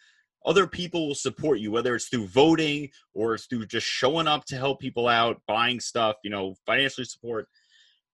other 0.46 0.68
people 0.68 1.08
will 1.08 1.16
support 1.16 1.60
you, 1.60 1.72
whether 1.72 1.96
it's 1.96 2.08
through 2.08 2.28
voting 2.28 2.90
or 3.14 3.36
it's 3.36 3.46
through 3.46 3.66
just 3.68 3.86
showing 3.86 4.28
up 4.28 4.46
to 4.46 4.58
help 4.58 4.80
people 4.80 5.08
out, 5.08 5.42
buying 5.48 5.80
stuff, 5.80 6.16
you 6.24 6.30
know, 6.30 6.56
financially 6.66 7.06
support. 7.06 7.48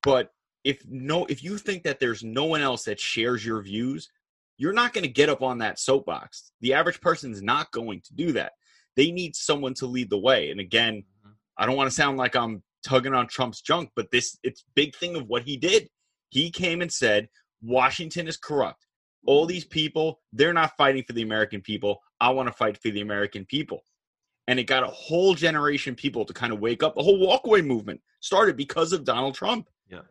But 0.04 0.32
if 0.64 0.82
no, 0.88 1.26
if 1.26 1.44
you 1.44 1.58
think 1.58 1.84
that 1.84 2.00
there's 2.00 2.24
no 2.24 2.46
one 2.46 2.62
else 2.62 2.84
that 2.84 3.00
shares 3.00 3.46
your 3.46 3.62
views, 3.62 4.10
you're 4.58 4.74
not 4.74 4.94
going 4.94 5.04
to 5.04 5.10
get 5.10 5.30
up 5.30 5.42
on 5.42 5.60
that 5.60 5.80
soapbox. 5.80 6.52
The 6.62 6.74
average 6.74 7.00
person's 7.00 7.42
not 7.42 7.72
going 7.72 8.02
to 8.02 8.14
do 8.14 8.34
that. 8.34 8.54
They 8.96 9.12
need 9.12 9.36
someone 9.36 9.76
to 9.76 9.86
lead 9.86 10.10
the 10.10 10.18
way. 10.18 10.50
And 10.50 10.60
again, 10.60 10.96
mm-hmm. 10.96 11.32
I 11.58 11.66
don't 11.66 11.78
want 11.78 11.90
to 11.90 11.96
sound 11.96 12.18
like 12.18 12.36
I'm 12.36 12.64
tugging 12.86 13.14
on 13.14 13.28
Trump's 13.28 13.62
junk, 13.62 13.92
but 13.96 14.12
this 14.12 14.38
it's 14.44 14.66
big 14.76 14.96
thing 14.96 15.16
of 15.16 15.28
what 15.28 15.44
he 15.44 15.56
did. 15.56 15.88
He 16.30 16.52
came 16.52 16.82
and 16.82 16.92
said 16.92 17.30
Washington 17.62 18.28
is 18.28 18.36
corrupt 18.36 18.87
all 19.28 19.46
these 19.46 19.66
people, 19.66 20.22
they're 20.34 20.54
not 20.54 20.76
fighting 20.78 21.04
for 21.04 21.14
the 21.14 21.22
American 21.22 21.62
people. 21.62 22.02
I 22.20 22.30
want 22.30 22.48
to 22.48 22.54
fight 22.54 22.82
for 22.82 22.90
the 22.90 23.02
American 23.02 23.46
people. 23.46 23.84
And 24.48 24.60
it 24.60 24.64
got 24.64 24.84
a 24.84 24.88
whole 24.88 25.36
generation 25.36 25.92
of 25.92 25.98
people 25.98 26.26
to 26.26 26.34
kind 26.34 26.54
of 26.54 26.60
wake 26.60 26.82
up. 26.82 26.96
The 26.96 27.04
whole 27.04 27.20
walkaway 27.20 27.64
movement 27.64 28.02
started 28.22 28.56
because 28.56 28.94
of 28.94 29.04
Donald 29.04 29.36
Trump. 29.36 29.68
Yeah. 29.90 30.02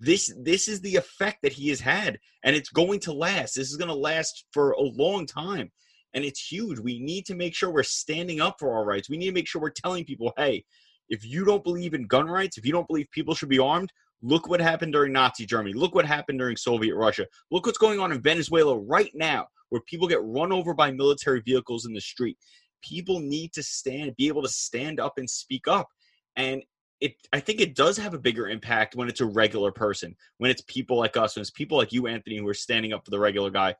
This 0.00 0.34
this 0.40 0.66
is 0.66 0.80
the 0.80 0.96
effect 0.96 1.42
that 1.42 1.52
he 1.52 1.68
has 1.68 1.80
had, 1.80 2.18
and 2.42 2.56
it's 2.56 2.70
going 2.70 3.00
to 3.00 3.12
last. 3.12 3.54
This 3.54 3.70
is 3.70 3.76
going 3.76 3.88
to 3.88 3.94
last 3.94 4.46
for 4.52 4.72
a 4.72 4.80
long 4.80 5.26
time. 5.26 5.70
And 6.14 6.24
it's 6.24 6.50
huge. 6.50 6.78
We 6.78 6.98
need 6.98 7.26
to 7.26 7.34
make 7.34 7.54
sure 7.54 7.70
we're 7.70 7.82
standing 7.82 8.40
up 8.40 8.56
for 8.58 8.74
our 8.74 8.84
rights. 8.84 9.10
We 9.10 9.18
need 9.18 9.26
to 9.26 9.32
make 9.32 9.48
sure 9.48 9.60
we're 9.60 9.70
telling 9.70 10.04
people, 10.04 10.32
hey, 10.36 10.64
if 11.08 11.24
you 11.24 11.44
don't 11.44 11.64
believe 11.64 11.92
in 11.92 12.06
gun 12.06 12.28
rights, 12.28 12.56
if 12.56 12.64
you 12.64 12.72
don't 12.72 12.86
believe 12.86 13.10
people 13.10 13.34
should 13.34 13.48
be 13.48 13.58
armed, 13.58 13.92
Look 14.24 14.48
what 14.48 14.58
happened 14.58 14.94
during 14.94 15.12
Nazi 15.12 15.44
Germany. 15.44 15.74
Look 15.74 15.94
what 15.94 16.06
happened 16.06 16.38
during 16.38 16.56
Soviet 16.56 16.96
Russia. 16.96 17.26
Look 17.50 17.66
what's 17.66 17.76
going 17.76 18.00
on 18.00 18.10
in 18.10 18.22
Venezuela 18.22 18.78
right 18.78 19.10
now, 19.14 19.48
where 19.68 19.82
people 19.82 20.08
get 20.08 20.22
run 20.22 20.50
over 20.50 20.72
by 20.72 20.90
military 20.90 21.42
vehicles 21.42 21.84
in 21.84 21.92
the 21.92 22.00
street. 22.00 22.38
People 22.82 23.20
need 23.20 23.52
to 23.52 23.62
stand, 23.62 24.16
be 24.16 24.28
able 24.28 24.40
to 24.40 24.48
stand 24.48 24.98
up 24.98 25.18
and 25.18 25.28
speak 25.28 25.68
up. 25.68 25.88
And 26.36 26.62
it 27.02 27.16
I 27.34 27.40
think 27.40 27.60
it 27.60 27.76
does 27.76 27.98
have 27.98 28.14
a 28.14 28.18
bigger 28.18 28.48
impact 28.48 28.96
when 28.96 29.08
it's 29.08 29.20
a 29.20 29.26
regular 29.26 29.70
person, 29.70 30.16
when 30.38 30.50
it's 30.50 30.62
people 30.68 30.96
like 30.96 31.18
us, 31.18 31.36
when 31.36 31.42
it's 31.42 31.50
people 31.50 31.76
like 31.76 31.92
you, 31.92 32.06
Anthony, 32.06 32.38
who 32.38 32.48
are 32.48 32.54
standing 32.54 32.94
up 32.94 33.04
for 33.04 33.10
the 33.10 33.18
regular 33.18 33.50
guy. 33.50 33.74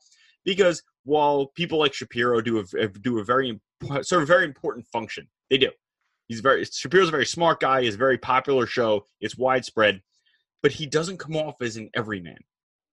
Because 0.45 0.83
while 1.05 1.47
people 1.55 1.79
like 1.79 1.95
Shapiro 1.95 2.43
do 2.43 2.59
a 2.59 2.89
do 2.89 3.19
a 3.19 3.25
very 3.25 3.59
sort 4.03 4.21
of 4.21 4.29
very 4.29 4.45
important 4.45 4.87
function, 4.89 5.27
they 5.49 5.57
do. 5.57 5.71
He's 6.29 6.41
very 6.41 6.67
Shapiro's 6.67 7.09
a 7.09 7.13
very 7.13 7.27
smart 7.27 7.61
guy. 7.61 7.83
He's 7.83 7.95
a 7.95 7.99
very 7.99 8.19
popular 8.19 8.67
show. 8.67 9.07
It's 9.21 9.39
widespread, 9.39 10.03
but 10.65 10.73
he 10.73 10.87
doesn't 10.87 11.19
come 11.19 11.37
off 11.37 11.61
as 11.61 11.77
an 11.77 11.91
everyman. 11.93 12.39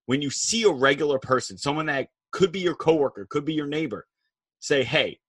When 0.04 0.20
you 0.20 0.28
see 0.28 0.64
a 0.64 0.70
regular 0.70 1.18
person, 1.18 1.56
someone 1.56 1.86
that 1.86 2.08
could 2.30 2.52
be 2.52 2.60
your 2.60 2.74
coworker, 2.74 3.26
could 3.30 3.46
be 3.46 3.54
your 3.54 3.66
neighbor, 3.66 4.06
say, 4.60 4.84
"Hey, 4.84 5.20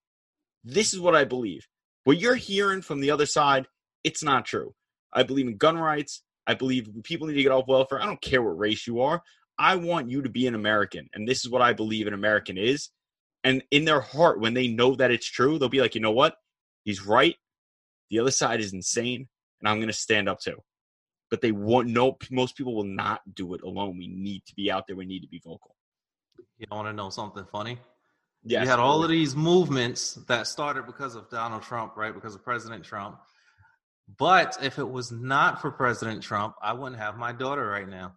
this 0.62 0.92
is 0.92 1.00
what 1.00 1.16
I 1.16 1.24
believe." 1.24 1.66
What 2.02 2.20
you're 2.20 2.34
hearing 2.34 2.82
from 2.82 3.00
the 3.00 3.10
other 3.10 3.24
side, 3.24 3.66
it's 4.04 4.22
not 4.22 4.44
true. 4.44 4.74
I 5.10 5.22
believe 5.22 5.46
in 5.46 5.56
gun 5.56 5.78
rights. 5.78 6.22
I 6.46 6.52
believe 6.52 6.90
people 7.02 7.26
need 7.26 7.36
to 7.36 7.42
get 7.42 7.50
off 7.50 7.66
welfare. 7.66 8.02
I 8.02 8.04
don't 8.04 8.20
care 8.20 8.42
what 8.42 8.58
race 8.58 8.86
you 8.86 9.00
are. 9.00 9.22
I 9.58 9.76
want 9.76 10.10
you 10.10 10.20
to 10.20 10.28
be 10.28 10.46
an 10.46 10.54
American, 10.54 11.08
and 11.14 11.26
this 11.26 11.46
is 11.46 11.50
what 11.50 11.62
I 11.62 11.72
believe 11.72 12.06
an 12.06 12.12
American 12.12 12.58
is. 12.58 12.90
And 13.42 13.64
in 13.70 13.86
their 13.86 14.02
heart, 14.02 14.38
when 14.38 14.52
they 14.52 14.68
know 14.68 14.96
that 14.96 15.10
it's 15.10 15.30
true, 15.30 15.58
they'll 15.58 15.70
be 15.70 15.80
like, 15.80 15.94
you 15.94 16.02
know 16.02 16.12
what? 16.12 16.36
He's 16.84 17.06
right. 17.06 17.36
The 18.10 18.18
other 18.18 18.30
side 18.30 18.60
is 18.60 18.74
insane, 18.74 19.30
and 19.60 19.68
I'm 19.68 19.78
going 19.78 19.86
to 19.86 19.94
stand 19.94 20.28
up 20.28 20.40
to. 20.40 20.58
But 21.34 21.40
they 21.40 21.50
won't. 21.50 21.88
No, 21.88 22.16
most 22.30 22.56
people 22.56 22.76
will 22.76 22.84
not 22.84 23.20
do 23.34 23.54
it 23.54 23.62
alone. 23.62 23.98
We 23.98 24.06
need 24.06 24.46
to 24.46 24.54
be 24.54 24.70
out 24.70 24.86
there. 24.86 24.94
We 24.94 25.04
need 25.04 25.18
to 25.22 25.26
be 25.26 25.40
vocal. 25.44 25.74
You 26.58 26.66
want 26.70 26.86
to 26.86 26.92
know 26.92 27.10
something 27.10 27.44
funny? 27.50 27.76
Yes. 28.44 28.62
You 28.62 28.70
had 28.70 28.78
all 28.78 29.02
of 29.02 29.10
these 29.10 29.34
movements 29.34 30.14
that 30.28 30.46
started 30.46 30.86
because 30.86 31.16
of 31.16 31.28
Donald 31.30 31.64
Trump, 31.64 31.96
right? 31.96 32.14
Because 32.14 32.36
of 32.36 32.44
President 32.44 32.84
Trump. 32.84 33.18
But 34.16 34.56
if 34.62 34.78
it 34.78 34.88
was 34.88 35.10
not 35.10 35.60
for 35.60 35.72
President 35.72 36.22
Trump, 36.22 36.54
I 36.62 36.72
wouldn't 36.72 37.00
have 37.00 37.16
my 37.16 37.32
daughter 37.32 37.66
right 37.66 37.88
now. 37.88 38.12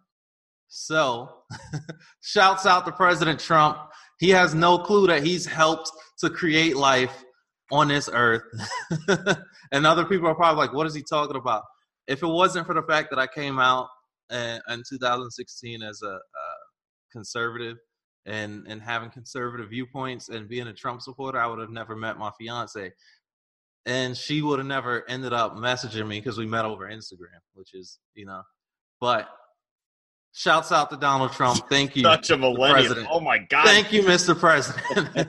So, 0.68 1.42
shouts 2.22 2.66
out 2.66 2.86
to 2.86 2.92
President 2.92 3.40
Trump. 3.40 3.78
He 4.20 4.30
has 4.30 4.54
no 4.54 4.78
clue 4.78 5.08
that 5.08 5.24
he's 5.24 5.44
helped 5.44 5.90
to 6.20 6.30
create 6.30 6.76
life 6.76 7.24
on 7.72 7.88
this 7.88 8.08
earth. 8.12 8.44
and 9.72 9.88
other 9.88 10.04
people 10.04 10.28
are 10.28 10.36
probably 10.36 10.64
like, 10.64 10.72
what 10.72 10.86
is 10.86 10.94
he 10.94 11.02
talking 11.02 11.34
about? 11.34 11.64
If 12.08 12.22
it 12.22 12.26
wasn't 12.26 12.66
for 12.66 12.74
the 12.74 12.82
fact 12.82 13.10
that 13.10 13.18
I 13.18 13.26
came 13.26 13.58
out 13.58 13.88
in, 14.30 14.60
in 14.68 14.82
2016 14.88 15.82
as 15.82 16.02
a, 16.02 16.06
a 16.06 16.18
conservative 17.12 17.76
and, 18.26 18.66
and 18.66 18.82
having 18.82 19.10
conservative 19.10 19.70
viewpoints 19.70 20.28
and 20.28 20.48
being 20.48 20.66
a 20.66 20.72
Trump 20.72 21.02
supporter, 21.02 21.38
I 21.38 21.46
would 21.46 21.60
have 21.60 21.70
never 21.70 21.94
met 21.94 22.18
my 22.18 22.30
fiance. 22.38 22.92
And 23.86 24.16
she 24.16 24.42
would 24.42 24.58
have 24.58 24.66
never 24.66 25.08
ended 25.08 25.32
up 25.32 25.56
messaging 25.56 26.08
me 26.08 26.18
because 26.18 26.36
we 26.36 26.46
met 26.46 26.64
over 26.64 26.88
Instagram, 26.88 27.40
which 27.54 27.74
is, 27.74 27.98
you 28.14 28.26
know, 28.26 28.42
but 29.00 29.28
Shouts 30.38 30.70
out 30.72 30.90
to 30.90 30.96
Donald 30.96 31.32
Trump. 31.32 31.68
Thank 31.68 31.96
you. 31.96 32.02
Such 32.02 32.30
a 32.30 32.36
millennial. 32.36 33.06
Oh 33.10 33.18
my 33.18 33.38
God. 33.38 33.64
Thank 33.64 33.92
you, 33.92 34.02
Mr. 34.02 34.38
President. 34.38 35.26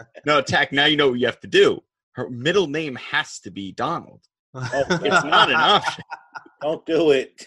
no, 0.26 0.40
Tack, 0.40 0.72
now 0.72 0.86
you 0.86 0.96
know 0.96 1.10
what 1.10 1.18
you 1.18 1.26
have 1.26 1.40
to 1.40 1.46
do. 1.46 1.82
Her 2.12 2.30
middle 2.30 2.66
name 2.66 2.94
has 2.96 3.40
to 3.40 3.50
be 3.50 3.72
Donald. 3.72 4.22
Oh, 4.56 4.84
it's 4.90 5.24
not 5.24 5.50
an 5.50 5.56
option. 5.56 6.04
Don't 6.62 6.86
do 6.86 7.10
it. 7.10 7.44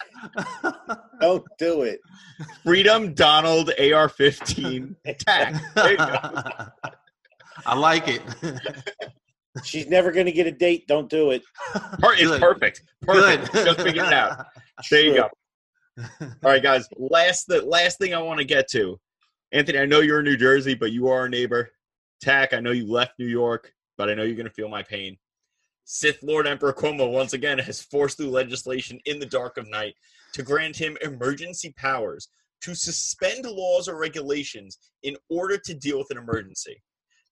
Don't 1.19 1.43
do 1.57 1.81
it. 1.81 1.99
Freedom 2.63 3.13
Donald 3.15 3.71
AR 3.79 4.07
15 4.07 4.95
Tack. 5.19 5.61
I 7.65 7.75
like 7.75 8.07
it. 8.07 8.21
She's 9.63 9.87
never 9.87 10.11
going 10.11 10.27
to 10.27 10.31
get 10.31 10.45
a 10.45 10.51
date. 10.51 10.87
Don't 10.87 11.09
do 11.09 11.31
it. 11.31 11.41
It's 11.73 12.37
perfect. 12.39 12.83
Perfect. 13.01 13.51
Good. 13.51 13.65
Just 13.65 13.81
figured 13.81 14.05
it 14.05 14.13
out. 14.13 14.45
There 14.91 15.01
you 15.01 15.15
go. 15.15 15.29
All 16.21 16.29
right, 16.43 16.63
guys. 16.63 16.87
Last 16.95 17.47
the 17.47 17.63
last 17.63 17.97
thing 17.97 18.13
I 18.13 18.21
want 18.21 18.37
to 18.39 18.45
get 18.45 18.69
to, 18.69 18.99
Anthony. 19.51 19.79
I 19.79 19.85
know 19.85 20.01
you're 20.01 20.19
in 20.19 20.25
New 20.25 20.37
Jersey, 20.37 20.75
but 20.75 20.91
you 20.91 21.07
are 21.09 21.25
a 21.25 21.29
neighbor. 21.29 21.71
Tack. 22.21 22.53
I 22.53 22.59
know 22.59 22.71
you 22.71 22.87
left 22.87 23.13
New 23.17 23.27
York, 23.27 23.73
but 23.97 24.09
I 24.09 24.13
know 24.13 24.23
you're 24.23 24.35
going 24.35 24.47
to 24.47 24.53
feel 24.53 24.69
my 24.69 24.83
pain. 24.83 25.17
Sith 25.91 26.21
Lord 26.21 26.45
Emperor 26.45 26.71
Cuomo 26.71 27.11
once 27.11 27.33
again 27.33 27.57
has 27.57 27.81
forced 27.81 28.17
through 28.17 28.29
legislation 28.29 28.99
in 29.05 29.17
the 29.17 29.25
dark 29.25 29.57
of 29.57 29.67
night 29.67 29.95
to 30.33 30.43
grant 30.43 30.75
him 30.75 30.95
emergency 31.01 31.73
powers 31.77 32.27
to 32.61 32.75
suspend 32.75 33.45
laws 33.45 33.87
or 33.87 33.97
regulations 33.97 34.77
in 35.01 35.17
order 35.29 35.57
to 35.57 35.73
deal 35.73 35.97
with 35.97 36.11
an 36.11 36.17
emergency. 36.17 36.83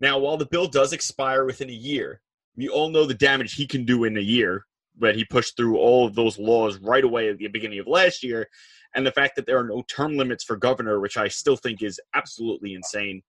Now, 0.01 0.17
while 0.17 0.37
the 0.37 0.47
bill 0.47 0.67
does 0.67 0.91
expire 0.91 1.45
within 1.45 1.69
a 1.69 1.73
year, 1.73 2.21
we 2.55 2.67
all 2.67 2.89
know 2.89 3.05
the 3.05 3.13
damage 3.13 3.53
he 3.53 3.67
can 3.67 3.85
do 3.85 4.05
in 4.05 4.17
a 4.17 4.21
year 4.21 4.65
but 4.99 5.15
he 5.15 5.23
pushed 5.25 5.55
through 5.55 5.77
all 5.77 6.05
of 6.07 6.15
those 6.15 6.39
laws 6.39 6.79
right 6.79 7.03
away 7.03 7.29
at 7.29 7.37
the 7.37 7.47
beginning 7.47 7.79
of 7.79 7.87
last 7.87 8.23
year. 8.23 8.47
And 8.95 9.05
the 9.05 9.11
fact 9.11 9.35
that 9.35 9.45
there 9.45 9.59
are 9.59 9.67
no 9.67 9.83
term 9.83 10.17
limits 10.17 10.43
for 10.43 10.55
governor, 10.55 10.99
which 10.99 11.17
I 11.17 11.27
still 11.27 11.55
think 11.55 11.83
is 11.83 11.99
absolutely 12.15 12.73
insane. 12.73 13.21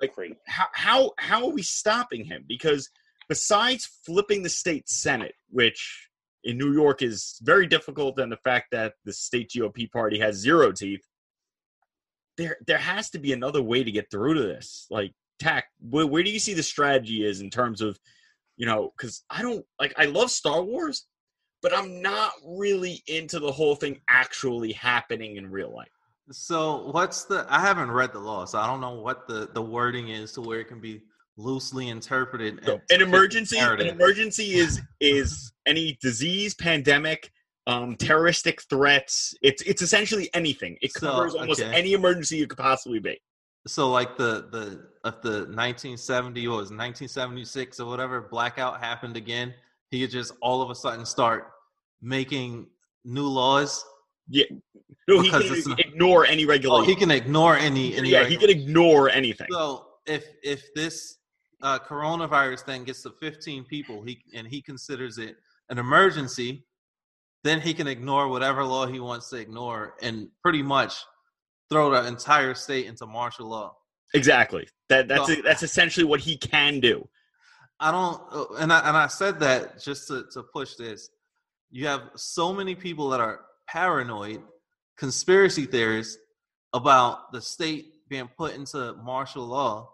Like, 0.00 0.12
how 0.46 0.66
how 0.72 1.12
how 1.16 1.46
are 1.46 1.52
we 1.52 1.62
stopping 1.62 2.24
him? 2.26 2.44
Because 2.46 2.90
besides 3.28 3.88
flipping 4.04 4.42
the 4.42 4.48
state 4.48 4.88
senate, 4.88 5.34
which 5.50 6.08
in 6.44 6.58
New 6.58 6.72
York 6.72 7.02
is 7.02 7.38
very 7.42 7.66
difficult, 7.66 8.18
and 8.18 8.30
the 8.30 8.36
fact 8.38 8.68
that 8.72 8.94
the 9.04 9.12
state 9.12 9.50
GOP 9.50 9.90
party 9.90 10.18
has 10.18 10.36
zero 10.36 10.72
teeth, 10.72 11.04
there 12.36 12.56
there 12.66 12.78
has 12.78 13.10
to 13.10 13.18
be 13.18 13.32
another 13.32 13.62
way 13.62 13.82
to 13.82 13.90
get 13.90 14.10
through 14.10 14.34
to 14.34 14.42
this. 14.42 14.86
Like, 14.90 15.12
tack, 15.38 15.66
where, 15.80 16.06
where 16.06 16.22
do 16.22 16.30
you 16.30 16.38
see 16.38 16.54
the 16.54 16.62
strategy 16.62 17.24
is 17.24 17.40
in 17.40 17.50
terms 17.50 17.80
of 17.80 17.98
you 18.56 18.66
know, 18.66 18.92
because 18.96 19.22
I 19.30 19.42
don't 19.42 19.64
like 19.78 19.94
I 19.96 20.06
love 20.06 20.30
Star 20.30 20.62
Wars, 20.62 21.06
but 21.62 21.76
I'm 21.76 22.00
not 22.00 22.32
really 22.44 23.02
into 23.06 23.38
the 23.38 23.52
whole 23.52 23.74
thing 23.74 24.00
actually 24.08 24.72
happening 24.72 25.36
in 25.36 25.50
real 25.50 25.74
life. 25.74 25.88
So 26.32 26.90
what's 26.90 27.24
the 27.24 27.46
I 27.48 27.60
haven't 27.60 27.90
read 27.90 28.12
the 28.12 28.18
law, 28.18 28.44
so 28.46 28.58
I 28.58 28.66
don't 28.66 28.80
know 28.80 28.94
what 28.94 29.28
the 29.28 29.48
the 29.52 29.62
wording 29.62 30.08
is 30.08 30.32
to 30.32 30.40
where 30.40 30.60
it 30.60 30.68
can 30.68 30.80
be 30.80 31.02
loosely 31.36 31.88
interpreted. 31.88 32.60
So 32.64 32.80
an 32.90 33.02
emergency 33.02 33.58
an 33.58 33.80
emergency 33.80 34.54
is 34.54 34.80
is 35.00 35.52
any 35.66 35.98
disease, 36.00 36.54
pandemic, 36.54 37.30
um, 37.66 37.96
terroristic 37.96 38.62
threats. 38.62 39.34
It's 39.42 39.62
it's 39.62 39.82
essentially 39.82 40.30
anything. 40.34 40.78
It 40.82 40.94
covers 40.94 41.32
so, 41.32 41.40
almost 41.40 41.60
any 41.60 41.92
emergency 41.92 42.36
you 42.36 42.46
could 42.46 42.58
possibly 42.58 42.98
be. 42.98 43.20
So 43.66 43.90
like 43.90 44.16
the 44.16 44.48
the 44.50 44.86
of 45.04 45.22
the 45.22 45.46
1970 45.46 46.46
or 46.46 46.50
was 46.50 46.70
1976 46.70 47.80
or 47.80 47.86
whatever 47.86 48.22
blackout 48.22 48.80
happened 48.80 49.16
again 49.16 49.54
he 49.90 50.00
could 50.00 50.10
just 50.10 50.32
all 50.40 50.62
of 50.62 50.70
a 50.70 50.74
sudden 50.74 51.04
start 51.04 51.52
making 52.00 52.66
new 53.04 53.26
laws? 53.26 53.84
Yeah. 54.28 54.44
No 55.08 55.20
he 55.20 55.30
can 55.30 55.78
ignore 55.78 56.26
any 56.26 56.46
regulation 56.46 56.82
oh, 56.82 56.84
he 56.84 56.96
can 56.96 57.12
ignore 57.12 57.56
any, 57.56 57.96
any 57.96 58.10
yeah 58.10 58.24
he 58.24 58.36
can 58.36 58.50
ignore 58.50 59.08
anything. 59.08 59.46
So 59.50 59.86
if 60.06 60.24
if 60.42 60.74
this 60.74 61.15
uh, 61.62 61.78
coronavirus 61.78 62.60
thing 62.60 62.84
gets 62.84 63.02
to 63.02 63.10
15 63.20 63.64
people 63.64 64.02
he 64.02 64.20
and 64.34 64.46
he 64.46 64.60
considers 64.60 65.18
it 65.18 65.36
an 65.70 65.78
emergency 65.78 66.64
then 67.44 67.60
he 67.60 67.72
can 67.72 67.86
ignore 67.86 68.28
whatever 68.28 68.64
law 68.64 68.86
he 68.86 69.00
wants 69.00 69.30
to 69.30 69.36
ignore 69.36 69.94
and 70.02 70.28
pretty 70.42 70.62
much 70.62 70.94
throw 71.70 71.90
the 71.90 72.06
entire 72.06 72.54
state 72.54 72.86
into 72.86 73.06
martial 73.06 73.48
law. 73.48 73.76
Exactly. 74.14 74.68
That 74.88 75.08
that's 75.08 75.26
so, 75.26 75.36
that's 75.42 75.62
essentially 75.62 76.04
what 76.04 76.20
he 76.20 76.36
can 76.36 76.80
do. 76.80 77.08
I 77.78 77.90
don't, 77.90 78.22
uh, 78.32 78.54
and 78.58 78.72
I 78.72 78.88
and 78.88 78.96
I 78.96 79.06
said 79.08 79.40
that 79.40 79.82
just 79.82 80.08
to 80.08 80.24
to 80.32 80.42
push 80.42 80.74
this. 80.74 81.08
You 81.70 81.86
have 81.88 82.02
so 82.14 82.52
many 82.52 82.74
people 82.74 83.10
that 83.10 83.20
are 83.20 83.40
paranoid, 83.68 84.42
conspiracy 84.96 85.66
theorists 85.66 86.16
about 86.72 87.32
the 87.32 87.42
state 87.42 87.92
being 88.08 88.28
put 88.38 88.54
into 88.54 88.94
martial 89.02 89.44
law, 89.44 89.90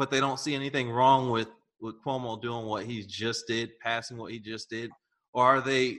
but 0.00 0.10
they 0.10 0.18
don't 0.18 0.40
see 0.40 0.54
anything 0.54 0.90
wrong 0.90 1.28
with 1.28 1.48
with 1.82 2.02
Cuomo 2.02 2.40
doing 2.40 2.64
what 2.64 2.86
he 2.86 3.04
just 3.06 3.46
did, 3.46 3.78
passing 3.80 4.16
what 4.16 4.32
he 4.32 4.38
just 4.38 4.70
did, 4.70 4.90
or 5.34 5.44
are 5.44 5.60
they 5.60 5.98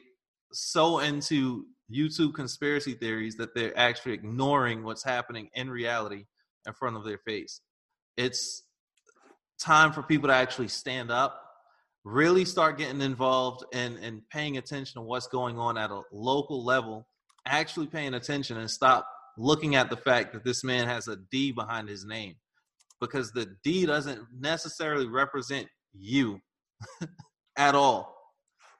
so 0.51 0.99
into 0.99 1.65
YouTube 1.93 2.33
conspiracy 2.33 2.93
theories 2.93 3.35
that 3.35 3.53
they're 3.53 3.77
actually 3.77 4.13
ignoring 4.13 4.83
what's 4.83 5.03
happening 5.03 5.49
in 5.53 5.69
reality 5.69 6.25
in 6.65 6.73
front 6.73 6.97
of 6.97 7.05
their 7.05 7.19
face. 7.19 7.61
It's 8.17 8.63
time 9.59 9.93
for 9.93 10.01
people 10.01 10.29
to 10.29 10.35
actually 10.35 10.69
stand 10.69 11.11
up, 11.11 11.39
really 12.03 12.43
start 12.43 12.79
getting 12.79 13.01
involved 13.01 13.65
and, 13.71 13.97
and 13.97 14.27
paying 14.31 14.57
attention 14.57 14.99
to 14.99 15.01
what's 15.01 15.27
going 15.27 15.59
on 15.59 15.77
at 15.77 15.91
a 15.91 16.01
local 16.11 16.65
level, 16.65 17.07
actually 17.45 17.87
paying 17.87 18.15
attention 18.15 18.57
and 18.57 18.69
stop 18.69 19.07
looking 19.37 19.75
at 19.75 19.91
the 19.91 19.97
fact 19.97 20.33
that 20.33 20.43
this 20.43 20.63
man 20.63 20.87
has 20.87 21.07
a 21.07 21.17
D 21.31 21.51
behind 21.51 21.87
his 21.87 22.03
name 22.03 22.35
because 23.01 23.31
the 23.31 23.55
D 23.63 23.85
doesn't 23.85 24.19
necessarily 24.39 25.07
represent 25.07 25.67
you 25.93 26.39
at 27.57 27.75
all. 27.75 28.15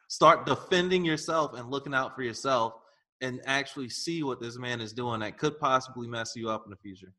Start 0.08 0.46
defending 0.46 1.04
yourself 1.04 1.54
and 1.58 1.70
looking 1.70 1.94
out 1.94 2.16
for 2.16 2.22
yourself 2.22 2.74
and 3.22 3.42
actually 3.46 3.90
see 3.90 4.24
what 4.24 4.42
this 4.42 4.58
man 4.58 4.80
is 4.82 4.94
doing 4.94 5.20
that 5.22 5.38
could 5.38 5.60
possibly 5.60 6.08
mess 6.08 6.34
you 6.36 6.50
up 6.50 6.64
in 6.66 6.72
the 6.72 6.78
future. 6.78 7.14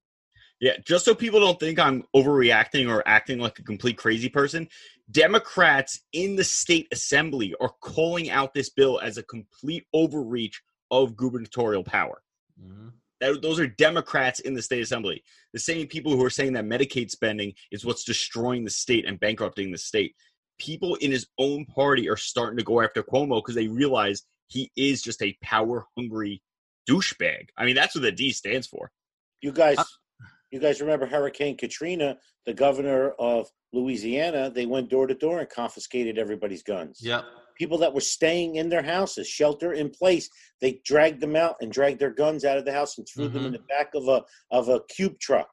Yeah, 0.61 0.77
just 0.85 1.05
so 1.05 1.15
people 1.15 1.41
don't 1.41 1.59
think 1.59 1.81
I'm 1.81 2.05
overreacting 2.15 2.89
or 2.89 3.03
acting 3.07 3.41
like 3.41 3.59
a 3.59 3.65
complete 3.65 3.99
crazy 3.99 4.29
person, 4.29 4.69
Democrats 5.11 6.01
in 6.13 6.37
the 6.37 6.45
state 6.45 6.87
assembly 6.93 7.53
are 7.61 7.73
calling 7.81 8.31
out 8.31 8.55
this 8.55 8.71
bill 8.71 9.01
as 9.01 9.19
a 9.19 9.25
complete 9.25 9.87
overreach 9.93 10.63
of 10.93 11.17
gubernatorial 11.17 11.83
power. 11.83 12.23
Mm-hmm. 12.63 12.89
That, 13.23 13.41
those 13.41 13.61
are 13.61 13.69
Democrats 13.69 14.41
in 14.41 14.53
the 14.53 14.61
state 14.61 14.83
assembly. 14.83 15.23
The 15.53 15.61
same 15.61 15.87
people 15.87 16.17
who 16.17 16.25
are 16.25 16.31
saying 16.31 16.55
that 16.55 16.65
Medicaid 16.65 17.09
spending 17.09 17.53
is 17.71 17.85
what's 17.85 18.03
destroying 18.03 18.65
the 18.65 18.71
state 18.71 19.07
and 19.07 19.21
bankrupting 19.21 19.71
the 19.71 19.79
state. 19.79 20.17
People 20.59 20.97
in 20.97 21.13
his 21.13 21.29
own 21.39 21.65
party 21.67 22.09
are 22.09 22.17
starting 22.17 22.59
to 22.59 22.65
go 22.65 22.81
after 22.81 23.03
Cuomo 23.03 23.39
because 23.39 23.55
they 23.55 23.69
realize 23.69 24.25
he 24.49 24.73
is 24.77 25.03
just 25.03 25.23
a 25.23 25.37
power 25.41 25.87
hungry 25.97 26.43
douchebag. 26.91 27.47
I 27.57 27.65
mean, 27.65 27.77
that's 27.77 27.95
what 27.95 28.03
the 28.03 28.11
D 28.11 28.33
stands 28.33 28.67
for. 28.67 28.91
You 29.41 29.53
guys, 29.53 29.79
uh, 29.79 29.85
you 30.51 30.59
guys 30.59 30.81
remember 30.81 31.07
Hurricane 31.07 31.57
Katrina? 31.57 32.19
The 32.45 32.55
governor 32.55 33.11
of 33.21 33.49
Louisiana, 33.73 34.51
they 34.51 34.67
went 34.67 34.91
door 34.91 35.07
to 35.07 35.15
door 35.15 35.39
and 35.39 35.49
confiscated 35.49 36.19
everybody's 36.19 36.65
guns. 36.65 36.99
Yep. 37.01 37.25
People 37.63 37.79
that 37.79 37.95
were 37.95 38.01
staying 38.01 38.57
in 38.57 38.69
their 38.69 38.83
houses, 38.83 39.29
shelter 39.29 39.73
in 39.73 39.89
place, 39.89 40.29
they 40.61 40.81
dragged 40.85 41.21
them 41.21 41.37
out 41.37 41.55
and 41.61 41.71
dragged 41.71 42.01
their 42.01 42.11
guns 42.11 42.45
out 42.45 42.59
of 42.59 42.65
the 42.65 42.73
house 42.73 42.99
and 42.99 43.07
threw 43.07 43.27
mm-hmm. 43.27 43.35
them 43.35 43.47
in 43.47 43.53
the 43.53 43.61
back 43.69 43.95
of 43.95 44.09
a 44.09 44.25
of 44.51 44.69
a 44.69 44.81
cube 44.89 45.17
truck 45.21 45.49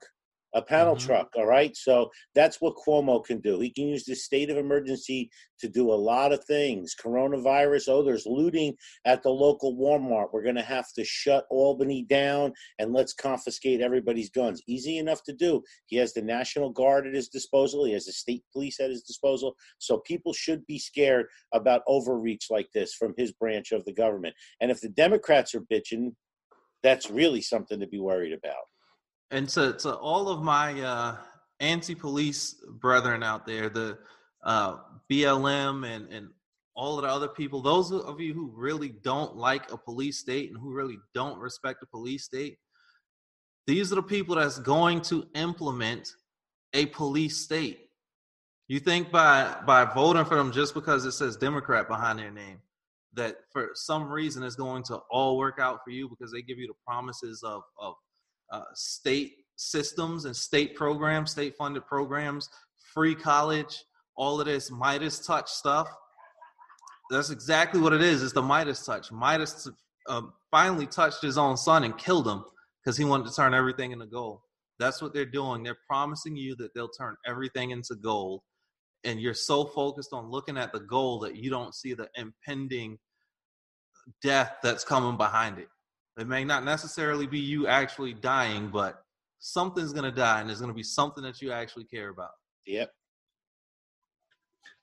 a 0.53 0.61
panel 0.61 0.95
mm-hmm. 0.95 1.05
truck. 1.05 1.29
All 1.35 1.45
right. 1.45 1.75
So 1.75 2.09
that's 2.35 2.59
what 2.61 2.75
Cuomo 2.75 3.23
can 3.23 3.39
do. 3.39 3.59
He 3.59 3.71
can 3.71 3.87
use 3.87 4.05
the 4.05 4.15
state 4.15 4.49
of 4.49 4.57
emergency 4.57 5.29
to 5.59 5.67
do 5.67 5.91
a 5.91 5.93
lot 5.93 6.31
of 6.31 6.43
things. 6.45 6.95
Coronavirus. 7.01 7.89
Oh, 7.89 8.03
there's 8.03 8.25
looting 8.25 8.75
at 9.05 9.21
the 9.23 9.29
local 9.29 9.75
Walmart. 9.75 10.27
We're 10.31 10.43
going 10.43 10.55
to 10.55 10.61
have 10.61 10.87
to 10.93 11.03
shut 11.03 11.45
Albany 11.49 12.03
down 12.09 12.53
and 12.79 12.93
let's 12.93 13.13
confiscate 13.13 13.81
everybody's 13.81 14.29
guns. 14.29 14.61
Easy 14.67 14.97
enough 14.97 15.23
to 15.23 15.33
do. 15.33 15.61
He 15.87 15.97
has 15.97 16.13
the 16.13 16.21
National 16.21 16.71
Guard 16.71 17.07
at 17.07 17.13
his 17.13 17.27
disposal, 17.27 17.85
he 17.85 17.93
has 17.93 18.05
the 18.05 18.11
state 18.11 18.43
police 18.51 18.79
at 18.79 18.89
his 18.89 19.03
disposal. 19.03 19.55
So 19.79 19.99
people 19.99 20.33
should 20.33 20.65
be 20.65 20.79
scared 20.79 21.27
about 21.53 21.83
overreach 21.87 22.47
like 22.49 22.69
this 22.73 22.93
from 22.93 23.13
his 23.17 23.31
branch 23.33 23.71
of 23.71 23.85
the 23.85 23.93
government. 23.93 24.35
And 24.61 24.71
if 24.71 24.81
the 24.81 24.89
Democrats 24.89 25.53
are 25.53 25.61
bitching, 25.61 26.13
that's 26.81 27.09
really 27.09 27.41
something 27.41 27.79
to 27.79 27.87
be 27.87 27.99
worried 27.99 28.33
about 28.33 28.63
and 29.31 29.47
to 29.49 29.73
to 29.73 29.95
all 29.95 30.29
of 30.29 30.41
my 30.41 30.81
uh, 30.81 31.15
anti-police 31.59 32.55
brethren 32.79 33.23
out 33.23 33.45
there, 33.45 33.69
the 33.69 33.97
uh, 34.43 34.77
BLM 35.09 35.87
and 35.87 36.11
and 36.11 36.29
all 36.75 36.97
of 36.97 37.03
the 37.03 37.09
other 37.09 37.27
people, 37.27 37.61
those 37.61 37.91
of 37.91 38.21
you 38.21 38.33
who 38.33 38.53
really 38.55 38.89
don't 39.03 39.35
like 39.35 39.69
a 39.71 39.77
police 39.77 40.17
state 40.17 40.49
and 40.49 40.57
who 40.57 40.71
really 40.71 40.97
don't 41.13 41.37
respect 41.37 41.83
a 41.83 41.85
police 41.85 42.23
state, 42.23 42.57
these 43.67 43.91
are 43.91 43.95
the 43.95 44.03
people 44.03 44.35
that's 44.35 44.59
going 44.59 45.01
to 45.01 45.27
implement 45.35 46.13
a 46.73 46.85
police 46.87 47.37
state. 47.37 47.89
You 48.67 48.79
think 48.79 49.11
by 49.11 49.55
by 49.65 49.83
voting 49.85 50.25
for 50.25 50.35
them 50.35 50.51
just 50.51 50.73
because 50.73 51.05
it 51.05 51.11
says 51.11 51.35
Democrat 51.35 51.87
behind 51.87 52.19
their 52.19 52.31
name, 52.31 52.59
that 53.13 53.37
for 53.51 53.71
some 53.73 54.09
reason 54.09 54.43
it's 54.43 54.55
going 54.55 54.83
to 54.83 54.99
all 55.11 55.37
work 55.37 55.59
out 55.59 55.79
for 55.83 55.89
you 55.89 56.07
because 56.07 56.31
they 56.31 56.41
give 56.41 56.59
you 56.59 56.67
the 56.67 56.73
promises 56.85 57.43
of 57.43 57.63
of 57.79 57.95
uh, 58.51 58.63
state 58.73 59.33
systems 59.55 60.25
and 60.25 60.35
state 60.35 60.75
programs, 60.75 61.31
state 61.31 61.55
funded 61.57 61.85
programs, 61.85 62.49
free 62.93 63.15
college, 63.15 63.83
all 64.15 64.39
of 64.39 64.47
this 64.47 64.71
Midas 64.71 65.25
touch 65.25 65.49
stuff. 65.49 65.89
That's 67.09 67.29
exactly 67.29 67.81
what 67.81 67.93
it 67.93 68.01
is. 68.01 68.21
It's 68.23 68.33
the 68.33 68.41
Midas 68.41 68.85
touch. 68.85 69.11
Midas 69.11 69.67
uh, 70.07 70.21
finally 70.51 70.87
touched 70.87 71.21
his 71.21 71.37
own 71.37 71.57
son 71.57 71.83
and 71.83 71.97
killed 71.97 72.27
him 72.27 72.43
because 72.83 72.97
he 72.97 73.05
wanted 73.05 73.27
to 73.27 73.35
turn 73.35 73.53
everything 73.53 73.91
into 73.91 74.05
gold. 74.05 74.39
That's 74.79 75.01
what 75.01 75.13
they're 75.13 75.25
doing. 75.25 75.63
They're 75.63 75.77
promising 75.87 76.35
you 76.35 76.55
that 76.57 76.73
they'll 76.73 76.89
turn 76.89 77.15
everything 77.25 77.71
into 77.71 77.95
gold. 77.95 78.41
And 79.03 79.19
you're 79.19 79.33
so 79.33 79.65
focused 79.65 80.13
on 80.13 80.29
looking 80.29 80.57
at 80.57 80.71
the 80.71 80.79
goal 80.81 81.19
that 81.19 81.35
you 81.35 81.49
don't 81.49 81.75
see 81.75 81.93
the 81.93 82.09
impending 82.15 82.97
death 84.21 84.57
that's 84.63 84.83
coming 84.83 85.17
behind 85.17 85.59
it. 85.59 85.67
It 86.19 86.27
may 86.27 86.43
not 86.43 86.65
necessarily 86.65 87.27
be 87.27 87.39
you 87.39 87.67
actually 87.67 88.13
dying, 88.13 88.67
but 88.67 89.03
something's 89.39 89.93
going 89.93 90.03
to 90.03 90.11
die 90.11 90.41
and 90.41 90.49
there's 90.49 90.59
going 90.59 90.71
to 90.71 90.75
be 90.75 90.83
something 90.83 91.23
that 91.23 91.41
you 91.41 91.51
actually 91.51 91.85
care 91.85 92.09
about. 92.09 92.31
Yep. 92.65 92.91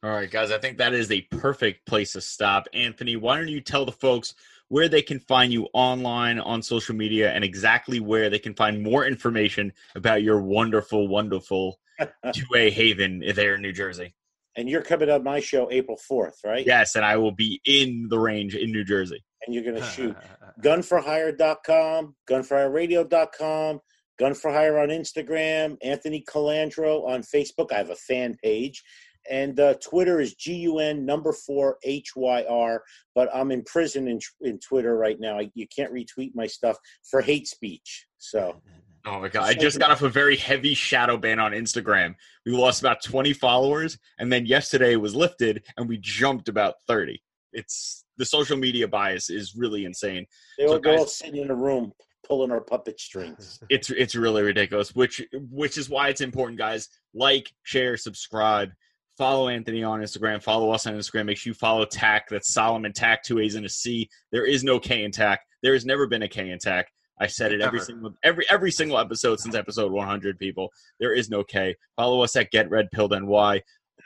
All 0.03 0.11
right, 0.11 0.31
guys, 0.31 0.51
I 0.51 0.59
think 0.59 0.79
that 0.79 0.95
is 0.95 1.11
a 1.11 1.21
perfect 1.21 1.87
place 1.87 2.13
to 2.13 2.21
stop. 2.21 2.69
Anthony, 2.73 3.17
why 3.17 3.37
don't 3.37 3.49
you 3.49 3.61
tell 3.61 3.85
the 3.85 3.93
folks 3.93 4.35
where 4.69 4.89
they 4.89 5.03
can 5.03 5.21
find 5.21 5.53
you 5.53 5.69
online 5.75 6.39
on 6.39 6.63
social 6.63 6.95
media 6.95 7.33
and 7.33 7.45
exactly 7.45 8.01
where 8.01 8.31
they 8.31 8.39
can 8.39 8.55
find 8.55 8.83
more 8.83 9.07
information 9.07 9.73
about 9.95 10.23
your 10.23 10.41
wonderful, 10.41 11.07
wonderful 11.07 11.79
2A 12.25 12.73
Haven 12.73 13.23
there 13.35 13.57
in 13.57 13.63
New 13.63 13.73
Jersey? 13.73 14.15
And 14.57 14.69
you're 14.69 14.83
coming 14.83 15.11
on 15.11 15.23
my 15.23 15.41
show 15.41 15.71
April 15.71 15.99
4th, 16.11 16.45
right? 16.45 16.67
Yes, 16.67 16.97
and 16.97 17.05
I 17.05 17.17
will 17.19 17.33
be 17.33 17.61
in 17.67 18.07
the 18.09 18.19
range 18.19 18.55
in 18.55 18.73
New 18.73 18.85
Jersey. 18.85 19.23
And 19.47 19.55
you're 19.55 19.65
going 19.65 19.77
to 19.77 19.85
shoot 19.91 20.17
gunforhire.com, 20.65 22.17
gunforhireradio.com, 22.29 23.81
Gun 24.19 24.35
for 24.35 24.51
Hire 24.51 24.79
on 24.79 24.89
Instagram, 24.89 25.77
Anthony 25.83 26.25
Colandro 26.27 27.07
on 27.07 27.23
Facebook. 27.23 27.73
I 27.73 27.77
have 27.77 27.91
a 27.91 27.97
fan 27.97 28.37
page. 28.43 28.83
And 29.31 29.59
uh, 29.59 29.75
Twitter 29.75 30.21
is 30.21 30.35
GUN 30.35 31.05
number 31.05 31.33
four 31.33 31.79
HYR. 31.85 32.83
But 33.15 33.29
I'm 33.35 33.51
in 33.51 33.63
prison 33.65 34.09
in, 34.09 34.21
in 34.41 34.59
Twitter 34.61 34.97
right 34.97 35.19
now. 35.19 35.39
I, 35.39 35.51
you 35.55 35.67
can't 35.75 35.93
retweet 35.93 36.31
my 36.35 36.47
stuff 36.47 36.77
for 37.11 37.21
hate 37.21 37.47
speech. 37.47 38.07
So. 38.19 38.61
Oh 39.07 39.21
my 39.21 39.29
god! 39.29 39.45
I 39.45 39.55
just 39.55 39.79
got 39.79 39.91
off 39.91 40.03
a 40.03 40.09
very 40.09 40.37
heavy 40.37 40.75
shadow 40.75 41.17
ban 41.17 41.39
on 41.39 41.53
Instagram. 41.53 42.17
We 42.45 42.53
lost 42.53 42.81
about 42.81 43.03
20 43.05 43.33
followers, 43.35 43.99
and 44.19 44.33
then 44.33 44.47
yesterday 44.47 44.97
was 44.97 45.15
lifted, 45.15 45.63
and 45.77 45.89
we 45.89 45.97
jumped 45.99 46.49
about 46.49 46.75
30. 46.89 47.23
It's 47.53 48.05
the 48.17 48.25
social 48.25 48.57
media 48.57 48.89
bias 48.89 49.31
is 49.31 49.55
really 49.57 49.85
insane. 49.85 50.27
They 50.59 50.65
all, 50.65 50.75
so 50.75 50.79
guys, 50.81 50.99
all 50.99 51.07
sitting 51.07 51.41
in 51.41 51.51
a 51.51 51.55
room 51.55 51.93
pulling 52.27 52.51
our 52.51 52.61
puppet 52.61 53.01
strings. 53.01 53.61
It's 53.71 53.91
it's 53.91 54.17
really 54.17 54.43
ridiculous. 54.43 54.95
Which 54.95 55.25
which 55.51 55.79
is 55.79 55.89
why 55.89 56.09
it's 56.09 56.21
important, 56.21 56.59
guys. 56.59 56.89
Like, 57.15 57.53
share, 57.63 57.97
subscribe. 57.97 58.71
Follow 59.17 59.49
Anthony 59.49 59.83
on 59.83 60.01
Instagram. 60.01 60.43
Follow 60.43 60.71
us 60.73 60.87
on 60.87 60.95
Instagram. 60.95 61.27
Make 61.27 61.39
sure 61.39 61.51
you 61.51 61.55
follow 61.55 61.87
Tack. 61.87 62.29
That's 62.29 62.53
Solomon 62.53 62.93
Tack, 62.93 63.23
two 63.23 63.39
A's 63.39 63.55
and 63.55 63.65
a 63.65 63.69
C. 63.69 64.11
There 64.33 64.45
is 64.45 64.65
no 64.65 64.79
K 64.79 65.05
in 65.05 65.13
Tack. 65.13 65.41
There 65.63 65.73
has 65.73 65.87
never 65.87 66.07
been 66.07 66.23
a 66.23 66.29
K 66.29 66.51
in 66.51 66.59
Tack. 66.59 66.89
I 67.19 67.27
said 67.27 67.53
it 67.53 67.61
every 67.61 67.81
single 67.81 68.15
every 68.23 68.45
every 68.51 68.71
single 68.71 68.99
episode 68.99 69.41
since 69.41 69.55
episode 69.55 69.93
100. 69.93 70.39
People, 70.39 70.71
there 71.01 71.15
is 71.15 71.31
no 71.31 71.43
K. 71.43 71.77
Follow 71.97 72.23
us 72.23 72.37
at 72.37 72.51
Get 72.51 72.71
Red 72.71 72.91
Pilled 72.91 73.13
NY. 73.13 73.63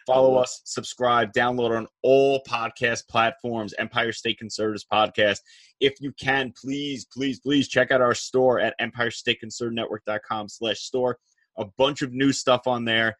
Follow 0.06 0.36
us, 0.36 0.62
subscribe, 0.64 1.32
download 1.32 1.76
on 1.76 1.86
all 2.02 2.42
podcast 2.48 3.06
platforms, 3.08 3.74
Empire 3.78 4.12
State 4.12 4.38
Conservatives 4.38 4.86
Podcast. 4.90 5.38
If 5.78 6.00
you 6.00 6.12
can, 6.12 6.52
please, 6.60 7.04
please, 7.04 7.38
please 7.40 7.68
check 7.68 7.90
out 7.90 8.00
our 8.00 8.14
store 8.14 8.60
at 8.60 8.74
empirestateconservative.network.com 8.80 10.48
slash 10.48 10.80
store. 10.80 11.18
A 11.58 11.66
bunch 11.76 12.02
of 12.02 12.12
new 12.12 12.32
stuff 12.32 12.66
on 12.66 12.84
there. 12.84 13.16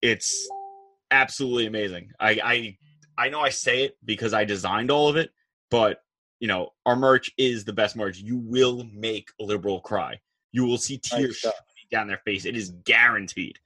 It's 0.00 0.48
absolutely 1.10 1.66
amazing. 1.66 2.10
I, 2.18 2.40
I 2.42 2.78
I 3.18 3.28
know 3.28 3.40
I 3.40 3.50
say 3.50 3.84
it 3.84 3.98
because 4.04 4.32
I 4.32 4.44
designed 4.44 4.90
all 4.90 5.08
of 5.08 5.16
it, 5.16 5.30
but 5.70 5.98
you 6.40 6.48
know, 6.48 6.72
our 6.86 6.96
merch 6.96 7.30
is 7.38 7.64
the 7.64 7.72
best 7.72 7.94
merch. 7.94 8.18
You 8.18 8.38
will 8.38 8.84
make 8.92 9.28
a 9.40 9.44
liberal 9.44 9.80
cry. 9.80 10.18
You 10.52 10.64
will 10.64 10.78
see 10.78 10.98
tears 10.98 11.44
down 11.90 12.08
their 12.08 12.20
face. 12.24 12.44
It 12.44 12.56
is 12.56 12.70
guaranteed. 12.84 13.58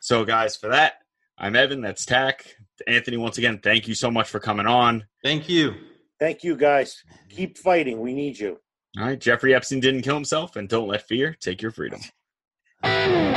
So, 0.00 0.24
guys, 0.24 0.56
for 0.56 0.68
that, 0.68 0.94
I'm 1.38 1.56
Evan. 1.56 1.80
That's 1.80 2.04
Tack. 2.04 2.56
Anthony, 2.86 3.16
once 3.16 3.38
again, 3.38 3.60
thank 3.62 3.88
you 3.88 3.94
so 3.94 4.10
much 4.10 4.28
for 4.28 4.40
coming 4.40 4.66
on. 4.66 5.06
Thank 5.22 5.48
you. 5.48 5.74
Thank 6.20 6.44
you, 6.44 6.56
guys. 6.56 7.02
Keep 7.30 7.58
fighting. 7.58 8.00
We 8.00 8.12
need 8.12 8.38
you. 8.38 8.58
All 8.98 9.06
right. 9.06 9.18
Jeffrey 9.18 9.54
Epstein 9.54 9.80
didn't 9.80 10.02
kill 10.02 10.14
himself, 10.14 10.56
and 10.56 10.68
don't 10.68 10.88
let 10.88 11.06
fear 11.08 11.36
take 11.40 11.62
your 11.62 11.70
freedom. 11.70 12.00